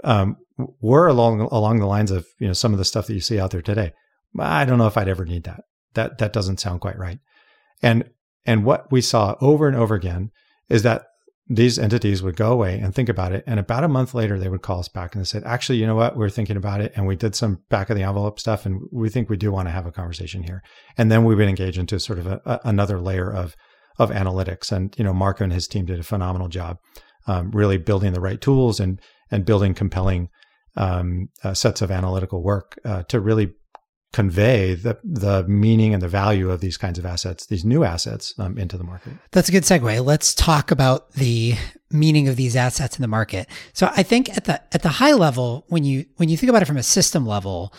um, 0.05 0.37
were 0.81 1.07
along 1.07 1.41
along 1.41 1.81
the 1.81 1.87
lines 1.87 2.11
of 2.11 2.27
you 2.39 2.47
know 2.47 2.53
some 2.53 2.73
of 2.73 2.79
the 2.79 2.85
stuff 2.85 3.07
that 3.07 3.15
you 3.15 3.21
see 3.21 3.41
out 3.41 3.51
there 3.51 3.63
today. 3.63 3.93
I 4.39 4.65
don't 4.65 4.79
know 4.79 4.87
if 4.87 4.97
I'd 4.97 5.09
ever 5.09 5.25
need 5.25 5.45
that. 5.45 5.61
That 5.99 6.19
that 6.19 6.33
doesn't 6.33 6.61
sound 6.61 6.81
quite 6.81 6.97
right. 6.97 7.19
And 7.83 8.09
and 8.47 8.65
what 8.65 8.93
we 8.93 9.01
saw 9.01 9.35
over 9.41 9.67
and 9.67 9.77
over 9.77 9.97
again 9.97 10.31
is 10.69 10.85
that 10.85 11.07
these 11.49 11.77
entities 11.77 12.23
would 12.23 12.37
go 12.37 12.53
away 12.53 12.79
and 12.79 12.95
think 12.95 13.09
about 13.09 13.33
it. 13.33 13.43
And 13.49 13.59
about 13.59 13.83
a 13.83 13.89
month 13.89 14.15
later, 14.15 14.39
they 14.39 14.49
would 14.49 14.63
call 14.63 14.79
us 14.79 14.89
back 14.89 15.15
and 15.15 15.21
they 15.21 15.27
said, 15.27 15.43
actually, 15.45 15.79
you 15.79 15.87
know 15.87 15.97
what? 15.97 16.17
We're 16.17 16.31
thinking 16.31 16.57
about 16.57 16.81
it 16.81 16.93
and 16.95 17.05
we 17.05 17.17
did 17.17 17.35
some 17.35 17.63
back 17.69 17.91
of 17.91 17.97
the 17.97 18.05
envelope 18.05 18.39
stuff 18.39 18.65
and 18.65 18.83
we 18.93 19.09
think 19.09 19.29
we 19.29 19.37
do 19.37 19.51
want 19.51 19.67
to 19.67 19.73
have 19.73 19.87
a 19.87 19.91
conversation 19.91 20.45
here. 20.45 20.63
And 20.97 21.11
then 21.11 21.25
we 21.25 21.35
would 21.35 21.49
engage 21.49 21.79
into 21.79 21.99
sort 21.99 22.21
of 22.21 22.29
a, 22.29 22.41
a, 22.45 22.61
another 22.65 23.01
layer 23.01 23.29
of, 23.29 23.57
of 23.99 24.11
analytics. 24.11 24.71
And, 24.71 24.95
you 24.97 25.03
know, 25.03 25.13
Marco 25.13 25.43
and 25.43 25.53
his 25.53 25.67
team 25.67 25.85
did 25.85 25.99
a 25.99 26.05
phenomenal 26.05 26.49
job, 26.49 26.79
um, 27.27 27.51
really 27.51 27.77
building 27.79 28.13
the 28.13 28.21
right 28.21 28.41
tools 28.41 28.79
and, 28.79 29.01
and 29.33 29.45
building 29.45 29.75
compelling 29.75 30.29
um, 30.77 31.29
uh, 31.43 31.55
sets 31.55 31.83
of 31.83 31.91
analytical 31.91 32.43
work 32.43 32.79
uh, 32.85 33.03
to 33.05 33.19
really 33.19 33.55
convey 34.13 34.75
the 34.75 34.99
the 35.05 35.45
meaning 35.47 35.93
and 35.93 36.03
the 36.03 36.09
value 36.09 36.51
of 36.51 36.61
these 36.61 36.77
kinds 36.77 36.99
of 36.99 37.05
assets, 37.05 37.47
these 37.47 37.65
new 37.65 37.85
assets, 37.85 38.35
um, 38.39 38.57
into 38.57 38.79
the 38.79 38.85
market. 38.85 39.13
That's 39.33 39.49
a 39.49 39.53
good 39.53 39.65
segue. 39.65 40.05
Let's 40.05 40.35
talk 40.35 40.71
about 40.71 41.13
the 41.13 41.55
meaning 41.91 42.29
of 42.29 42.37
these 42.37 42.57
assets 42.57 42.97
in 42.97 43.03
the 43.03 43.09
market. 43.09 43.49
So 43.73 43.91
I 43.97 44.03
think 44.03 44.35
at 44.37 44.45
the 44.45 44.63
at 44.75 44.83
the 44.83 44.89
high 44.89 45.13
level, 45.13 45.65
when 45.69 45.85
you 45.85 46.07
when 46.17 46.29
you 46.29 46.37
think 46.37 46.51
about 46.51 46.63
it 46.63 46.67
from 46.67 46.77
a 46.77 46.83
system 46.83 47.27
level, 47.27 47.75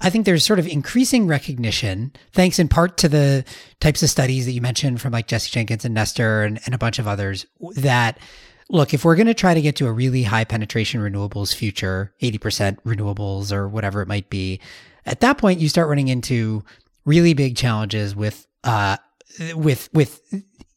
I 0.00 0.10
think 0.10 0.24
there's 0.26 0.44
sort 0.44 0.58
of 0.58 0.66
increasing 0.66 1.26
recognition, 1.26 2.12
thanks 2.32 2.58
in 2.58 2.68
part 2.68 2.96
to 2.98 3.08
the 3.08 3.44
types 3.80 4.02
of 4.02 4.10
studies 4.10 4.46
that 4.46 4.52
you 4.52 4.60
mentioned 4.60 5.00
from 5.00 5.12
like 5.12 5.28
Jesse 5.28 5.50
Jenkins 5.50 5.84
and 5.84 5.94
Nestor 5.94 6.42
and, 6.42 6.60
and 6.64 6.74
a 6.74 6.78
bunch 6.78 6.98
of 6.98 7.06
others, 7.06 7.46
that 7.76 8.18
look, 8.68 8.94
if 8.94 9.04
we're 9.04 9.16
going 9.16 9.26
to 9.26 9.34
try 9.34 9.54
to 9.54 9.60
get 9.60 9.76
to 9.76 9.86
a 9.86 9.92
really 9.92 10.24
high 10.24 10.44
penetration 10.44 11.00
renewables 11.00 11.54
future, 11.54 12.14
80% 12.20 12.80
renewables 12.82 13.52
or 13.52 13.68
whatever 13.68 14.02
it 14.02 14.08
might 14.08 14.30
be, 14.30 14.60
at 15.06 15.20
that 15.20 15.38
point, 15.38 15.60
you 15.60 15.68
start 15.68 15.88
running 15.88 16.08
into 16.08 16.62
really 17.04 17.34
big 17.34 17.56
challenges 17.56 18.14
with 18.14 18.46
uh, 18.64 18.96
with 19.54 19.88
with 19.92 20.20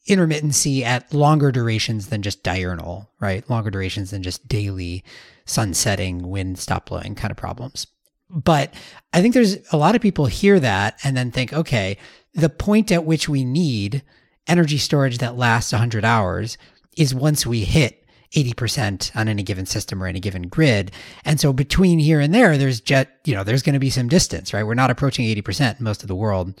intermittency 0.08 0.82
at 0.82 1.12
longer 1.12 1.50
durations 1.50 2.08
than 2.08 2.22
just 2.22 2.42
diurnal, 2.42 3.10
right? 3.20 3.48
Longer 3.50 3.70
durations 3.70 4.10
than 4.10 4.22
just 4.22 4.46
daily 4.48 5.04
sun 5.44 5.74
setting, 5.74 6.28
wind 6.28 6.58
stop 6.58 6.86
blowing 6.86 7.14
kind 7.14 7.30
of 7.30 7.36
problems. 7.36 7.86
But 8.28 8.74
I 9.12 9.20
think 9.20 9.34
there's 9.34 9.56
a 9.72 9.76
lot 9.76 9.94
of 9.94 10.02
people 10.02 10.26
hear 10.26 10.58
that 10.60 10.98
and 11.04 11.16
then 11.16 11.30
think, 11.30 11.52
okay, 11.52 11.96
the 12.34 12.48
point 12.48 12.90
at 12.90 13.04
which 13.04 13.28
we 13.28 13.44
need 13.44 14.02
energy 14.46 14.78
storage 14.78 15.18
that 15.18 15.36
lasts 15.36 15.72
100 15.72 16.04
hours 16.04 16.58
is 16.96 17.14
once 17.14 17.46
we 17.46 17.64
hit 17.64 18.04
80% 18.32 19.14
on 19.16 19.28
any 19.28 19.42
given 19.42 19.66
system 19.66 20.02
or 20.02 20.06
any 20.06 20.20
given 20.20 20.48
grid. 20.48 20.92
And 21.24 21.40
so 21.40 21.52
between 21.52 21.98
here 21.98 22.20
and 22.20 22.34
there, 22.34 22.58
there's 22.58 22.80
jet, 22.80 23.20
you 23.24 23.34
know, 23.34 23.44
there's 23.44 23.62
going 23.62 23.74
to 23.74 23.78
be 23.78 23.90
some 23.90 24.08
distance, 24.08 24.52
right? 24.52 24.64
We're 24.64 24.74
not 24.74 24.90
approaching 24.90 25.26
80% 25.26 25.78
in 25.78 25.84
most 25.84 26.02
of 26.02 26.08
the 26.08 26.14
world 26.14 26.54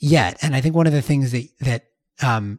yet. 0.00 0.38
And 0.42 0.54
I 0.54 0.60
think 0.60 0.74
one 0.74 0.86
of 0.86 0.92
the 0.92 1.02
things 1.02 1.32
that, 1.32 1.48
that, 1.60 1.84
um, 2.22 2.58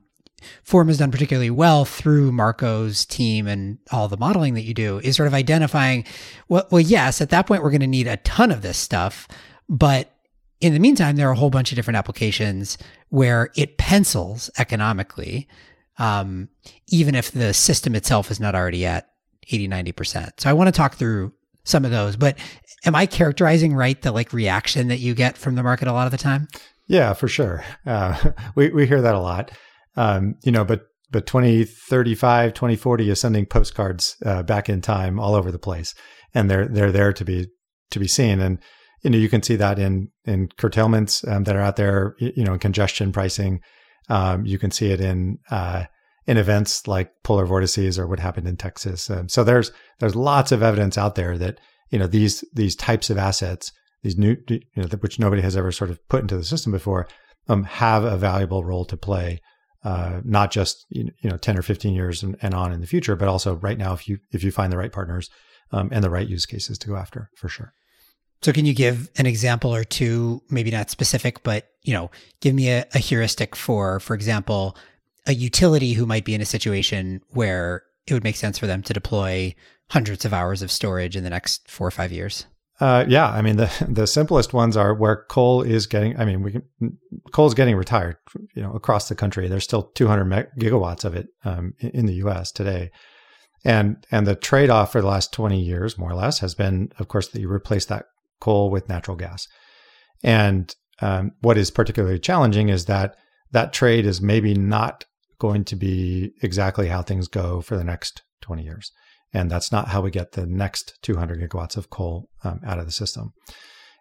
Form 0.63 0.87
has 0.87 0.97
done 0.97 1.11
particularly 1.11 1.49
well 1.49 1.85
through 1.85 2.31
Marco's 2.31 3.05
team 3.05 3.47
and 3.47 3.77
all 3.91 4.07
the 4.07 4.17
modeling 4.17 4.55
that 4.55 4.63
you 4.63 4.73
do 4.73 4.99
is 4.99 5.15
sort 5.15 5.27
of 5.27 5.33
identifying, 5.33 6.05
well, 6.49 6.67
well, 6.71 6.81
yes, 6.81 7.21
at 7.21 7.29
that 7.29 7.47
point, 7.47 7.63
we're 7.63 7.69
going 7.69 7.81
to 7.81 7.87
need 7.87 8.07
a 8.07 8.17
ton 8.17 8.51
of 8.51 8.61
this 8.61 8.77
stuff. 8.77 9.27
But 9.69 10.11
in 10.59 10.73
the 10.73 10.79
meantime, 10.79 11.15
there 11.15 11.27
are 11.29 11.33
a 11.33 11.37
whole 11.37 11.49
bunch 11.49 11.71
of 11.71 11.75
different 11.75 11.97
applications 11.97 12.77
where 13.09 13.51
it 13.55 13.77
pencils 13.77 14.49
economically 14.57 15.47
um, 15.99 16.49
even 16.87 17.15
if 17.15 17.31
the 17.31 17.53
system 17.53 17.95
itself 17.95 18.31
is 18.31 18.39
not 18.39 18.55
already 18.55 18.85
at 18.85 19.07
80, 19.51 19.67
90%. 19.67 20.31
So 20.39 20.49
I 20.49 20.53
want 20.53 20.67
to 20.67 20.71
talk 20.71 20.95
through 20.95 21.33
some 21.63 21.85
of 21.85 21.91
those, 21.91 22.15
but 22.15 22.37
am 22.85 22.95
I 22.95 23.05
characterizing 23.05 23.73
right 23.73 24.01
the 24.01 24.11
like 24.11 24.33
reaction 24.33 24.87
that 24.89 24.99
you 24.99 25.13
get 25.13 25.37
from 25.37 25.55
the 25.55 25.63
market 25.63 25.87
a 25.87 25.93
lot 25.93 26.07
of 26.07 26.11
the 26.11 26.17
time? 26.17 26.47
Yeah, 26.87 27.13
for 27.13 27.27
sure. 27.27 27.63
Uh, 27.85 28.31
we, 28.55 28.69
we 28.69 28.87
hear 28.87 29.01
that 29.01 29.15
a 29.15 29.19
lot. 29.19 29.51
Um, 29.95 30.35
you 30.43 30.51
know, 30.51 30.65
but, 30.65 30.87
but 31.11 31.27
2035, 31.27 32.53
2040 32.53 33.09
is 33.09 33.19
sending 33.19 33.45
postcards 33.45 34.17
uh, 34.25 34.43
back 34.43 34.69
in 34.69 34.81
time 34.81 35.19
all 35.19 35.35
over 35.35 35.51
the 35.51 35.59
place 35.59 35.93
and 36.33 36.49
they're, 36.49 36.67
they're 36.67 36.91
there 36.91 37.13
to 37.13 37.23
be, 37.23 37.47
to 37.91 37.99
be 37.99 38.07
seen. 38.07 38.41
And, 38.41 38.57
you 39.03 39.11
know, 39.11 39.17
you 39.17 39.29
can 39.29 39.43
see 39.43 39.55
that 39.57 39.77
in, 39.77 40.09
in 40.25 40.49
curtailments 40.57 41.25
um, 41.27 41.43
that 41.43 41.55
are 41.55 41.61
out 41.61 41.75
there, 41.75 42.15
you 42.17 42.43
know, 42.43 42.53
in 42.53 42.59
congestion 42.59 43.11
pricing, 43.11 43.61
um, 44.09 44.45
you 44.45 44.57
can 44.57 44.71
see 44.71 44.91
it 44.91 45.01
in 45.01 45.39
uh, 45.51 45.85
in 46.25 46.37
events 46.37 46.87
like 46.87 47.11
polar 47.23 47.45
vortices 47.45 47.99
or 47.99 48.07
what 48.07 48.19
happened 48.19 48.47
in 48.47 48.57
Texas. 48.57 49.09
Um, 49.09 49.29
so 49.29 49.43
there's 49.43 49.71
there's 49.99 50.15
lots 50.15 50.51
of 50.51 50.63
evidence 50.63 50.97
out 50.97 51.15
there 51.15 51.37
that 51.37 51.59
you 51.89 51.99
know 51.99 52.07
these 52.07 52.43
these 52.53 52.75
types 52.75 53.09
of 53.09 53.17
assets, 53.17 53.71
these 54.03 54.17
new 54.17 54.35
you 54.47 54.61
know 54.75 54.87
which 54.99 55.19
nobody 55.19 55.41
has 55.41 55.57
ever 55.57 55.71
sort 55.71 55.89
of 55.89 55.99
put 56.07 56.21
into 56.21 56.37
the 56.37 56.43
system 56.43 56.71
before, 56.71 57.07
um, 57.49 57.63
have 57.63 58.03
a 58.03 58.17
valuable 58.17 58.63
role 58.63 58.85
to 58.85 58.97
play. 58.97 59.39
Uh, 59.83 60.21
not 60.23 60.49
just 60.49 60.85
you 60.89 61.11
know 61.25 61.35
10 61.35 61.57
or 61.57 61.61
15 61.61 61.93
years 61.93 62.23
and, 62.23 62.37
and, 62.41 62.53
on 62.53 62.71
in 62.71 62.79
the 62.79 62.87
future, 62.87 63.17
but 63.17 63.27
also 63.27 63.55
right 63.57 63.77
now 63.77 63.91
if 63.91 64.07
you 64.07 64.17
if 64.31 64.41
you 64.41 64.49
find 64.49 64.71
the 64.71 64.77
right 64.77 64.93
partners 64.93 65.29
um, 65.73 65.89
and 65.91 66.01
the 66.01 66.09
right 66.09 66.29
use 66.29 66.45
cases 66.45 66.77
to 66.77 66.87
go 66.87 66.95
after 66.95 67.29
for 67.35 67.49
sure. 67.49 67.73
So 68.43 68.51
can 68.51 68.65
you 68.65 68.73
give 68.73 69.09
an 69.17 69.25
example 69.25 69.73
or 69.73 69.85
two, 69.85 70.41
maybe 70.49 70.69
not 70.69 70.89
specific, 70.89 71.43
but 71.43 71.69
you 71.81 71.93
know, 71.93 72.11
give 72.41 72.53
me 72.53 72.69
a, 72.69 72.85
a 72.93 72.99
heuristic 72.99 73.55
for, 73.55 74.01
for 74.01 74.13
example, 74.13 74.75
a 75.25 75.33
utility 75.33 75.93
who 75.93 76.05
might 76.05 76.25
be 76.25 76.35
in 76.35 76.41
a 76.41 76.45
situation 76.45 77.21
where 77.29 77.83
it 78.05 78.13
would 78.13 78.23
make 78.23 78.35
sense 78.35 78.57
for 78.57 78.67
them 78.67 78.81
to 78.83 78.93
deploy 78.93 79.55
hundreds 79.89 80.25
of 80.25 80.33
hours 80.33 80.61
of 80.61 80.71
storage 80.71 81.15
in 81.15 81.23
the 81.23 81.29
next 81.29 81.69
four 81.69 81.87
or 81.87 81.91
five 81.91 82.11
years? 82.11 82.45
Uh, 82.81 83.05
yeah, 83.07 83.29
I 83.29 83.41
mean 83.41 83.55
the 83.55 83.71
the 83.87 84.07
simplest 84.07 84.51
ones 84.53 84.75
are 84.75 84.93
where 84.93 85.23
coal 85.29 85.61
is 85.61 85.87
getting. 85.87 86.19
I 86.19 86.25
mean, 86.25 86.41
we 86.41 86.51
can, 86.51 86.97
coal 87.31 87.47
is 87.47 87.53
getting 87.53 87.77
retired. 87.77 88.17
You 88.55 88.63
know, 88.63 88.73
across 88.73 89.07
the 89.07 89.15
country, 89.15 89.47
there's 89.47 89.63
still 89.63 89.83
200 89.83 90.25
meg- 90.25 90.49
gigawatts 90.59 91.05
of 91.05 91.15
it 91.15 91.29
um, 91.45 91.75
in 91.79 92.07
the 92.07 92.15
U.S. 92.15 92.51
today, 92.51 92.91
and 93.63 94.05
and 94.11 94.27
the 94.27 94.35
trade 94.35 94.69
off 94.69 94.91
for 94.91 95.01
the 95.01 95.07
last 95.07 95.31
20 95.31 95.61
years, 95.61 95.97
more 95.97 96.11
or 96.11 96.15
less, 96.15 96.39
has 96.39 96.55
been, 96.55 96.91
of 96.99 97.07
course, 97.07 97.29
that 97.29 97.39
you 97.39 97.49
replace 97.49 97.85
that 97.85 98.07
coal 98.43 98.69
with 98.69 98.89
natural 98.89 99.15
gas. 99.15 99.47
And 100.21 100.75
um, 101.01 101.31
what 101.39 101.57
is 101.57 101.71
particularly 101.71 102.19
challenging 102.19 102.67
is 102.67 102.85
that 102.85 103.15
that 103.51 103.71
trade 103.71 104.05
is 104.05 104.21
maybe 104.21 104.53
not 104.53 105.05
going 105.39 105.63
to 105.65 105.75
be 105.75 106.31
exactly 106.41 106.87
how 106.87 107.01
things 107.01 107.27
go 107.27 107.61
for 107.61 107.77
the 107.77 107.83
next 107.83 108.21
20 108.41 108.63
years. 108.63 108.91
And 109.33 109.49
that's 109.49 109.71
not 109.71 109.87
how 109.87 110.01
we 110.01 110.11
get 110.11 110.33
the 110.33 110.45
next 110.45 110.97
200 111.03 111.39
gigawatts 111.39 111.77
of 111.77 111.89
coal 111.89 112.29
um, 112.43 112.59
out 112.65 112.79
of 112.79 112.85
the 112.85 112.91
system. 112.91 113.31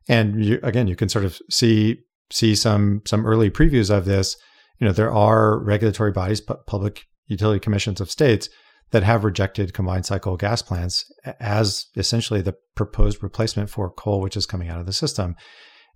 And 0.09 0.45
you, 0.45 0.59
again, 0.63 0.89
you 0.89 0.97
can 0.97 1.09
sort 1.09 1.25
of 1.25 1.39
see 1.49 1.99
see 2.31 2.55
some 2.55 3.03
some 3.07 3.25
early 3.25 3.51
previews 3.51 3.91
of 3.91 4.05
this. 4.05 4.37
You 4.81 4.87
know, 4.87 4.93
there 4.93 5.13
are 5.13 5.63
regulatory 5.63 6.11
bodies, 6.11 6.41
public 6.41 7.05
utility 7.29 7.61
commissions 7.61 8.01
of 8.01 8.11
states 8.11 8.49
that 8.93 9.03
have 9.03 9.25
rejected 9.25 9.75
combined 9.75 10.07
cycle 10.07 10.37
gas 10.37 10.63
plants 10.63 11.11
as 11.41 11.87
essentially 11.97 12.41
the 12.41 12.55
proposed 12.75 13.23
replacement 13.23 13.69
for 13.69 13.91
coal, 13.91 14.21
which 14.21 14.37
is 14.37 14.47
coming 14.47 14.69
out 14.69 14.81
of 14.81 14.87
the 14.87 14.93
system. 14.93 15.35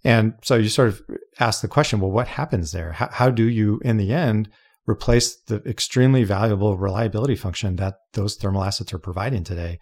And 0.05 0.35
so 0.43 0.57
you 0.57 0.69
sort 0.69 0.89
of 0.89 1.03
ask 1.41 1.63
the 1.63 1.69
question, 1.69 2.01
well, 2.01 2.11
what 2.11 2.29
happens 2.29 2.73
there? 2.73 2.93
How, 2.93 3.09
how 3.11 3.31
do 3.31 3.49
you, 3.49 3.81
in 3.85 3.97
the 3.97 4.13
end, 4.13 4.51
replace 4.87 5.37
the 5.47 5.57
extremely 5.67 6.25
valuable 6.25 6.77
reliability 6.77 7.37
function 7.37 7.77
that 7.77 7.97
those 8.13 8.37
thermal 8.37 8.65
assets 8.65 8.93
are 8.93 8.99
providing 8.99 9.45
today. 9.45 9.79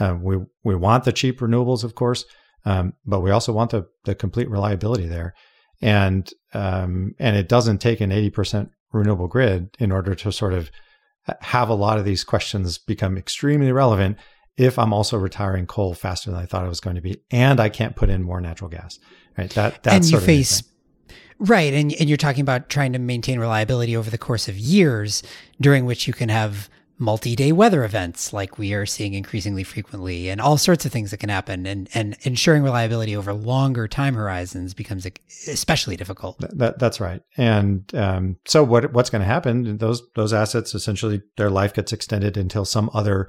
Um, 0.00 0.22
we 0.22 0.38
we 0.64 0.74
want 0.74 1.04
the 1.04 1.12
cheap 1.12 1.40
renewables, 1.40 1.84
of 1.84 1.94
course, 1.94 2.24
um, 2.64 2.92
but 3.06 3.20
we 3.20 3.30
also 3.30 3.52
want 3.52 3.70
the 3.70 3.86
the 4.04 4.14
complete 4.14 4.50
reliability 4.50 5.06
there, 5.06 5.34
and 5.80 6.30
um, 6.54 7.14
and 7.18 7.36
it 7.36 7.48
doesn't 7.48 7.78
take 7.78 8.00
an 8.00 8.12
eighty 8.12 8.30
percent 8.30 8.70
renewable 8.92 9.28
grid 9.28 9.70
in 9.78 9.92
order 9.92 10.14
to 10.14 10.32
sort 10.32 10.54
of 10.54 10.70
have 11.42 11.68
a 11.68 11.74
lot 11.74 11.98
of 11.98 12.04
these 12.04 12.24
questions 12.24 12.78
become 12.78 13.16
extremely 13.16 13.72
relevant 13.72 14.18
if 14.56 14.78
I'm 14.78 14.92
also 14.92 15.16
retiring 15.16 15.66
coal 15.66 15.94
faster 15.94 16.30
than 16.30 16.40
I 16.40 16.46
thought 16.46 16.64
I 16.64 16.68
was 16.68 16.80
going 16.80 16.96
to 16.96 17.02
be, 17.02 17.22
and 17.30 17.60
I 17.60 17.68
can't 17.68 17.94
put 17.94 18.10
in 18.10 18.22
more 18.22 18.40
natural 18.40 18.68
gas. 18.68 18.98
Right. 19.36 19.50
That 19.50 19.82
that's 19.84 20.06
and 20.06 20.12
you 20.12 20.20
face 20.20 20.64
right, 21.38 21.72
and 21.72 21.92
and 21.92 22.08
you're 22.08 22.16
talking 22.16 22.42
about 22.42 22.68
trying 22.68 22.92
to 22.92 22.98
maintain 22.98 23.38
reliability 23.38 23.96
over 23.96 24.10
the 24.10 24.18
course 24.18 24.48
of 24.48 24.58
years, 24.58 25.22
during 25.60 25.84
which 25.84 26.06
you 26.06 26.12
can 26.12 26.28
have 26.28 26.68
multi-day 26.98 27.52
weather 27.52 27.84
events 27.84 28.32
like 28.32 28.58
we 28.58 28.74
are 28.74 28.84
seeing 28.84 29.14
increasingly 29.14 29.62
frequently 29.62 30.28
and 30.28 30.40
all 30.40 30.58
sorts 30.58 30.84
of 30.84 30.90
things 30.90 31.12
that 31.12 31.18
can 31.18 31.28
happen 31.28 31.64
and 31.64 31.88
and 31.94 32.16
ensuring 32.22 32.62
reliability 32.62 33.16
over 33.16 33.32
longer 33.32 33.86
time 33.86 34.14
horizons 34.14 34.74
becomes 34.74 35.06
especially 35.46 35.96
difficult. 35.96 36.38
That, 36.58 36.78
that's 36.78 37.00
right. 37.00 37.22
And 37.36 37.88
um, 37.94 38.36
so 38.46 38.64
what 38.64 38.92
what's 38.92 39.10
going 39.10 39.22
to 39.22 39.26
happen? 39.26 39.78
Those 39.78 40.02
those 40.16 40.32
assets 40.32 40.74
essentially 40.74 41.22
their 41.36 41.50
life 41.50 41.72
gets 41.72 41.92
extended 41.92 42.36
until 42.36 42.64
some 42.64 42.90
other 42.92 43.28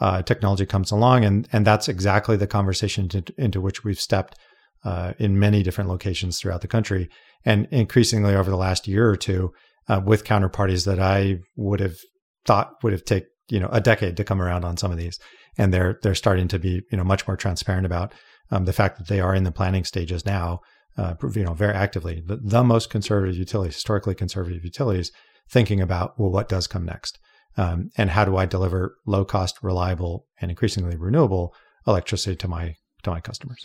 uh, 0.00 0.22
technology 0.22 0.64
comes 0.64 0.92
along 0.92 1.24
and 1.24 1.48
and 1.52 1.66
that's 1.66 1.88
exactly 1.88 2.36
the 2.36 2.46
conversation 2.46 3.08
to, 3.08 3.24
into 3.36 3.60
which 3.60 3.82
we've 3.82 4.00
stepped 4.00 4.36
uh, 4.84 5.12
in 5.18 5.38
many 5.38 5.64
different 5.64 5.90
locations 5.90 6.38
throughout 6.38 6.60
the 6.60 6.68
country 6.68 7.08
and 7.44 7.66
increasingly 7.72 8.34
over 8.34 8.48
the 8.48 8.56
last 8.56 8.86
year 8.86 9.08
or 9.08 9.16
two 9.16 9.52
uh, 9.88 10.00
with 10.04 10.22
counterparties 10.22 10.86
that 10.86 11.00
I 11.00 11.40
would 11.56 11.80
have 11.80 11.96
thought 12.44 12.74
would 12.82 12.92
have 12.92 13.04
taken 13.04 13.28
you 13.48 13.60
know 13.60 13.68
a 13.72 13.80
decade 13.80 14.16
to 14.16 14.24
come 14.24 14.40
around 14.42 14.64
on 14.64 14.76
some 14.76 14.90
of 14.90 14.98
these, 14.98 15.18
and 15.56 15.72
they're 15.72 15.98
they're 16.02 16.14
starting 16.14 16.48
to 16.48 16.58
be 16.58 16.82
you 16.90 16.96
know 16.96 17.04
much 17.04 17.26
more 17.26 17.36
transparent 17.36 17.86
about 17.86 18.12
um, 18.50 18.64
the 18.64 18.72
fact 18.72 18.98
that 18.98 19.08
they 19.08 19.20
are 19.20 19.34
in 19.34 19.44
the 19.44 19.52
planning 19.52 19.84
stages 19.84 20.24
now. 20.24 20.60
Uh, 20.96 21.14
you 21.32 21.44
know, 21.44 21.54
very 21.54 21.74
actively, 21.74 22.24
the, 22.26 22.38
the 22.42 22.64
most 22.64 22.90
conservative 22.90 23.36
utilities, 23.36 23.74
historically 23.74 24.16
conservative 24.16 24.64
utilities, 24.64 25.12
thinking 25.48 25.80
about 25.80 26.18
well, 26.18 26.32
what 26.32 26.48
does 26.48 26.66
come 26.66 26.84
next, 26.84 27.20
um, 27.56 27.90
and 27.96 28.10
how 28.10 28.24
do 28.24 28.36
I 28.36 28.46
deliver 28.46 28.96
low 29.06 29.24
cost, 29.24 29.62
reliable, 29.62 30.26
and 30.40 30.50
increasingly 30.50 30.96
renewable 30.96 31.54
electricity 31.86 32.34
to 32.36 32.48
my 32.48 32.74
to 33.04 33.10
my 33.10 33.20
customers. 33.20 33.64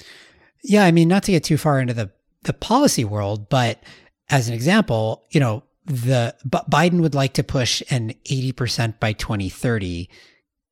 Yeah, 0.63 0.85
I 0.85 0.91
mean, 0.91 1.07
not 1.07 1.23
to 1.23 1.31
get 1.31 1.43
too 1.43 1.57
far 1.57 1.79
into 1.79 1.93
the 1.93 2.11
the 2.43 2.53
policy 2.53 3.03
world, 3.03 3.49
but 3.49 3.81
as 4.29 4.47
an 4.47 4.53
example, 4.53 5.23
you 5.31 5.39
know, 5.39 5.63
the 5.85 6.35
Biden 6.47 7.01
would 7.01 7.15
like 7.15 7.33
to 7.33 7.43
push 7.43 7.83
an 7.89 8.13
80% 8.25 8.99
by 8.99 9.13
2030 9.13 10.09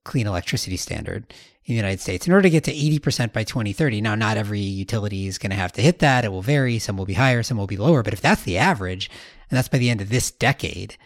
clean 0.03 0.28
electricity 0.28 0.78
standard 0.78 1.34
in 1.66 1.74
the 1.74 1.78
United 1.78 1.99
States. 1.99 2.26
In 2.26 2.34
order 2.34 2.43
to 2.43 2.49
get 2.49 2.64
to 2.66 2.74
80% 2.74 3.34
by 3.34 3.43
2030, 3.43 4.01
now 4.01 4.16
not 4.16 4.38
every 4.38 4.59
utility 4.59 5.28
is 5.28 5.38
going 5.38 5.51
to 5.51 5.55
have 5.55 5.74
to 5.74 5.82
hit 5.82 5.99
that. 5.99 6.26
It 6.26 6.32
will 6.32 6.41
vary. 6.41 6.80
Some 6.80 6.97
will 6.97 7.05
be 7.05 7.14
higher, 7.14 7.43
some 7.43 7.57
will 7.57 7.68
be 7.68 7.78
lower. 7.78 8.03
But 8.03 8.14
if 8.14 8.22
that's 8.22 8.43
the 8.43 8.57
average, 8.57 9.09
and 9.49 9.57
that's 9.57 9.68
by 9.68 9.78
the 9.78 9.89
end 9.89 10.01
of 10.01 10.09
this 10.09 10.32
decade, 10.32 10.97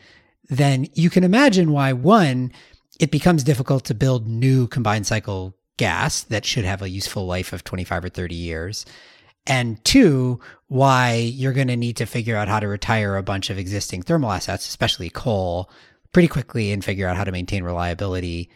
then 0.50 0.88
you 0.94 1.10
can 1.10 1.24
imagine 1.24 1.72
why 1.72 1.94
one, 1.94 2.52
it 3.00 3.12
becomes 3.12 3.44
difficult 3.44 3.86
to 3.86 3.96
build 3.96 4.28
new 4.28 4.68
combined 4.68 5.08
cycle 5.08 5.56
gas 5.78 6.24
that 6.24 6.46
should 6.46 6.64
have 6.64 6.82
a 6.82 6.90
useful 6.90 7.26
life 7.26 7.52
of 7.52 7.64
25 7.64 8.06
or 8.06 8.10
30 8.10 8.36
years 8.36 8.86
and 9.48 9.84
two, 9.84 10.40
why 10.68 11.14
you're 11.14 11.54
going 11.54 11.68
to 11.68 11.76
need 11.76 11.98
to 11.98 12.06
figure 12.06 12.36
out 12.36 12.48
how 12.48 12.60
to 12.60 12.68
retire 12.68 13.16
a 13.16 13.24
bunch 13.24 13.50
of 13.50 13.58
existing 13.58 14.02
thermal 14.02 14.32
assets, 14.32 14.68
especially 14.68 15.10
coal, 15.10 15.70
pretty 16.12 16.28
quickly 16.28 16.72
and 16.72 16.84
figure 16.84 17.08
out 17.08 17.18
how 17.18 17.24
to 17.24 17.32
maintain 17.32 17.64
reliability 17.64 18.50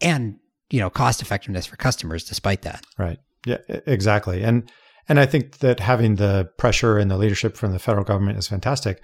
and 0.00 0.36
you 0.70 0.80
know 0.80 0.90
cost 0.90 1.22
effectiveness 1.22 1.64
for 1.64 1.76
customers 1.76 2.24
despite 2.24 2.62
that. 2.62 2.84
Right. 2.98 3.18
Yeah, 3.46 3.58
exactly. 3.68 4.42
And 4.42 4.70
and 5.08 5.20
I 5.20 5.26
think 5.26 5.58
that 5.58 5.80
having 5.80 6.16
the 6.16 6.48
pressure 6.58 6.98
and 6.98 7.10
the 7.10 7.16
leadership 7.16 7.56
from 7.56 7.72
the 7.72 7.78
federal 7.78 8.04
government 8.04 8.38
is 8.38 8.48
fantastic. 8.48 9.00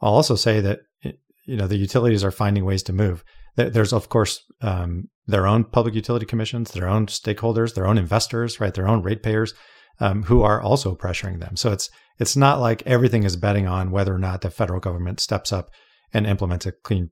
I'll 0.00 0.14
also 0.14 0.34
say 0.34 0.60
that 0.60 0.80
you 1.44 1.56
know 1.56 1.66
the 1.66 1.76
utilities 1.76 2.24
are 2.24 2.30
finding 2.30 2.64
ways 2.64 2.82
to 2.84 2.92
move. 2.92 3.24
There's 3.56 3.92
of 3.92 4.08
course 4.08 4.42
um, 4.60 5.08
their 5.26 5.46
own 5.46 5.64
public 5.64 5.94
utility 5.94 6.26
commissions, 6.26 6.72
their 6.72 6.88
own 6.88 7.06
stakeholders, 7.06 7.74
their 7.74 7.86
own 7.86 7.98
investors, 7.98 8.60
right, 8.60 8.74
their 8.74 8.88
own 8.88 9.02
ratepayers 9.02 9.54
um, 10.02 10.24
who 10.24 10.42
are 10.42 10.60
also 10.60 10.96
pressuring 10.96 11.38
them. 11.38 11.56
So 11.56 11.70
it's 11.70 11.88
it's 12.18 12.36
not 12.36 12.60
like 12.60 12.82
everything 12.84 13.22
is 13.22 13.36
betting 13.36 13.68
on 13.68 13.92
whether 13.92 14.12
or 14.12 14.18
not 14.18 14.40
the 14.40 14.50
federal 14.50 14.80
government 14.80 15.20
steps 15.20 15.52
up 15.52 15.70
and 16.12 16.26
implements 16.26 16.66
a 16.66 16.72
clean 16.72 17.10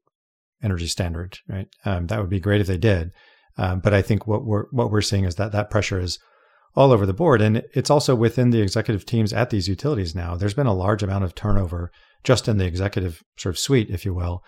energy 0.61 0.88
standard. 0.88 1.38
Right? 1.49 1.68
Um, 1.84 2.09
that 2.09 2.20
would 2.20 2.28
be 2.28 2.41
great 2.41 2.61
if 2.61 2.66
they 2.66 2.76
did. 2.76 3.12
Um, 3.57 3.78
but 3.78 3.95
I 3.95 4.03
think 4.03 4.26
what 4.26 4.45
we're 4.45 4.64
what 4.72 4.91
we're 4.91 5.03
seeing 5.03 5.24
is 5.24 5.36
that 5.36 5.53
that 5.53 5.70
pressure 5.70 6.01
is 6.01 6.18
all 6.74 6.91
over 6.91 7.07
the 7.07 7.14
board, 7.14 7.41
and 7.41 7.62
it's 7.74 7.91
also 7.91 8.14
within 8.16 8.51
the 8.51 8.61
executive 8.61 9.07
teams 9.07 9.32
at 9.32 9.51
these 9.51 9.68
utilities 9.68 10.14
now. 10.14 10.34
There's 10.34 10.55
been 10.55 10.66
a 10.66 10.74
large 10.74 11.05
amount 11.05 11.24
of 11.24 11.34
turnover 11.36 11.93
just 12.24 12.49
in 12.49 12.59
the 12.59 12.66
executive 12.66 13.22
sort 13.38 13.55
of 13.55 13.59
suite, 13.59 13.91
if 13.91 14.05
you 14.05 14.14
will, 14.14 14.43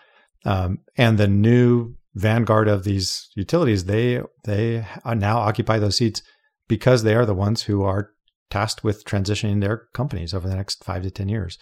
um, 0.45 0.79
and 0.97 1.17
the 1.17 1.29
new 1.29 1.95
vanguard 2.15 2.69
of 2.69 2.85
these 2.85 3.31
utilities 3.37 3.85
they 3.85 4.21
they 4.45 4.85
now 5.15 5.39
occupy 5.39 5.79
those 5.79 5.97
seats 5.97 6.23
because 6.69 7.05
they 7.05 7.15
are 7.15 7.25
the 7.25 7.35
ones 7.35 7.63
who 7.63 7.83
are 7.83 8.11
tasked 8.53 8.85
with 8.85 9.05
transitioning 9.05 9.61
their 9.61 9.89
companies 9.95 10.35
over 10.35 10.49
the 10.49 10.55
next 10.55 10.85
five 10.85 11.03
to 11.03 11.11
10 11.11 11.29
years. 11.29 11.59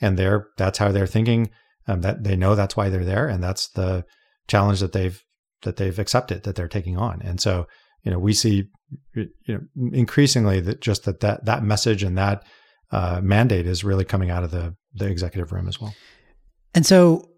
And 0.00 0.18
they're, 0.18 0.48
that's 0.58 0.78
how 0.78 0.90
they're 0.90 1.06
thinking. 1.06 1.50
Um, 1.88 2.02
that 2.02 2.22
they 2.22 2.36
know 2.36 2.54
that's 2.54 2.76
why 2.76 2.88
they're 2.88 3.04
there. 3.04 3.26
And 3.28 3.42
that's 3.42 3.68
the 3.70 4.04
challenge 4.46 4.80
that 4.80 4.92
they've, 4.92 5.20
that 5.62 5.76
they've 5.76 5.98
accepted 5.98 6.42
that 6.42 6.54
they're 6.54 6.68
taking 6.68 6.96
on. 6.96 7.22
And 7.22 7.40
so, 7.40 7.66
you 8.02 8.10
know, 8.10 8.18
we 8.18 8.32
see, 8.32 8.68
you 9.14 9.28
know, 9.48 9.60
increasingly 9.92 10.60
that 10.60 10.80
just 10.80 11.04
that, 11.04 11.20
that, 11.20 11.44
that 11.44 11.62
message 11.62 12.02
and 12.02 12.18
that 12.18 12.44
uh, 12.90 13.20
mandate 13.22 13.66
is 13.66 13.84
really 13.84 14.04
coming 14.04 14.30
out 14.30 14.44
of 14.44 14.50
the, 14.50 14.76
the 14.94 15.06
executive 15.06 15.52
room 15.52 15.66
as 15.66 15.80
well. 15.80 15.94
And 16.74 16.86
so 16.86 17.28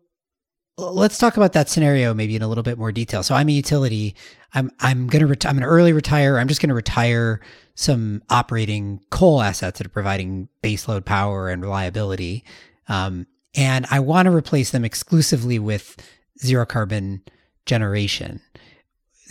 let's 0.76 1.18
talk 1.18 1.36
about 1.36 1.52
that 1.52 1.68
scenario 1.68 2.14
maybe 2.14 2.34
in 2.36 2.42
a 2.42 2.48
little 2.48 2.64
bit 2.64 2.78
more 2.78 2.92
detail. 2.92 3.22
So 3.22 3.34
I'm 3.34 3.48
a 3.48 3.52
utility. 3.52 4.14
I'm 4.52 4.70
I'm 4.80 5.06
gonna 5.06 5.34
I'm 5.44 5.58
an 5.58 5.64
early 5.64 5.92
retire. 5.92 6.38
I'm 6.38 6.48
just 6.48 6.60
gonna 6.60 6.74
retire 6.74 7.40
some 7.74 8.22
operating 8.30 9.00
coal 9.10 9.42
assets 9.42 9.78
that 9.78 9.86
are 9.86 9.90
providing 9.90 10.48
baseload 10.62 11.04
power 11.04 11.48
and 11.48 11.62
reliability. 11.62 12.44
Um, 12.88 13.26
and 13.54 13.86
I 13.90 14.00
want 14.00 14.26
to 14.26 14.34
replace 14.34 14.70
them 14.70 14.84
exclusively 14.84 15.58
with 15.58 15.96
zero 16.40 16.66
carbon 16.66 17.22
generation. 17.66 18.40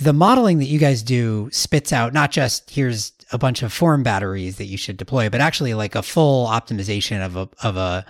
The 0.02 0.14
modeling 0.14 0.60
that 0.60 0.66
you 0.66 0.80
guys 0.80 1.04
do 1.04 1.50
spits 1.52 1.94
out 1.94 2.14
not 2.14 2.32
just 2.32 2.72
here's 2.72 3.12
a 3.32 3.38
bunch 3.38 3.64
of 3.64 3.72
form 3.72 4.04
batteries 4.04 4.58
that 4.58 4.66
you 4.66 4.78
should 4.78 4.98
deploy, 4.98 5.30
but 5.30 5.41
actually 5.41 5.74
like 5.74 5.96
a 5.96 6.04
full 6.04 6.48
optimization 6.48 7.24
of 7.24 7.36
a 7.36 7.50
of 7.62 7.78
a 7.78 8.06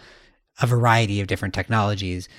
a 0.61 0.67
variety 0.67 1.19
of 1.19 1.27
different 1.27 1.53
technologies. 1.53 2.29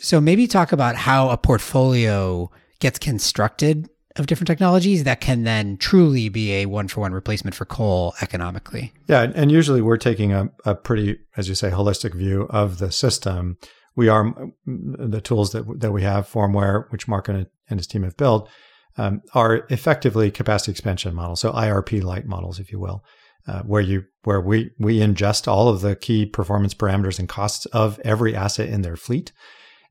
So 0.00 0.20
maybe 0.20 0.46
talk 0.46 0.72
about 0.72 0.96
how 0.96 1.30
a 1.30 1.36
portfolio 1.36 2.50
gets 2.80 2.98
constructed 2.98 3.88
of 4.16 4.26
different 4.26 4.48
technologies 4.48 5.04
that 5.04 5.20
can 5.20 5.44
then 5.44 5.76
truly 5.78 6.28
be 6.28 6.52
a 6.52 6.66
one 6.66 6.88
for 6.88 7.00
one 7.00 7.12
replacement 7.12 7.54
for 7.54 7.64
coal 7.64 8.14
economically. 8.20 8.92
Yeah, 9.06 9.32
and 9.34 9.50
usually 9.50 9.80
we're 9.80 9.96
taking 9.96 10.32
a, 10.32 10.50
a 10.64 10.74
pretty, 10.74 11.18
as 11.36 11.48
you 11.48 11.54
say, 11.54 11.70
holistic 11.70 12.14
view 12.14 12.46
of 12.50 12.78
the 12.78 12.92
system. 12.92 13.56
We 13.96 14.08
are 14.08 14.34
the 14.66 15.20
tools 15.22 15.52
that 15.52 15.80
that 15.80 15.92
we 15.92 16.02
have, 16.02 16.28
Formware, 16.28 16.90
which 16.90 17.08
Mark 17.08 17.28
and, 17.28 17.46
and 17.68 17.78
his 17.78 17.86
team 17.86 18.02
have 18.02 18.16
built, 18.16 18.48
um, 18.96 19.22
are 19.34 19.66
effectively 19.70 20.30
capacity 20.30 20.72
expansion 20.72 21.14
models, 21.14 21.40
so 21.40 21.52
IRP 21.52 22.02
light 22.02 22.26
models, 22.26 22.58
if 22.58 22.70
you 22.70 22.78
will, 22.78 23.04
uh, 23.46 23.62
where 23.62 23.80
you 23.80 24.04
where 24.24 24.40
we 24.40 24.70
we 24.78 24.98
ingest 24.98 25.48
all 25.48 25.68
of 25.68 25.80
the 25.80 25.96
key 25.96 26.26
performance 26.26 26.74
parameters 26.74 27.18
and 27.18 27.28
costs 27.28 27.66
of 27.66 27.98
every 28.04 28.34
asset 28.34 28.68
in 28.68 28.82
their 28.82 28.96
fleet, 28.96 29.32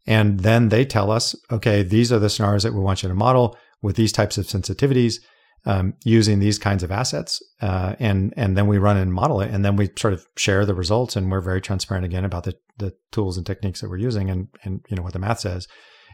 and 0.07 0.39
then 0.39 0.69
they 0.69 0.85
tell 0.85 1.11
us, 1.11 1.35
okay, 1.51 1.83
these 1.83 2.11
are 2.11 2.19
the 2.19 2.29
scenarios 2.29 2.63
that 2.63 2.73
we 2.73 2.79
want 2.79 3.03
you 3.03 3.09
to 3.09 3.15
model 3.15 3.57
with 3.81 3.95
these 3.95 4.11
types 4.11 4.37
of 4.37 4.45
sensitivities 4.45 5.19
um, 5.65 5.93
using 6.03 6.39
these 6.39 6.57
kinds 6.57 6.81
of 6.81 6.91
assets, 6.91 7.41
uh, 7.61 7.95
and 7.99 8.33
and 8.35 8.57
then 8.57 8.67
we 8.67 8.79
run 8.79 8.97
and 8.97 9.13
model 9.13 9.41
it, 9.41 9.51
and 9.51 9.63
then 9.63 9.75
we 9.75 9.89
sort 9.95 10.13
of 10.13 10.25
share 10.35 10.65
the 10.65 10.73
results, 10.73 11.15
and 11.15 11.29
we're 11.31 11.41
very 11.41 11.61
transparent 11.61 12.05
again 12.05 12.25
about 12.25 12.45
the 12.45 12.55
the 12.77 12.93
tools 13.11 13.37
and 13.37 13.45
techniques 13.45 13.81
that 13.81 13.89
we're 13.89 13.97
using, 13.97 14.29
and 14.29 14.47
and 14.63 14.83
you 14.89 14.95
know 14.95 15.03
what 15.03 15.13
the 15.13 15.19
math 15.19 15.41
says, 15.41 15.67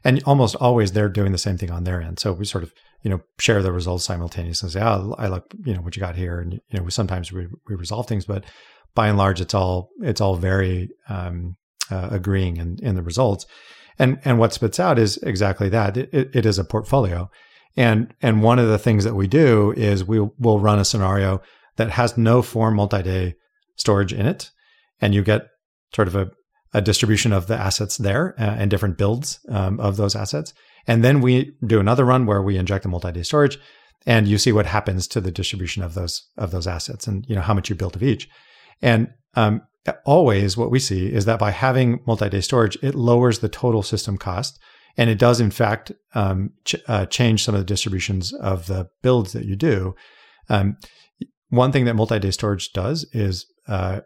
and 0.03 0.21
almost 0.25 0.55
always 0.57 0.91
they're 0.91 1.07
doing 1.07 1.31
the 1.31 1.37
same 1.37 1.57
thing 1.57 1.71
on 1.71 1.85
their 1.85 2.01
end. 2.01 2.19
So 2.19 2.33
we 2.33 2.43
sort 2.43 2.63
of 2.63 2.73
you 3.03 3.09
know 3.09 3.21
share 3.39 3.63
the 3.63 3.71
results 3.71 4.03
simultaneously. 4.03 4.67
And 4.67 4.73
say, 4.73 4.81
oh, 4.81 5.15
I 5.17 5.27
like 5.27 5.43
you 5.63 5.73
know 5.73 5.81
what 5.81 5.95
you 5.95 6.01
got 6.01 6.17
here, 6.17 6.39
and 6.39 6.53
you 6.53 6.79
know 6.79 6.83
we 6.83 6.91
sometimes 6.91 7.31
we, 7.31 7.47
we 7.69 7.75
resolve 7.75 8.07
things, 8.07 8.25
but 8.25 8.43
by 8.95 9.07
and 9.07 9.17
large, 9.17 9.39
it's 9.39 9.53
all 9.53 9.91
it's 10.01 10.19
all 10.19 10.35
very 10.35 10.89
um, 11.07 11.55
uh, 11.89 12.09
agreeing 12.11 12.57
in 12.57 12.79
in 12.81 12.95
the 12.95 13.01
results. 13.01 13.45
And 13.99 14.19
and 14.23 14.39
what 14.39 14.53
spits 14.53 14.79
out 14.79 14.99
is 14.99 15.17
exactly 15.17 15.69
that. 15.69 15.97
It, 15.97 16.09
it, 16.13 16.45
is 16.45 16.59
a 16.59 16.63
portfolio. 16.63 17.29
And, 17.75 18.13
and 18.21 18.41
one 18.41 18.59
of 18.59 18.67
the 18.67 18.79
things 18.79 19.03
that 19.03 19.15
we 19.15 19.27
do 19.27 19.71
is 19.77 20.03
we 20.03 20.19
will 20.19 20.59
run 20.59 20.79
a 20.79 20.85
scenario 20.85 21.41
that 21.75 21.91
has 21.91 22.17
no 22.17 22.41
form 22.41 22.75
multi-day 22.75 23.35
storage 23.75 24.13
in 24.13 24.25
it. 24.25 24.49
And 24.99 25.13
you 25.13 25.23
get 25.23 25.47
sort 25.93 26.07
of 26.07 26.15
a, 26.15 26.31
a 26.73 26.81
distribution 26.81 27.33
of 27.33 27.47
the 27.47 27.55
assets 27.55 27.97
there 27.97 28.33
uh, 28.39 28.55
and 28.57 28.71
different 28.71 28.97
builds 28.97 29.39
um, 29.49 29.79
of 29.79 29.97
those 29.97 30.15
assets. 30.15 30.53
And 30.87 31.03
then 31.03 31.21
we 31.21 31.53
do 31.65 31.79
another 31.79 32.05
run 32.05 32.25
where 32.25 32.41
we 32.41 32.57
inject 32.57 32.83
the 32.83 32.89
multi-day 32.89 33.23
storage 33.23 33.59
and 34.07 34.27
you 34.27 34.37
see 34.37 34.51
what 34.51 34.65
happens 34.65 35.07
to 35.09 35.21
the 35.21 35.31
distribution 35.31 35.83
of 35.83 35.93
those 35.93 36.27
of 36.37 36.51
those 36.51 36.65
assets 36.65 37.07
and 37.07 37.25
you 37.27 37.35
know 37.35 37.41
how 37.41 37.53
much 37.53 37.69
you 37.69 37.75
built 37.75 37.95
of 37.95 38.01
each. 38.01 38.29
And 38.81 39.09
um, 39.35 39.61
always 40.05 40.57
what 40.57 40.71
we 40.71 40.79
see 40.79 41.07
is 41.07 41.25
that 41.25 41.39
by 41.39 41.51
having 41.51 42.01
multi-day 42.05 42.41
storage, 42.41 42.77
it 42.81 42.95
lowers 42.95 43.39
the 43.39 43.49
total 43.49 43.83
system 43.83 44.17
cost. 44.17 44.59
And 44.97 45.09
it 45.09 45.19
does, 45.19 45.39
in 45.39 45.51
fact, 45.51 45.91
um, 46.15 46.51
ch- 46.65 46.75
uh, 46.87 47.05
change 47.05 47.43
some 47.43 47.53
of 47.53 47.61
the 47.61 47.65
distributions 47.65 48.33
of 48.33 48.65
the 48.67 48.89
builds 49.03 49.33
that 49.33 49.45
you 49.45 49.55
do. 49.55 49.95
Um, 50.49 50.77
one 51.49 51.71
thing 51.71 51.85
that 51.85 51.95
multi-day 51.95 52.31
storage 52.31 52.73
does 52.73 53.05
is 53.13 53.45
uh, 53.67 54.01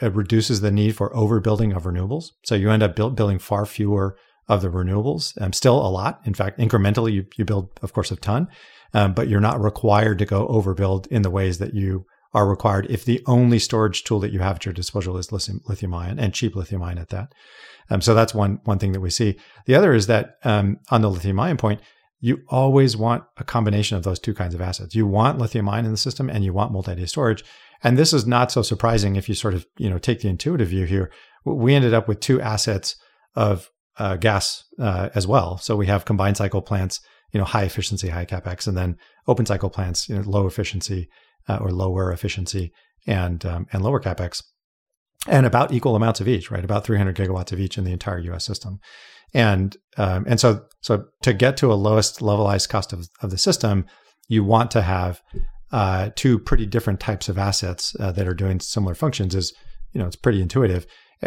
it 0.00 0.14
reduces 0.14 0.60
the 0.60 0.70
need 0.70 0.96
for 0.96 1.12
overbuilding 1.14 1.74
of 1.74 1.84
renewables. 1.84 2.26
So 2.44 2.54
you 2.54 2.70
end 2.70 2.82
up 2.82 2.94
build, 2.94 3.16
building 3.16 3.38
far 3.38 3.64
fewer 3.66 4.16
of 4.48 4.62
the 4.62 4.68
renewables. 4.68 5.40
Um, 5.40 5.52
still 5.52 5.76
a 5.76 5.88
lot. 5.88 6.20
In 6.24 6.34
fact, 6.34 6.58
incrementally, 6.58 7.12
you, 7.12 7.26
you 7.36 7.44
build, 7.44 7.70
of 7.82 7.92
course, 7.92 8.10
a 8.10 8.16
ton, 8.16 8.48
um, 8.92 9.14
but 9.14 9.28
you're 9.28 9.40
not 9.40 9.60
required 9.60 10.18
to 10.18 10.26
go 10.26 10.46
overbuild 10.48 11.06
in 11.06 11.22
the 11.22 11.30
ways 11.30 11.58
that 11.58 11.72
you 11.72 12.04
are 12.32 12.48
required 12.48 12.86
if 12.88 13.04
the 13.04 13.22
only 13.26 13.58
storage 13.58 14.04
tool 14.04 14.20
that 14.20 14.32
you 14.32 14.38
have 14.38 14.56
at 14.56 14.64
your 14.64 14.74
disposal 14.74 15.16
is 15.16 15.32
lithium, 15.32 15.94
ion 15.94 16.18
and 16.18 16.32
cheap 16.32 16.54
lithium 16.54 16.82
ion 16.82 16.98
at 16.98 17.08
that. 17.08 17.32
Um, 17.90 18.00
so 18.00 18.14
that's 18.14 18.34
one 18.34 18.60
one 18.64 18.78
thing 18.78 18.92
that 18.92 19.00
we 19.00 19.10
see. 19.10 19.36
The 19.66 19.74
other 19.74 19.92
is 19.92 20.06
that 20.06 20.36
um, 20.44 20.78
on 20.90 21.02
the 21.02 21.10
lithium 21.10 21.40
ion 21.40 21.56
point, 21.56 21.80
you 22.20 22.42
always 22.48 22.96
want 22.96 23.24
a 23.38 23.44
combination 23.44 23.96
of 23.96 24.04
those 24.04 24.20
two 24.20 24.34
kinds 24.34 24.54
of 24.54 24.60
assets. 24.60 24.94
You 24.94 25.06
want 25.06 25.38
lithium 25.38 25.68
ion 25.68 25.86
in 25.86 25.90
the 25.90 25.96
system 25.96 26.30
and 26.30 26.44
you 26.44 26.52
want 26.52 26.72
multi-day 26.72 27.06
storage. 27.06 27.42
And 27.82 27.96
this 27.96 28.12
is 28.12 28.26
not 28.26 28.52
so 28.52 28.62
surprising 28.62 29.16
if 29.16 29.28
you 29.28 29.34
sort 29.34 29.54
of, 29.54 29.66
you 29.78 29.88
know, 29.88 29.98
take 29.98 30.20
the 30.20 30.28
intuitive 30.28 30.68
view 30.68 30.84
here. 30.84 31.10
We 31.44 31.74
ended 31.74 31.94
up 31.94 32.06
with 32.06 32.20
two 32.20 32.40
assets 32.40 32.94
of 33.34 33.70
uh, 33.98 34.16
gas 34.16 34.64
uh, 34.78 35.08
as 35.14 35.26
well. 35.26 35.56
So 35.58 35.76
we 35.76 35.86
have 35.86 36.04
combined 36.04 36.36
cycle 36.36 36.60
plants, 36.60 37.00
you 37.32 37.38
know, 37.38 37.46
high 37.46 37.64
efficiency, 37.64 38.08
high 38.08 38.26
capex, 38.26 38.68
and 38.68 38.76
then 38.76 38.98
open 39.26 39.46
cycle 39.46 39.70
plants, 39.70 40.08
you 40.08 40.16
know, 40.16 40.22
low 40.22 40.46
efficiency 40.46 41.08
uh, 41.48 41.58
or 41.60 41.70
lower 41.70 42.12
efficiency 42.12 42.72
and 43.06 43.44
um, 43.44 43.66
and 43.72 43.82
lower 43.82 44.00
capex, 44.00 44.42
and 45.26 45.46
about 45.46 45.72
equal 45.72 45.96
amounts 45.96 46.20
of 46.20 46.28
each, 46.28 46.50
right? 46.50 46.64
About 46.64 46.84
300 46.84 47.16
gigawatts 47.16 47.52
of 47.52 47.60
each 47.60 47.78
in 47.78 47.84
the 47.84 47.92
entire 47.92 48.18
U.S. 48.18 48.44
system. 48.44 48.80
And 49.32 49.76
um, 49.96 50.24
and 50.26 50.40
so 50.40 50.64
so 50.80 51.04
to 51.22 51.32
get 51.32 51.56
to 51.58 51.72
a 51.72 51.74
lowest 51.74 52.20
levelized 52.20 52.68
cost 52.68 52.92
of, 52.92 53.08
of 53.22 53.30
the 53.30 53.38
system, 53.38 53.86
you 54.28 54.44
want 54.44 54.70
to 54.72 54.82
have 54.82 55.22
uh, 55.72 56.10
two 56.16 56.38
pretty 56.38 56.66
different 56.66 57.00
types 57.00 57.28
of 57.28 57.38
assets 57.38 57.94
uh, 58.00 58.10
that 58.12 58.26
are 58.26 58.34
doing 58.34 58.60
similar 58.60 58.94
functions. 58.94 59.34
Is 59.34 59.52
you 59.92 60.00
know 60.00 60.06
it's 60.06 60.16
pretty 60.16 60.42
intuitive, 60.42 60.86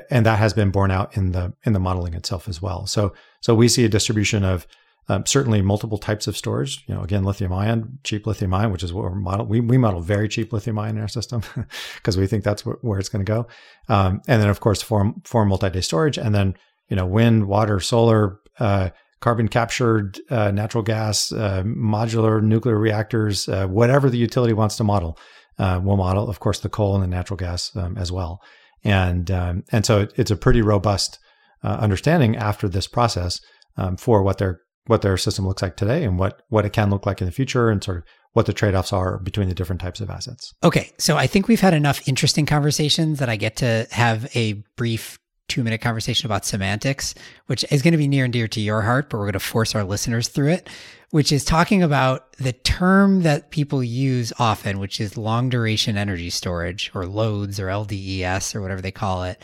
and 0.10 0.26
that 0.26 0.40
has 0.40 0.54
been 0.54 0.72
borne 0.72 0.92
out 0.92 1.16
in 1.16 1.32
the 1.32 1.54
in 1.66 1.74
the 1.74 1.80
modeling 1.80 2.14
itself 2.14 2.48
as 2.48 2.62
well. 2.62 2.86
So 2.86 3.14
so 3.42 3.56
we 3.56 3.70
see 3.70 3.86
a 3.86 3.90
distribution 3.90 4.44
of 4.44 4.68
um, 5.10 5.26
certainly 5.26 5.62
multiple 5.62 5.98
types 5.98 6.28
of 6.28 6.38
storage. 6.38 6.84
You 6.88 6.96
know, 6.96 7.02
again, 7.02 7.24
lithium 7.24 7.54
ion, 7.54 8.00
cheap 8.04 8.26
lithium 8.26 8.54
ion, 8.54 8.72
which 8.72 8.84
is 8.84 8.94
what 8.94 9.04
we're 9.04 9.16
model. 9.16 9.46
We, 9.46 9.60
we 9.60 9.78
model 9.78 10.02
very 10.02 10.28
cheap 10.28 10.54
lithium 10.54 10.80
ion 10.80 10.96
in 10.96 11.02
our 11.02 11.08
system 11.08 11.42
because 11.96 12.18
we 12.18 12.28
think 12.28 12.44
that's 12.44 12.62
wh- 12.62 12.84
where 12.84 13.00
it's 13.00 13.10
going 13.10 13.26
to 13.26 13.32
go. 13.32 13.48
Um, 13.90 14.22
and 14.28 14.42
then, 14.42 14.50
of 14.50 14.60
course, 14.60 14.82
for 14.82 15.14
for 15.24 15.46
multi-day 15.46 15.82
storage, 15.82 16.18
and 16.18 16.34
then 16.34 16.56
you 16.90 16.96
know, 16.96 17.06
wind, 17.06 17.48
water, 17.48 17.80
solar, 17.80 18.40
uh, 18.60 18.90
carbon 19.20 19.48
captured 19.48 20.20
uh, 20.30 20.52
natural 20.52 20.84
gas, 20.84 21.32
uh, 21.32 21.64
modular 21.66 22.42
nuclear 22.44 22.78
reactors, 22.78 23.48
uh, 23.48 23.66
whatever 23.68 24.10
the 24.10 24.18
utility 24.18 24.54
wants 24.54 24.76
to 24.76 24.84
model. 24.84 25.18
Uh, 25.58 25.80
we'll 25.82 25.98
model, 25.98 26.30
of 26.30 26.40
course, 26.40 26.60
the 26.60 26.70
coal 26.70 26.94
and 26.96 27.04
the 27.04 27.08
natural 27.08 27.38
gas 27.38 27.76
um, 27.76 27.98
as 27.98 28.12
well. 28.12 28.42
And 28.84 29.32
um, 29.32 29.64
and 29.72 29.86
so 29.86 30.08
it's 30.18 30.32
a 30.32 30.36
pretty 30.36 30.62
robust 30.62 31.20
uh, 31.64 31.78
understanding 31.80 32.36
after 32.36 32.68
this 32.68 32.86
process 32.86 33.40
um, 33.78 33.96
for 33.96 34.24
what 34.24 34.40
their 34.40 34.60
what 34.88 35.02
their 35.02 35.18
system 35.18 35.48
looks 35.48 35.62
like 35.62 35.78
today 35.78 36.04
and 36.04 36.20
what 36.20 36.42
what 36.50 36.66
it 36.66 36.74
can 36.74 36.90
look 36.90 37.06
like 37.06 37.22
in 37.22 37.26
the 37.26 37.32
future 37.32 37.70
and 37.70 37.84
sort 37.84 37.98
of 37.98 38.04
what 38.34 38.48
the 38.48 38.54
trade-offs 38.54 38.92
are 38.92 39.20
between 39.20 39.48
the 39.48 39.56
different 39.56 39.80
types 39.80 40.02
of 40.02 40.10
assets. 40.10 40.54
Okay, 40.64 40.92
so 40.98 41.18
I 41.18 41.28
think 41.28 41.48
we've 41.48 41.62
had 41.62 41.76
enough 41.76 42.08
interesting 42.08 42.48
conversations 42.48 43.20
that 43.20 43.30
I 43.30 43.36
get 43.36 43.58
to 43.58 43.88
have 43.92 44.36
a 44.36 44.54
brief 44.76 45.20
two 45.48 45.64
minute 45.64 45.82
conversation 45.82 46.26
about 46.26 46.46
semantics, 46.46 47.14
which 47.46 47.64
is 47.72 47.82
going 47.82 47.92
to 47.92 47.98
be 47.98 48.08
near 48.08 48.24
and 48.24 48.34
dear 48.34 48.48
to 48.48 48.60
your 48.60 48.82
heart, 48.82 49.10
but 49.10 49.18
we're 49.18 49.26
going 49.26 49.34
to 49.34 49.40
force 49.40 49.76
our 49.76 49.84
listeners 49.84 50.30
through 50.30 50.50
it, 50.50 50.70
which 51.12 51.32
is 51.32 51.46
talking 51.46 51.84
about 51.84 52.34
the 52.38 52.54
term 52.54 53.22
that 53.22 53.52
people 53.52 53.84
use 53.84 54.34
often, 54.40 54.80
which 54.80 55.00
is 55.00 55.18
long 55.18 55.50
duration 55.50 55.98
energy 55.98 56.30
storage 56.30 56.92
or 56.96 57.06
loads 57.06 57.60
or 57.60 57.68
LDES 57.68 58.56
or 58.56 58.62
whatever 58.62 58.82
they 58.82 58.92
call 58.92 59.24
it. 59.26 59.42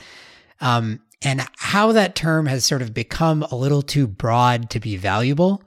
Um, 0.62 1.02
and 1.22 1.46
how 1.58 1.92
that 1.92 2.16
term 2.16 2.46
has 2.46 2.66
sort 2.66 2.82
of 2.82 2.94
become 2.94 3.44
a 3.44 3.56
little 3.56 3.82
too 3.82 4.08
broad 4.08 4.70
to 4.70 4.80
be 4.80 4.96
valuable 4.96 5.62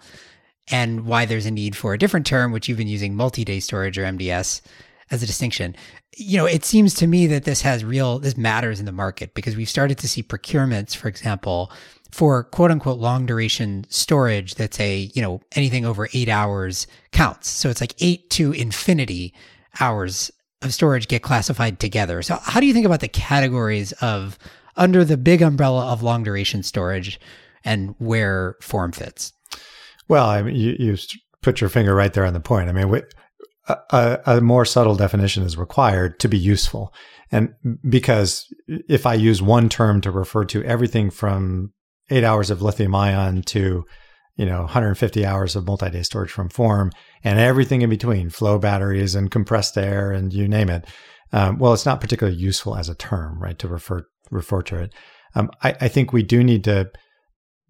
and 0.70 1.04
why 1.04 1.26
there's 1.26 1.46
a 1.46 1.50
need 1.50 1.76
for 1.76 1.92
a 1.92 1.98
different 1.98 2.26
term, 2.26 2.52
which 2.52 2.68
you've 2.68 2.78
been 2.78 2.88
using 2.88 3.14
multi 3.14 3.44
day 3.44 3.60
storage 3.60 3.98
or 3.98 4.04
MDS 4.04 4.62
as 5.10 5.22
a 5.22 5.26
distinction. 5.26 5.76
You 6.16 6.38
know, 6.38 6.46
it 6.46 6.64
seems 6.64 6.94
to 6.94 7.06
me 7.06 7.26
that 7.28 7.44
this 7.44 7.62
has 7.62 7.84
real, 7.84 8.18
this 8.18 8.36
matters 8.36 8.80
in 8.80 8.86
the 8.86 8.92
market 8.92 9.34
because 9.34 9.56
we've 9.56 9.68
started 9.68 9.98
to 9.98 10.08
see 10.08 10.22
procurements, 10.22 10.96
for 10.96 11.08
example, 11.08 11.70
for 12.10 12.44
quote 12.44 12.70
unquote 12.70 12.98
long 12.98 13.26
duration 13.26 13.84
storage 13.88 14.54
that's 14.54 14.78
a, 14.80 15.10
you 15.14 15.22
know, 15.22 15.40
anything 15.52 15.84
over 15.84 16.08
eight 16.12 16.28
hours 16.28 16.86
counts. 17.10 17.48
So 17.48 17.68
it's 17.68 17.80
like 17.80 17.94
eight 18.00 18.30
to 18.30 18.52
infinity 18.52 19.34
hours 19.80 20.30
of 20.62 20.72
storage 20.72 21.08
get 21.08 21.22
classified 21.22 21.80
together. 21.80 22.22
So 22.22 22.36
how 22.42 22.60
do 22.60 22.66
you 22.66 22.72
think 22.72 22.86
about 22.86 23.00
the 23.00 23.08
categories 23.08 23.92
of 23.92 24.38
under 24.76 25.04
the 25.04 25.16
big 25.16 25.42
umbrella 25.42 25.86
of 25.86 26.02
long 26.02 26.22
duration 26.22 26.62
storage 26.62 27.20
and 27.64 27.94
where 27.98 28.56
form 28.60 28.92
fits? 28.92 29.32
Well, 30.08 30.28
I 30.28 30.42
mean, 30.42 30.56
you, 30.56 30.76
you 30.78 30.96
put 31.42 31.60
your 31.60 31.70
finger 31.70 31.94
right 31.94 32.12
there 32.12 32.26
on 32.26 32.34
the 32.34 32.40
point. 32.40 32.68
I 32.68 32.72
mean, 32.72 33.02
a, 33.68 34.18
a, 34.26 34.40
more 34.40 34.64
subtle 34.64 34.96
definition 34.96 35.42
is 35.42 35.56
required 35.56 36.18
to 36.20 36.28
be 36.28 36.38
useful. 36.38 36.92
And 37.30 37.54
because 37.88 38.52
if 38.66 39.06
I 39.06 39.14
use 39.14 39.40
one 39.40 39.68
term 39.68 40.00
to 40.02 40.10
refer 40.10 40.44
to 40.46 40.62
everything 40.64 41.10
from 41.10 41.72
eight 42.10 42.24
hours 42.24 42.50
of 42.50 42.60
lithium 42.60 42.94
ion 42.94 43.42
to, 43.42 43.84
you 44.36 44.46
know, 44.46 44.60
150 44.62 45.24
hours 45.24 45.56
of 45.56 45.66
multi-day 45.66 46.02
storage 46.02 46.30
from 46.30 46.48
form 46.48 46.90
and 47.22 47.38
everything 47.38 47.82
in 47.82 47.90
between, 47.90 48.30
flow 48.30 48.58
batteries 48.58 49.14
and 49.14 49.30
compressed 49.30 49.78
air 49.78 50.10
and 50.12 50.32
you 50.32 50.48
name 50.48 50.68
it. 50.68 50.86
Um, 51.32 51.58
well, 51.58 51.72
it's 51.72 51.86
not 51.86 52.00
particularly 52.00 52.38
useful 52.38 52.76
as 52.76 52.88
a 52.88 52.94
term, 52.94 53.40
right? 53.40 53.58
To 53.60 53.68
refer 53.68 54.06
refer 54.32 54.62
to 54.62 54.76
it. 54.76 54.94
Um, 55.34 55.50
I, 55.62 55.76
I 55.82 55.88
think 55.88 56.12
we 56.12 56.22
do 56.22 56.42
need 56.42 56.64
to 56.64 56.90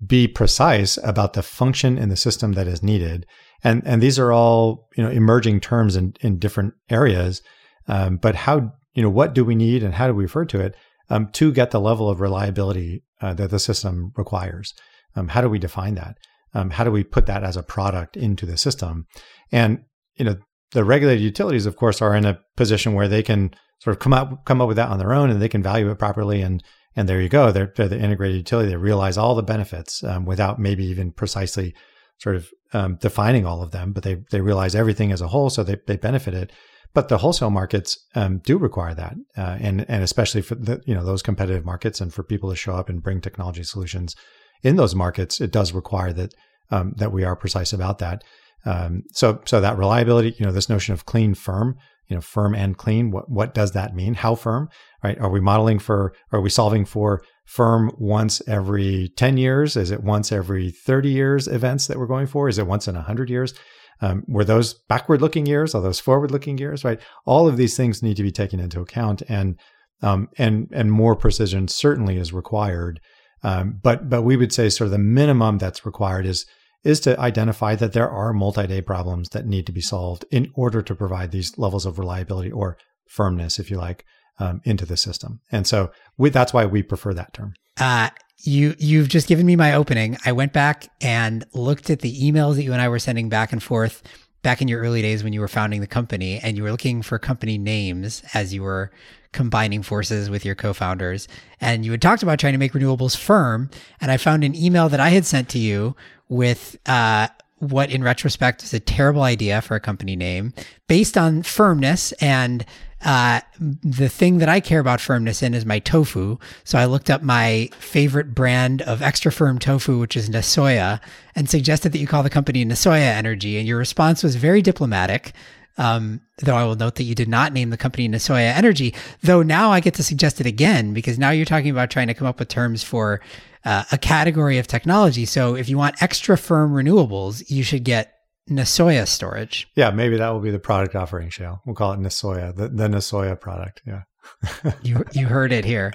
be 0.05 0.27
precise 0.27 0.99
about 1.05 1.35
the 1.35 1.43
function 1.43 1.97
in 1.99 2.09
the 2.09 2.17
system 2.17 2.53
that 2.55 2.67
is 2.67 2.83
needed 2.83 3.27
and 3.65 3.83
and 3.85 4.03
these 4.03 4.19
are 4.19 4.33
all 4.33 4.89
you 4.97 5.03
know 5.03 5.11
emerging 5.11 5.61
terms 5.61 5.97
in 5.97 6.15
in 6.21 6.39
different 6.39 6.75
areas. 6.91 7.43
Um, 7.89 8.17
but 8.17 8.35
how 8.35 8.73
you 8.95 9.03
know 9.03 9.11
what 9.11 9.35
do 9.35 9.45
we 9.45 9.55
need 9.55 9.83
and 9.83 9.95
how 9.95 10.07
do 10.07 10.15
we 10.15 10.25
refer 10.25 10.45
to 10.47 10.61
it 10.61 10.75
um, 11.11 11.29
to 11.33 11.53
get 11.53 11.71
the 11.71 11.81
level 11.81 12.09
of 12.09 12.21
reliability 12.21 13.05
uh, 13.21 13.35
that 13.35 13.51
the 13.51 13.59
system 13.59 14.13
requires? 14.17 14.75
Um, 15.15 15.29
how 15.29 15.41
do 15.41 15.49
we 15.49 15.59
define 15.59 15.95
that? 15.95 16.17
Um, 16.55 16.71
how 16.71 16.85
do 16.85 16.91
we 16.91 17.05
put 17.05 17.27
that 17.27 17.45
as 17.45 17.57
a 17.57 17.63
product 17.63 18.17
into 18.17 18.47
the 18.47 18.57
system? 18.57 19.07
And 19.51 19.85
you 20.17 20.25
know 20.25 20.37
the 20.73 20.85
regulated 20.85 21.23
utilities, 21.23 21.67
of 21.67 21.77
course, 21.77 22.03
are 22.03 22.15
in 22.15 22.25
a 22.25 22.41
position 22.57 22.95
where 22.95 23.09
they 23.09 23.23
can 23.23 23.55
sort 23.83 23.97
of 23.97 24.01
come 24.01 24.13
up 24.13 24.45
come 24.45 24.61
up 24.61 24.69
with 24.69 24.77
that 24.77 24.91
on 24.91 24.99
their 24.99 25.13
own 25.13 25.29
and 25.29 25.43
they 25.43 25.49
can 25.49 25.63
value 25.63 25.91
it 25.91 25.99
properly 25.99 26.41
and 26.41 26.63
and 26.95 27.09
there 27.09 27.23
you 27.23 27.29
go. 27.29 27.51
They're, 27.51 27.73
they're 27.75 27.89
the 27.89 27.99
integrated 27.99 28.37
utility. 28.37 28.69
They 28.69 28.77
realize 28.77 29.17
all 29.17 29.35
the 29.35 29.43
benefits 29.43 30.05
um, 30.05 30.27
without 30.27 30.59
maybe 30.59 30.85
even 30.85 31.11
precisely 31.11 31.75
sort 32.19 32.37
of 32.37 32.51
um, 32.75 32.97
defining 32.97 33.47
all 33.47 33.63
of 33.63 33.71
them, 33.71 33.93
but 33.93 34.03
they 34.03 34.23
they 34.31 34.41
realize 34.41 34.75
everything 34.75 35.11
as 35.11 35.21
a 35.21 35.29
whole, 35.29 35.51
so 35.51 35.63
they 35.63 35.77
they 35.87 35.97
benefit 35.97 36.35
it. 36.35 36.53
But 36.95 37.09
the 37.09 37.19
wholesale 37.19 37.51
markets 37.51 37.99
um, 38.15 38.39
do 38.45 38.59
require 38.59 38.95
that, 38.95 39.15
uh, 39.37 39.57
and 39.61 39.85
and 39.89 40.03
especially 40.03 40.43
for 40.43 40.55
the 40.55 40.83
you 40.87 40.95
know 40.95 41.05
those 41.05 41.23
competitive 41.23 41.65
markets, 41.65 42.01
and 42.01 42.13
for 42.13 42.23
people 42.23 42.51
to 42.51 42.57
show 42.57 42.75
up 42.75 42.89
and 42.89 43.03
bring 43.03 43.21
technology 43.21 43.65
solutions 43.65 44.15
in 44.63 44.77
those 44.77 44.95
markets, 44.95 45.41
it 45.41 45.51
does 45.51 45.73
require 45.73 46.13
that 46.13 46.35
um, 46.71 46.93
that 46.99 47.13
we 47.13 47.25
are 47.25 47.35
precise 47.35 47.73
about 47.73 47.99
that. 47.99 48.23
Um, 48.65 49.03
so 49.13 49.41
so 49.47 49.61
that 49.61 49.79
reliability, 49.79 50.37
you 50.39 50.47
know, 50.47 50.53
this 50.53 50.69
notion 50.69 50.93
of 50.93 51.07
clean 51.07 51.35
firm, 51.35 51.77
you 52.13 52.17
know, 52.17 52.21
firm 52.21 52.55
and 52.55 52.77
clean. 52.77 53.11
What 53.11 53.31
what 53.31 53.55
does 53.55 53.73
that 53.73 53.95
mean? 53.95 54.13
How 54.13 54.35
firm? 54.35 54.69
Right? 55.03 55.19
Are 55.19 55.31
we 55.31 55.41
modeling 55.41 55.79
for? 55.79 56.13
Are 56.31 56.43
we 56.43 56.51
solving 56.51 56.85
for 56.85 57.23
firm 57.47 57.91
once 57.99 58.43
every 58.47 59.13
10 59.17 59.39
years? 59.39 59.77
Is 59.77 59.91
it 59.91 60.05
once 60.05 60.31
every 60.31 60.71
30 60.71 61.09
years 61.09 61.49
events 61.49 61.87
that 61.87 61.99
we're 61.99 62.07
going 62.07 62.27
for? 62.27 62.49
Is 62.49 62.59
it 62.59 62.67
once 62.67 62.87
in 62.87 62.95
100 62.95 63.31
years? 63.31 63.55
Um, 64.03 64.25
were 64.29 64.45
those 64.45 64.75
backward 64.89 65.23
looking 65.23 65.47
years? 65.47 65.75
Are 65.75 65.81
those 65.81 66.01
forward 66.01 66.31
looking 66.31 66.59
years? 66.59 66.85
Right. 66.85 67.01
All 67.25 67.49
of 67.49 67.57
these 67.57 67.77
things 67.77 68.03
need 68.03 68.17
to 68.17 68.23
be 68.23 68.33
taken 68.33 68.61
into 68.61 68.81
account, 68.81 69.23
and 69.29 69.59
um, 70.03 70.29
and 70.37 70.69
and 70.73 70.93
more 70.93 71.17
precision 71.17 71.67
certainly 71.69 72.19
is 72.19 72.33
required. 72.33 73.01
Um, 73.43 73.81
but 73.83 74.11
but 74.11 74.23
we 74.23 74.37
would 74.37 74.53
say 74.53 74.69
sort 74.69 74.87
of 74.87 74.93
the 74.93 74.99
minimum 74.99 75.57
that's 75.57 75.87
required 75.87 76.27
is 76.27 76.45
is 76.85 77.01
to 77.01 77.19
identify 77.21 77.75
that 77.77 77.93
there 77.93 78.11
are 78.11 78.33
multi-day 78.33 78.83
problems 78.83 79.29
that 79.31 79.47
need 79.47 79.67
to 79.67 79.73
be 79.73 79.81
solved 79.81 80.25
in 80.31 80.51
order 80.55 80.83
to 80.83 80.95
provide 80.95 81.31
these 81.31 81.57
levels 81.57 81.87
of 81.87 81.99
reliability 81.99 82.51
or 82.51 82.77
firmness, 83.09 83.59
if 83.59 83.71
you 83.71 83.77
like, 83.77 84.05
um, 84.39 84.61
into 84.65 84.85
the 84.87 84.97
system. 84.97 85.41
And 85.51 85.67
so 85.67 85.91
we, 86.17 86.31
that's 86.31 86.53
why 86.53 86.67
we 86.67 86.83
prefer 86.83 87.15
that 87.15 87.33
term. 87.35 87.55
uh, 87.81 88.11
you 88.45 88.75
you've 88.79 89.09
just 89.09 89.29
given 89.29 89.47
me 89.47 89.57
my 89.57 89.75
opening. 89.75 90.17
I 90.25 90.33
went 90.33 90.53
back 90.53 90.89
and 91.01 91.45
looked 91.55 91.91
at 91.91 92.01
the 92.01 92.13
emails 92.21 92.57
that 92.57 92.65
you 92.65 92.73
and 92.73 92.83
I 92.83 92.89
were 92.89 92.99
sending 92.99 93.29
back 93.29 93.53
and 93.53 93.63
forth 93.63 94.03
back 94.43 94.61
in 94.61 94.67
your 94.67 94.81
early 94.81 95.03
days 95.03 95.23
when 95.23 95.33
you 95.33 95.41
were 95.41 95.49
founding 95.49 95.81
the 95.81 95.87
company, 95.87 96.41
and 96.41 96.57
you 96.57 96.65
were 96.65 96.73
looking 96.73 97.03
for 97.03 97.19
company 97.19 97.59
names 97.59 98.23
as 98.35 98.53
you 98.53 98.63
were 98.63 98.91
combining 99.33 99.83
forces 99.83 100.29
with 100.29 100.45
your 100.45 100.57
co-founders. 100.57 101.29
And 101.61 101.85
you 101.87 101.93
had 101.93 102.03
talked 102.03 102.23
about 102.23 102.39
trying 102.39 102.53
to 102.53 102.59
make 102.59 102.73
renewables 102.73 103.17
firm. 103.17 103.71
And 104.01 104.11
I 104.11 104.17
found 104.17 104.45
an 104.45 104.55
email 104.55 104.89
that 104.91 105.01
I 105.01 105.11
had 105.11 105.25
sent 105.25 105.49
to 105.51 105.59
you 105.59 105.97
with 106.33 106.79
uh, 106.87 107.29
what 107.59 107.91
in 107.91 108.03
retrospect 108.03 108.65
is 108.65 108.75
a 108.75 108.81
terrible 108.81 109.23
idea 109.23 109.61
for 109.61 109.77
a 109.77 109.81
company 109.81 110.17
name 110.17 110.53
based 110.89 111.17
on 111.17 111.43
firmness 111.43 112.13
and 112.13 112.67
uh, 113.05 113.41
the 113.59 114.09
thing 114.09 114.39
that 114.39 114.49
I 114.49 114.61
care 114.61 114.79
about 114.79 115.01
firmness 115.01 115.43
in 115.43 115.55
is 115.55 115.67
my 115.67 115.81
tofu. 115.81 116.39
So 116.63 116.79
I 116.79 116.85
looked 116.85 117.11
up 117.11 117.23
my 117.23 117.69
favorite 117.79 118.33
brand 118.33 118.81
of 118.83 119.03
extra 119.03 119.33
firm 119.33 119.59
tofu, 119.59 119.99
which 119.99 120.17
is 120.17 120.31
Nasoya, 120.31 121.01
and 121.35 121.51
suggested 121.51 121.91
that 121.93 121.99
you 121.99 122.07
call 122.07 122.23
the 122.23 122.31
company 122.31 122.65
Nasoya 122.65 123.01
Energy. 123.01 123.59
And 123.59 123.67
your 123.67 123.79
response 123.79 124.23
was 124.23 124.37
very 124.37 124.63
diplomatic. 124.63 125.33
Um, 125.79 126.21
though 126.39 126.55
I 126.55 126.65
will 126.65 126.75
note 126.75 126.97
that 126.97 127.05
you 127.05 127.15
did 127.15 127.29
not 127.29 127.53
name 127.53 127.71
the 127.71 127.77
company 127.77 128.09
Nasoya 128.09 128.55
Energy, 128.55 128.95
though 129.23 129.43
now 129.43 129.71
I 129.71 129.81
get 129.81 129.95
to 129.95 130.03
suggest 130.03 130.41
it 130.41 130.47
again 130.47 130.93
because 130.93 131.19
now 131.19 131.31
you're 131.31 131.47
talking 131.47 131.71
about 131.71 131.91
trying 131.91 132.09
to 132.09 132.15
come 132.15 132.27
up 132.27 132.39
with 132.39 132.49
terms 132.49 132.83
for 132.83 133.21
uh, 133.65 133.85
a 133.91 133.99
category 133.99 134.59
of 134.59 134.67
technology. 134.67 135.25
So 135.25 135.55
if 135.55 135.69
you 135.69 135.79
want 135.79 136.03
extra 136.03 136.37
firm 136.37 136.73
renewables, 136.73 137.49
you 137.49 137.63
should 137.63 137.85
get 137.85 138.15
Nasoya 138.51 139.07
storage. 139.07 139.69
Yeah, 139.77 139.91
maybe 139.91 140.17
that 140.17 140.31
will 140.31 140.41
be 140.41 140.51
the 140.51 140.59
product 140.59 140.95
offering, 140.95 141.31
Shayle. 141.31 141.61
We'll 141.65 141.77
call 141.77 141.93
it 141.93 142.01
Nasoya, 142.01 142.55
the, 142.55 142.69
the 142.69 142.89
Nasoya 142.89 143.41
product. 143.41 143.83
Yeah. 143.87 144.03
you 144.83 145.05
you 145.13 145.27
heard 145.27 145.53
it 145.53 145.65
here. 145.65 145.93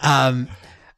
Um, 0.00 0.48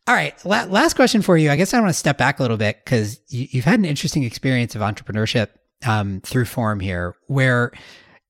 all 0.07 0.14
right. 0.14 0.34
La- 0.45 0.64
last 0.64 0.95
question 0.95 1.22
for 1.22 1.36
you. 1.36 1.51
I 1.51 1.57
guess 1.57 1.72
I 1.72 1.80
want 1.80 1.90
to 1.90 1.99
step 1.99 2.18
back 2.18 2.38
a 2.38 2.43
little 2.43 2.57
bit 2.57 2.84
because 2.84 3.20
you, 3.28 3.61
have 3.61 3.64
had 3.64 3.78
an 3.78 3.84
interesting 3.84 4.24
experience 4.24 4.74
of 4.74 4.82
entrepreneurship 4.82 5.49
um, 5.87 6.20
through 6.20 6.45
Form 6.47 6.80
here, 6.80 7.16
where 7.26 7.72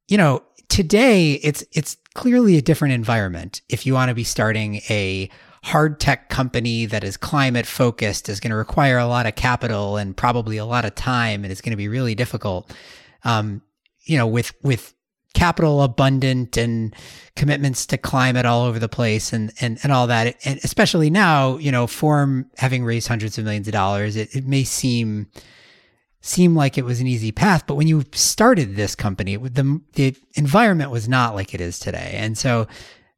you 0.09 0.17
know 0.17 0.43
today 0.69 1.35
it's 1.35 1.65
it's 1.73 1.97
clearly 2.15 2.57
a 2.57 2.63
different 2.63 2.95
environment. 2.95 3.63
If 3.69 3.87
you 3.87 3.95
want 3.95 4.09
to 4.09 4.15
be 4.15 4.25
starting 4.25 4.77
a 4.89 5.29
hard 5.65 6.01
tech 6.01 6.29
company 6.29 6.87
that 6.87 7.05
is 7.05 7.17
climate 7.17 7.67
focused 7.67 8.29
is 8.29 8.41
going 8.41 8.51
to 8.51 8.57
require 8.57 8.99
a 8.99 9.07
lot 9.07 9.27
of 9.27 9.37
capital 9.37 9.97
and 9.97 10.17
probably 10.17 10.57
a 10.57 10.65
lot 10.65 10.85
of 10.85 10.95
time, 10.95 11.45
and 11.45 11.53
it's 11.53 11.61
going 11.61 11.71
to 11.71 11.77
be 11.77 11.89
really 11.89 12.15
difficult. 12.15 12.73
Um, 13.25 13.63
you 14.03 14.19
know, 14.19 14.27
with 14.27 14.53
with 14.63 14.95
capital 15.35 15.83
abundant 15.83 16.57
and 16.57 16.95
commitments 17.37 17.87
to 17.87 17.97
climate 17.97 18.45
all 18.45 18.65
over 18.65 18.79
the 18.79 18.89
place 18.89 19.33
and 19.33 19.53
and, 19.61 19.79
and 19.83 19.93
all 19.93 20.07
that, 20.09 20.37
and 20.45 20.59
especially 20.65 21.11
now, 21.11 21.57
you 21.59 21.71
know, 21.71 21.87
Form 21.87 22.51
having 22.59 22.85
raised 22.85 23.09
hundreds 23.09 23.39
of 23.39 23.45
millions 23.45 23.69
of 23.69 23.73
dollars, 23.73 24.17
it, 24.17 24.35
it 24.35 24.47
may 24.47 24.65
seem 24.65 25.29
seem 26.23 26.55
like 26.55 26.79
it 26.79 26.85
was 26.85 27.01
an 27.01 27.07
easy 27.07 27.33
path, 27.33 27.65
but 27.67 27.75
when 27.75 27.87
you 27.87 28.05
started 28.13 28.75
this 28.75 28.95
company, 28.95 29.37
the 29.37 29.81
the 29.93 30.17
environment 30.35 30.91
was 30.91 31.09
not 31.09 31.35
like 31.35 31.53
it 31.55 31.61
is 31.61 31.79
today, 31.79 32.15
and 32.17 32.37
so. 32.37 32.67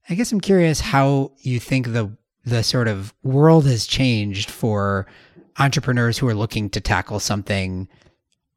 I 0.07 0.15
guess 0.15 0.33
I'm 0.33 0.41
curious 0.43 0.81
how 0.81 1.33
you 1.39 1.59
think 1.59 1.95
the 1.95 2.15
the 2.45 2.63
sort 2.63 2.89
of 2.89 3.15
world 3.23 3.67
has 3.67 3.87
changed 3.87 4.51
for 4.51 5.07
entrepreneurs 5.59 6.19
who 6.19 6.29
are 6.29 6.35
looking 6.35 6.71
to 6.71 6.81
tackle 6.81 7.21
something 7.21 7.89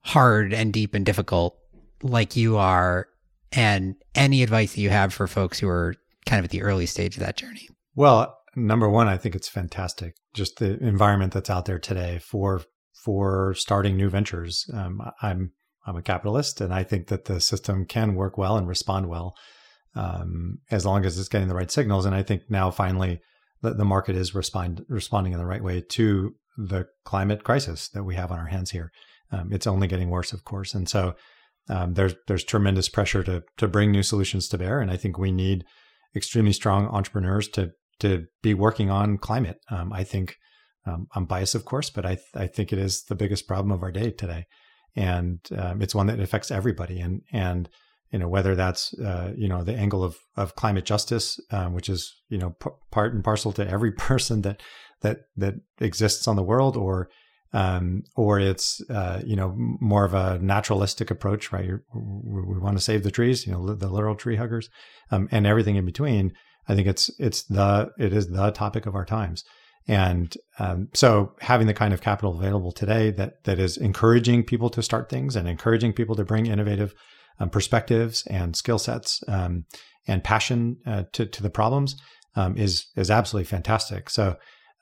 hard 0.01 0.53
and 0.53 0.73
deep 0.73 0.93
and 0.93 1.05
difficult 1.05 1.57
like 2.01 2.35
you 2.35 2.57
are 2.57 3.07
and 3.51 3.95
any 4.15 4.43
advice 4.43 4.73
that 4.73 4.81
you 4.81 4.89
have 4.89 5.13
for 5.13 5.27
folks 5.27 5.59
who 5.59 5.67
are 5.67 5.95
kind 6.25 6.39
of 6.39 6.45
at 6.45 6.51
the 6.51 6.61
early 6.61 6.85
stage 6.85 7.17
of 7.17 7.23
that 7.23 7.37
journey 7.37 7.67
well 7.95 8.37
number 8.55 8.89
one 8.89 9.07
i 9.07 9.17
think 9.17 9.35
it's 9.35 9.49
fantastic 9.49 10.15
just 10.33 10.59
the 10.59 10.77
environment 10.79 11.33
that's 11.33 11.49
out 11.49 11.65
there 11.65 11.79
today 11.79 12.19
for 12.19 12.61
for 13.03 13.53
starting 13.53 13.95
new 13.95 14.09
ventures 14.09 14.69
um, 14.73 15.01
i'm 15.21 15.51
i'm 15.85 15.95
a 15.95 16.01
capitalist 16.01 16.61
and 16.61 16.73
i 16.73 16.83
think 16.83 17.07
that 17.07 17.25
the 17.25 17.39
system 17.39 17.85
can 17.85 18.15
work 18.15 18.37
well 18.37 18.57
and 18.57 18.67
respond 18.67 19.07
well 19.07 19.35
um, 19.95 20.59
as 20.69 20.85
long 20.85 21.05
as 21.05 21.17
it's 21.17 21.29
getting 21.29 21.47
the 21.47 21.55
right 21.55 21.71
signals 21.71 22.05
and 22.05 22.15
i 22.15 22.23
think 22.23 22.43
now 22.49 22.69
finally 22.69 23.19
the, 23.61 23.73
the 23.73 23.85
market 23.85 24.15
is 24.15 24.35
respond, 24.35 24.85
responding 24.87 25.33
in 25.33 25.39
the 25.39 25.45
right 25.45 25.63
way 25.63 25.81
to 25.81 26.35
the 26.57 26.87
climate 27.05 27.43
crisis 27.43 27.89
that 27.89 28.03
we 28.03 28.15
have 28.15 28.31
on 28.31 28.39
our 28.39 28.47
hands 28.47 28.71
here. 28.71 28.91
Um, 29.31 29.51
it's 29.51 29.67
only 29.67 29.87
getting 29.87 30.09
worse, 30.09 30.33
of 30.33 30.43
course, 30.45 30.73
and 30.73 30.87
so 30.87 31.15
um, 31.69 31.95
there's 31.95 32.15
there's 32.27 32.45
tremendous 32.45 32.87
pressure 32.87 33.23
to 33.23 33.43
to 33.57 33.67
bring 33.67 33.91
new 33.91 34.03
solutions 34.03 34.47
to 34.49 34.57
bear, 34.57 34.79
and 34.79 34.89
I 34.89 34.95
think 34.95 35.17
we 35.17 35.33
need 35.33 35.65
extremely 36.15 36.53
strong 36.53 36.87
entrepreneurs 36.87 37.49
to 37.49 37.71
to 37.99 38.25
be 38.41 38.53
working 38.53 38.89
on 38.89 39.17
climate. 39.17 39.59
Um, 39.69 39.91
I 39.91 40.05
think 40.05 40.37
um, 40.88 41.07
I'm 41.13 41.25
biased, 41.25 41.55
of 41.55 41.65
course, 41.65 41.89
but 41.89 42.05
I 42.05 42.15
th- 42.15 42.35
I 42.35 42.47
think 42.47 42.71
it 42.71 42.79
is 42.79 43.03
the 43.03 43.15
biggest 43.15 43.47
problem 43.47 43.71
of 43.71 43.83
our 43.83 43.91
day 43.91 44.11
today, 44.11 44.45
and 44.95 45.39
um, 45.57 45.81
it's 45.81 45.95
one 45.95 46.07
that 46.07 46.19
affects 46.19 46.51
everybody. 46.51 46.99
And 46.99 47.21
and 47.31 47.69
you 48.11 48.19
know 48.19 48.27
whether 48.27 48.55
that's 48.55 48.93
uh, 48.99 49.33
you 49.35 49.47
know 49.47 49.63
the 49.63 49.75
angle 49.75 50.03
of 50.03 50.17
of 50.35 50.55
climate 50.55 50.85
justice, 50.85 51.39
um, 51.51 51.73
which 51.73 51.89
is 51.89 52.15
you 52.29 52.38
know 52.38 52.51
p- 52.51 52.69
part 52.91 53.13
and 53.13 53.23
parcel 53.23 53.51
to 53.53 53.67
every 53.67 53.91
person 54.09 54.41
that 54.43 54.61
that 55.01 55.21
that 55.35 55.55
exists 55.79 56.27
on 56.27 56.35
the 56.35 56.43
world, 56.43 56.77
or 56.77 57.09
um, 57.53 58.03
or 58.15 58.39
it's 58.39 58.81
uh, 58.89 59.21
you 59.25 59.35
know 59.35 59.53
more 59.57 60.05
of 60.05 60.13
a 60.13 60.39
naturalistic 60.39 61.11
approach, 61.11 61.51
right? 61.51 61.65
You're, 61.65 61.83
we 61.93 62.59
want 62.59 62.77
to 62.77 62.83
save 62.83 63.03
the 63.03 63.11
trees, 63.11 63.45
you 63.45 63.53
know, 63.53 63.73
the 63.73 63.89
literal 63.89 64.15
tree 64.15 64.35
huggers, 64.35 64.69
um, 65.11 65.27
and 65.31 65.45
everything 65.45 65.75
in 65.75 65.85
between. 65.85 66.33
I 66.67 66.75
think 66.75 66.88
it's 66.88 67.09
it's 67.19 67.43
the 67.43 67.91
it 67.97 68.13
is 68.13 68.29
the 68.29 68.51
topic 68.51 68.85
of 68.85 68.95
our 68.95 69.05
times, 69.05 69.43
and 69.88 70.35
um, 70.59 70.89
so 70.93 71.33
having 71.39 71.67
the 71.67 71.73
kind 71.73 71.93
of 71.93 72.01
capital 72.01 72.38
available 72.38 72.71
today 72.71 73.11
that 73.11 73.43
that 73.45 73.59
is 73.59 73.77
encouraging 73.77 74.43
people 74.43 74.69
to 74.69 74.83
start 74.83 75.09
things 75.09 75.35
and 75.35 75.47
encouraging 75.47 75.93
people 75.93 76.15
to 76.15 76.25
bring 76.25 76.45
innovative 76.45 76.93
um, 77.39 77.49
perspectives 77.49 78.25
and 78.27 78.55
skill 78.55 78.79
sets 78.79 79.23
um, 79.27 79.65
and 80.07 80.23
passion 80.23 80.77
uh, 80.85 81.03
to 81.13 81.25
to 81.25 81.41
the 81.41 81.49
problems 81.49 81.95
um, 82.35 82.55
is 82.57 82.88
is 82.95 83.11
absolutely 83.11 83.45
fantastic. 83.45 84.09
So 84.09 84.35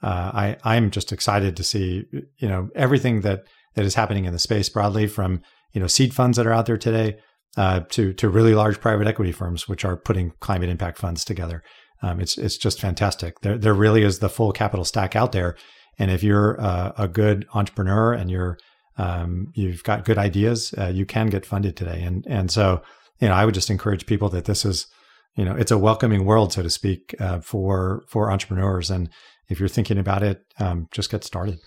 uh, 0.04 0.32
I 0.34 0.58
I'm 0.64 0.92
just 0.92 1.12
excited 1.12 1.56
to 1.58 1.64
see 1.64 2.06
you 2.38 2.48
know 2.48 2.70
everything 2.76 3.22
that 3.22 3.44
that 3.76 3.86
is 3.86 3.96
happening 3.96 4.26
in 4.26 4.34
the 4.34 4.40
space 4.40 4.70
broadly 4.70 5.08
from 5.08 5.42
you 5.74 5.82
know 5.82 5.88
seed 5.88 6.14
funds 6.14 6.38
that 6.38 6.48
are 6.48 6.54
out 6.54 6.66
there 6.66 6.78
today 6.78 7.18
uh, 7.58 7.82
to 7.90 8.14
to 8.14 8.30
really 8.30 8.56
large 8.56 8.80
private 8.80 9.08
equity 9.08 9.32
firms 9.32 9.68
which 9.68 9.86
are 9.86 9.98
putting 9.98 10.32
climate 10.40 10.70
impact 10.70 10.98
funds 10.98 11.24
together. 11.24 11.64
Um, 12.02 12.20
it's 12.20 12.38
it's 12.38 12.58
just 12.58 12.80
fantastic. 12.80 13.42
There 13.42 13.58
there 13.58 13.74
really 13.74 14.04
is 14.04 14.20
the 14.20 14.30
full 14.30 14.52
capital 14.52 14.86
stack 14.86 15.16
out 15.16 15.32
there, 15.32 15.56
and 15.98 16.12
if 16.12 16.24
you're 16.24 16.60
uh, 16.62 16.94
a 16.98 17.08
good 17.08 17.48
entrepreneur 17.54 18.14
and 18.14 18.30
you're 18.30 18.58
um, 18.98 19.52
you've 19.54 19.84
got 19.84 20.06
good 20.06 20.18
ideas, 20.18 20.74
uh, 20.78 20.88
you 20.88 21.06
can 21.06 21.28
get 21.28 21.46
funded 21.46 21.76
today. 21.76 22.02
And 22.02 22.26
and 22.28 22.52
so 22.52 22.82
you 23.20 23.28
know, 23.28 23.34
I 23.34 23.46
would 23.46 23.56
just 23.56 23.70
encourage 23.70 24.06
people 24.06 24.30
that 24.30 24.46
this 24.46 24.66
is 24.66 24.88
you 25.36 25.46
know 25.46 25.56
it's 25.56 25.72
a 25.72 25.78
welcoming 25.78 26.26
world, 26.26 26.54
so 26.54 26.64
to 26.64 26.70
speak, 26.70 27.16
uh, 27.20 27.40
for 27.40 28.04
for 28.08 28.32
entrepreneurs. 28.32 28.90
And 28.90 29.10
if 29.48 29.60
you're 29.60 29.70
thinking 29.70 29.98
about 29.98 30.24
it, 30.24 30.44
um, 30.60 30.88
just 30.92 31.10
get 31.10 31.24
started. 31.24 31.60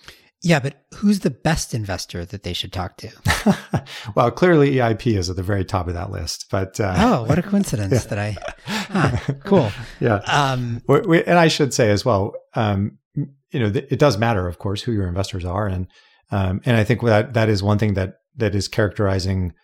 Yeah, 0.42 0.60
but 0.60 0.84
who's 0.94 1.20
the 1.20 1.30
best 1.30 1.74
investor 1.74 2.24
that 2.24 2.44
they 2.44 2.52
should 2.52 2.72
talk 2.72 2.96
to? 2.98 3.84
well, 4.14 4.30
clearly 4.30 4.74
EIP 4.74 5.18
is 5.18 5.28
at 5.28 5.34
the 5.34 5.42
very 5.42 5.64
top 5.64 5.88
of 5.88 5.94
that 5.94 6.12
list. 6.12 6.46
But 6.50 6.78
uh, 6.78 6.94
oh, 6.96 7.24
what 7.24 7.38
a 7.38 7.42
coincidence 7.42 7.92
yeah. 7.92 8.08
that 8.08 8.18
I 8.18 8.36
huh, 8.66 9.34
cool. 9.44 9.72
Yeah, 10.00 10.20
um, 10.26 10.80
we, 10.86 11.00
we, 11.00 11.24
and 11.24 11.38
I 11.38 11.48
should 11.48 11.74
say 11.74 11.90
as 11.90 12.04
well, 12.04 12.34
um, 12.54 12.98
you 13.14 13.58
know, 13.58 13.70
th- 13.70 13.86
it 13.90 13.98
does 13.98 14.16
matter, 14.16 14.46
of 14.46 14.58
course, 14.58 14.82
who 14.82 14.92
your 14.92 15.08
investors 15.08 15.44
are, 15.44 15.66
and 15.66 15.88
um, 16.30 16.60
and 16.64 16.76
I 16.76 16.84
think 16.84 17.02
that 17.02 17.34
that 17.34 17.48
is 17.48 17.62
one 17.62 17.78
thing 17.78 17.94
that 17.94 18.18
that 18.36 18.54
is 18.54 18.68
characterizing 18.68 19.54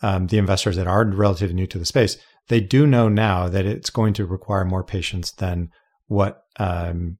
um, 0.00 0.28
the 0.28 0.38
investors 0.38 0.76
that 0.76 0.86
are 0.86 1.04
relatively 1.04 1.54
new 1.54 1.66
to 1.66 1.78
the 1.78 1.84
space. 1.84 2.16
They 2.48 2.60
do 2.60 2.86
know 2.86 3.08
now 3.08 3.48
that 3.48 3.66
it's 3.66 3.90
going 3.90 4.14
to 4.14 4.26
require 4.26 4.64
more 4.64 4.84
patience 4.84 5.32
than 5.32 5.70
what 6.06 6.44
um, 6.58 7.18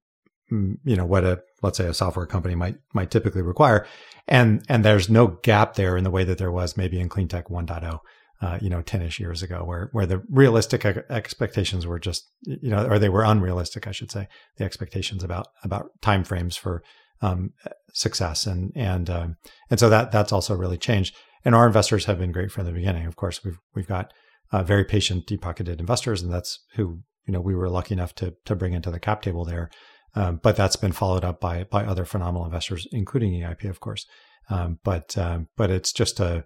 you 0.50 0.96
know 0.96 1.06
what 1.06 1.24
a 1.24 1.42
let's 1.62 1.78
say 1.78 1.86
a 1.86 1.94
software 1.94 2.26
company 2.26 2.54
might 2.54 2.76
might 2.92 3.10
typically 3.10 3.42
require, 3.42 3.86
and 4.28 4.64
and 4.68 4.84
there's 4.84 5.08
no 5.08 5.38
gap 5.42 5.74
there 5.74 5.96
in 5.96 6.04
the 6.04 6.10
way 6.10 6.24
that 6.24 6.38
there 6.38 6.52
was 6.52 6.76
maybe 6.76 7.00
in 7.00 7.08
cleantech 7.08 7.50
1.0. 7.50 7.98
Uh, 8.42 8.58
you 8.60 8.68
know, 8.68 8.82
10ish 8.82 9.18
years 9.18 9.42
ago, 9.42 9.64
where 9.64 9.88
where 9.92 10.04
the 10.04 10.22
realistic 10.28 10.84
expectations 10.84 11.86
were 11.86 11.98
just, 11.98 12.28
you 12.42 12.68
know, 12.68 12.84
or 12.86 12.98
they 12.98 13.08
were 13.08 13.22
unrealistic, 13.22 13.86
I 13.86 13.92
should 13.92 14.10
say, 14.10 14.26
the 14.58 14.64
expectations 14.64 15.24
about 15.24 15.46
about 15.62 15.88
timeframes 16.02 16.58
for 16.58 16.82
um, 17.22 17.52
success, 17.94 18.46
and 18.46 18.72
and 18.74 19.08
um, 19.08 19.36
and 19.70 19.80
so 19.80 19.88
that 19.88 20.12
that's 20.12 20.32
also 20.32 20.54
really 20.54 20.76
changed. 20.76 21.14
And 21.44 21.54
our 21.54 21.66
investors 21.66 22.04
have 22.06 22.18
been 22.18 22.32
great 22.32 22.50
from 22.50 22.66
the 22.66 22.72
beginning. 22.72 23.06
Of 23.06 23.16
course, 23.16 23.42
we've 23.44 23.58
we've 23.74 23.86
got 23.86 24.12
uh, 24.52 24.62
very 24.62 24.84
patient, 24.84 25.26
deep 25.26 25.40
pocketed 25.40 25.80
investors, 25.80 26.20
and 26.20 26.32
that's 26.32 26.58
who 26.74 27.00
you 27.26 27.32
know 27.32 27.40
we 27.40 27.54
were 27.54 27.70
lucky 27.70 27.94
enough 27.94 28.14
to 28.16 28.34
to 28.44 28.54
bring 28.54 28.74
into 28.74 28.90
the 28.90 29.00
cap 29.00 29.22
table 29.22 29.44
there. 29.44 29.70
Um, 30.16 30.40
but 30.42 30.56
that's 30.56 30.76
been 30.76 30.92
followed 30.92 31.24
up 31.24 31.40
by 31.40 31.64
by 31.64 31.84
other 31.84 32.04
phenomenal 32.04 32.44
investors, 32.44 32.86
including 32.92 33.32
EIP, 33.32 33.68
of 33.68 33.80
course. 33.80 34.06
Um, 34.50 34.78
but 34.84 35.16
um, 35.18 35.48
but 35.56 35.70
it's 35.70 35.92
just 35.92 36.20
a 36.20 36.44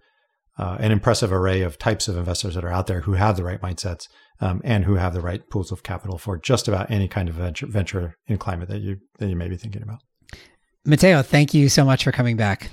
uh, 0.58 0.76
an 0.80 0.90
impressive 0.90 1.32
array 1.32 1.62
of 1.62 1.78
types 1.78 2.08
of 2.08 2.16
investors 2.16 2.54
that 2.54 2.64
are 2.64 2.72
out 2.72 2.88
there 2.88 3.02
who 3.02 3.12
have 3.12 3.36
the 3.36 3.44
right 3.44 3.60
mindsets 3.60 4.08
um, 4.40 4.60
and 4.64 4.84
who 4.84 4.96
have 4.96 5.14
the 5.14 5.20
right 5.20 5.48
pools 5.50 5.70
of 5.70 5.82
capital 5.82 6.18
for 6.18 6.36
just 6.36 6.66
about 6.66 6.90
any 6.90 7.06
kind 7.06 7.28
of 7.28 7.36
venture, 7.36 7.66
venture 7.66 8.16
in 8.26 8.38
climate 8.38 8.68
that 8.68 8.80
you 8.80 8.98
that 9.18 9.28
you 9.28 9.36
may 9.36 9.48
be 9.48 9.56
thinking 9.56 9.82
about. 9.82 10.00
Mateo, 10.84 11.22
thank 11.22 11.54
you 11.54 11.68
so 11.68 11.84
much 11.84 12.04
for 12.04 12.12
coming 12.12 12.36
back. 12.36 12.70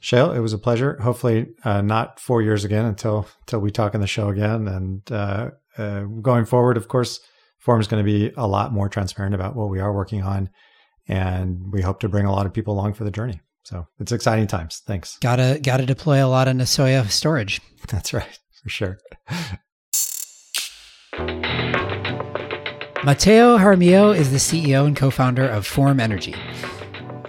Shayle, 0.00 0.36
it 0.36 0.40
was 0.40 0.52
a 0.52 0.58
pleasure. 0.58 0.98
Hopefully, 1.00 1.48
uh, 1.64 1.82
not 1.82 2.20
four 2.20 2.42
years 2.42 2.64
again 2.64 2.84
until 2.84 3.26
until 3.40 3.60
we 3.60 3.70
talk 3.70 3.94
on 3.94 4.00
the 4.00 4.06
show 4.06 4.28
again. 4.28 4.68
And 4.68 5.12
uh, 5.12 5.50
uh, 5.76 6.02
going 6.02 6.44
forward, 6.44 6.76
of 6.76 6.88
course, 6.88 7.20
Form 7.66 7.80
is 7.80 7.88
going 7.88 8.00
to 8.00 8.08
be 8.08 8.32
a 8.36 8.46
lot 8.46 8.72
more 8.72 8.88
transparent 8.88 9.34
about 9.34 9.56
what 9.56 9.70
we 9.70 9.80
are 9.80 9.92
working 9.92 10.22
on, 10.22 10.50
and 11.08 11.72
we 11.72 11.82
hope 11.82 11.98
to 11.98 12.08
bring 12.08 12.24
a 12.24 12.30
lot 12.30 12.46
of 12.46 12.52
people 12.52 12.72
along 12.72 12.92
for 12.92 13.02
the 13.02 13.10
journey. 13.10 13.40
So 13.64 13.88
it's 13.98 14.12
exciting 14.12 14.46
times. 14.46 14.84
Thanks. 14.86 15.18
Gotta 15.18 15.58
gotta 15.60 15.84
deploy 15.84 16.24
a 16.24 16.28
lot 16.28 16.46
of 16.46 16.54
Nasoya 16.54 17.10
storage. 17.10 17.60
That's 17.88 18.12
right, 18.12 18.38
for 18.62 18.68
sure. 18.68 18.98
Mateo 23.02 23.58
Jaramillo 23.58 24.16
is 24.16 24.30
the 24.30 24.36
CEO 24.36 24.86
and 24.86 24.96
co-founder 24.96 25.48
of 25.48 25.66
Form 25.66 25.98
Energy. 25.98 26.36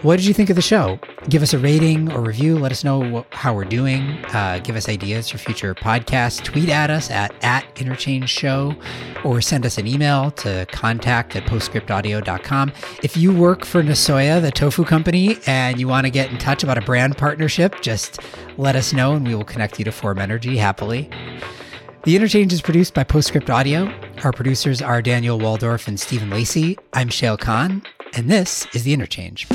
What 0.04 0.18
did 0.18 0.28
you 0.28 0.34
think 0.34 0.52
of 0.52 0.56
the 0.56 0.62
show? 0.62 1.00
Give 1.28 1.42
us 1.42 1.54
a 1.54 1.58
rating 1.58 2.12
or 2.12 2.22
review. 2.22 2.60
Let 2.60 2.72
us 2.72 2.84
know 2.84 3.00
what, 3.00 3.34
how 3.34 3.56
we're 3.56 3.66
doing. 3.66 4.02
Uh, 4.32 4.60
give 4.64 4.76
us 4.76 4.88
ideas 4.88 5.28
for 5.28 5.40
future 5.40 5.74
podcasts. 5.74 6.44
Tweet 6.44 6.70
at 6.70 6.92
us 6.92 7.10
at, 7.10 7.34
at 7.44 7.66
Interchange 7.82 8.30
Show 8.30 8.76
or 9.24 9.42
send 9.42 9.66
us 9.66 9.80
an 9.80 9.88
email 9.88 10.30
to 10.32 10.68
contact 10.72 11.36
at 11.36 11.46
postscriptaudio.com. 11.46 12.74
If 13.02 13.18
you 13.18 13.34
work 13.34 13.66
for 13.66 13.82
Nasoya, 13.82 14.40
the 14.40 14.52
tofu 14.52 14.86
company, 14.86 15.40
and 15.48 15.80
you 15.80 15.88
want 15.88 16.06
to 16.06 16.12
get 16.12 16.30
in 16.30 16.38
touch 16.38 16.64
about 16.64 16.78
a 16.78 16.82
brand 16.82 17.18
partnership, 17.18 17.82
just 17.82 18.20
let 18.58 18.76
us 18.76 18.94
know 18.94 19.14
and 19.14 19.28
we 19.28 19.34
will 19.34 19.44
connect 19.44 19.80
you 19.80 19.86
to 19.86 19.92
Form 19.92 20.20
Energy 20.20 20.58
happily. 20.58 21.10
The 22.04 22.16
Interchange 22.16 22.54
is 22.54 22.62
produced 22.62 22.94
by 22.94 23.04
Postscript 23.04 23.50
Audio. 23.50 23.92
Our 24.24 24.32
producers 24.32 24.80
are 24.80 25.02
Daniel 25.02 25.40
Waldorf 25.40 25.88
and 25.88 26.00
Stephen 26.00 26.30
Lacey. 26.30 26.78
I'm 26.94 27.10
Shayle 27.10 27.40
Khan, 27.40 27.82
and 28.14 28.30
this 28.30 28.68
is 28.76 28.84
The 28.84 28.94
Interchange. 28.94 29.48